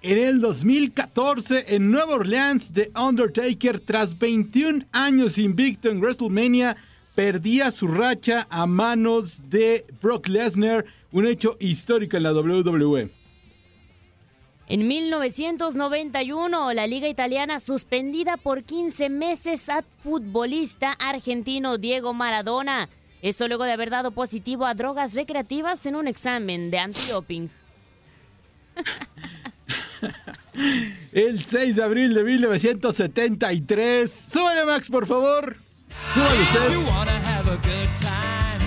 En 0.00 0.16
el 0.16 0.40
2014, 0.40 1.74
en 1.74 1.90
Nueva 1.90 2.14
Orleans, 2.14 2.72
The 2.72 2.92
Undertaker, 2.96 3.80
tras 3.80 4.16
21 4.16 4.84
años 4.92 5.38
invicto 5.38 5.88
en 5.88 6.00
WrestleMania, 6.00 6.76
perdía 7.16 7.72
su 7.72 7.88
racha 7.88 8.46
a 8.48 8.66
manos 8.68 9.50
de 9.50 9.82
Brock 10.00 10.28
Lesnar, 10.28 10.84
un 11.10 11.26
hecho 11.26 11.56
histórico 11.58 12.16
en 12.16 12.22
la 12.22 12.32
WWE. 12.32 13.10
En 14.68 14.86
1991, 14.86 16.74
la 16.74 16.86
Liga 16.86 17.08
Italiana 17.08 17.58
suspendida 17.58 18.36
por 18.36 18.62
15 18.62 19.08
meses 19.08 19.68
al 19.68 19.84
futbolista 19.98 20.92
argentino 20.92 21.76
Diego 21.76 22.14
Maradona. 22.14 22.88
Esto 23.20 23.48
luego 23.48 23.64
de 23.64 23.72
haber 23.72 23.90
dado 23.90 24.12
positivo 24.12 24.64
a 24.64 24.74
drogas 24.74 25.16
recreativas 25.16 25.84
en 25.86 25.96
un 25.96 26.06
examen 26.06 26.70
de 26.70 26.78
antidoping. 26.78 27.50
El 31.12 31.44
6 31.44 31.76
de 31.76 31.82
abril 31.82 32.14
de 32.14 32.24
1973. 32.24 34.10
Súbale, 34.10 34.64
Max, 34.64 34.88
por 34.88 35.06
favor. 35.06 35.56
Súbale 36.14 36.42
usted. 36.42 36.58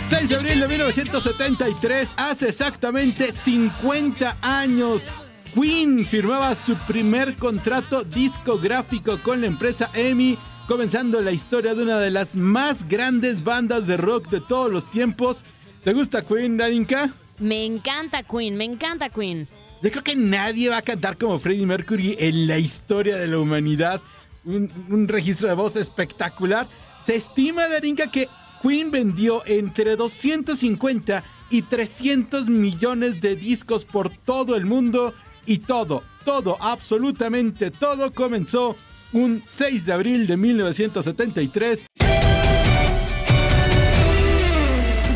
6 0.10 0.30
de 0.30 0.36
abril 0.36 0.60
de 0.60 0.68
1973, 0.68 2.10
hace 2.18 2.50
exactamente 2.50 3.32
50 3.32 4.38
años. 4.42 5.08
Queen 5.54 6.06
firmaba 6.06 6.56
su 6.56 6.76
primer 6.88 7.36
contrato 7.36 8.04
discográfico 8.04 9.18
con 9.24 9.42
la 9.42 9.48
empresa 9.48 9.90
EMI, 9.94 10.38
comenzando 10.68 11.22
la 11.22 11.32
historia 11.32 11.76
de 11.76 11.84
una 11.84 12.00
de 12.00 12.12
las 12.12 12.36
más 12.36 12.88
grandes 12.88 13.44
bandas 13.44 13.88
de 13.88 13.98
rock 13.98 14.30
de 14.30 14.42
todos 14.42 14.72
los 14.72 14.90
tiempos. 14.90 15.44
¿Te 15.84 15.94
gusta 15.94 16.22
Queen, 16.22 16.58
Darinka? 16.58 17.10
Me 17.40 17.66
encanta 17.66 18.24
Queen, 18.24 18.56
me 18.58 18.66
encanta 18.66 19.10
Queen. 19.10 19.48
Yo 19.82 19.90
creo 19.90 20.04
que 20.04 20.16
nadie 20.16 20.70
va 20.70 20.78
a 20.78 20.82
cantar 20.84 21.18
como 21.18 21.40
Freddie 21.40 21.66
Mercury 21.66 22.16
en 22.20 22.46
la 22.48 22.60
historia 22.60 23.18
de 23.18 23.26
la 23.26 23.40
humanidad. 23.40 24.00
Un, 24.46 25.08
registro 25.08 25.48
de 25.50 25.56
voz 25.56 25.76
espectacular. 25.76 26.68
Se 27.04 27.16
estima, 27.16 27.68
Darinka, 27.68 28.12
que 28.12 28.30
Queen 28.62 28.92
vendió 28.92 29.42
entre 29.48 29.96
250 29.96 31.24
y 31.50 31.64
300 31.64 32.48
millones 32.48 33.22
de 33.22 33.36
discos 33.36 33.84
por 33.84 34.10
todo 34.10 34.56
el 34.56 34.68
mundo. 34.68 35.16
Y 35.48 35.58
todo, 35.58 36.04
todo, 36.26 36.58
absolutamente 36.62 37.72
todo 37.72 38.14
comenzó 38.14 38.78
un 39.14 39.44
6 39.50 39.88
de 39.88 39.94
abril 39.94 40.28
de 40.28 40.38
1973. 40.38 41.86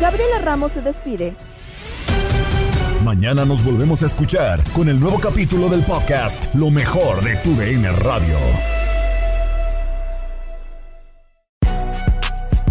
Gabriela 0.00 0.38
Ramos 0.40 0.72
se 0.72 0.82
despide. 0.82 1.36
Mañana 3.06 3.44
nos 3.44 3.62
volvemos 3.62 4.02
a 4.02 4.06
escuchar 4.06 4.60
con 4.72 4.88
el 4.88 4.98
nuevo 4.98 5.20
capítulo 5.20 5.68
del 5.68 5.84
podcast 5.84 6.52
Lo 6.56 6.70
mejor 6.70 7.22
de 7.22 7.36
tu 7.36 7.54
DN 7.54 7.88
Radio. 7.92 8.36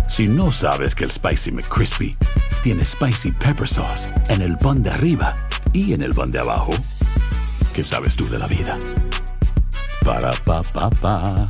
Si 0.10 0.28
no 0.28 0.52
sabes 0.52 0.94
que 0.94 1.06
el 1.06 1.12
Spicy 1.12 1.54
McCrispy 1.54 2.18
tiene 2.64 2.84
Spicy 2.84 3.32
Pepper 3.32 3.66
Sauce 3.66 4.10
en 4.28 4.42
el 4.42 4.58
pan 4.58 4.84
de 4.84 4.90
arriba 4.90 5.36
y 5.72 5.94
en 5.94 6.02
el 6.02 6.14
pan 6.14 6.34
de 6.34 6.40
abajo, 6.40 6.74
¿qué 7.74 7.86
sabes 7.86 8.18
tú 8.18 8.28
de 8.28 8.38
la 8.38 8.48
vida? 8.48 8.78
Para, 10.04 10.32
pa, 10.44 10.62
pa, 10.64 10.90
pa. 10.90 11.50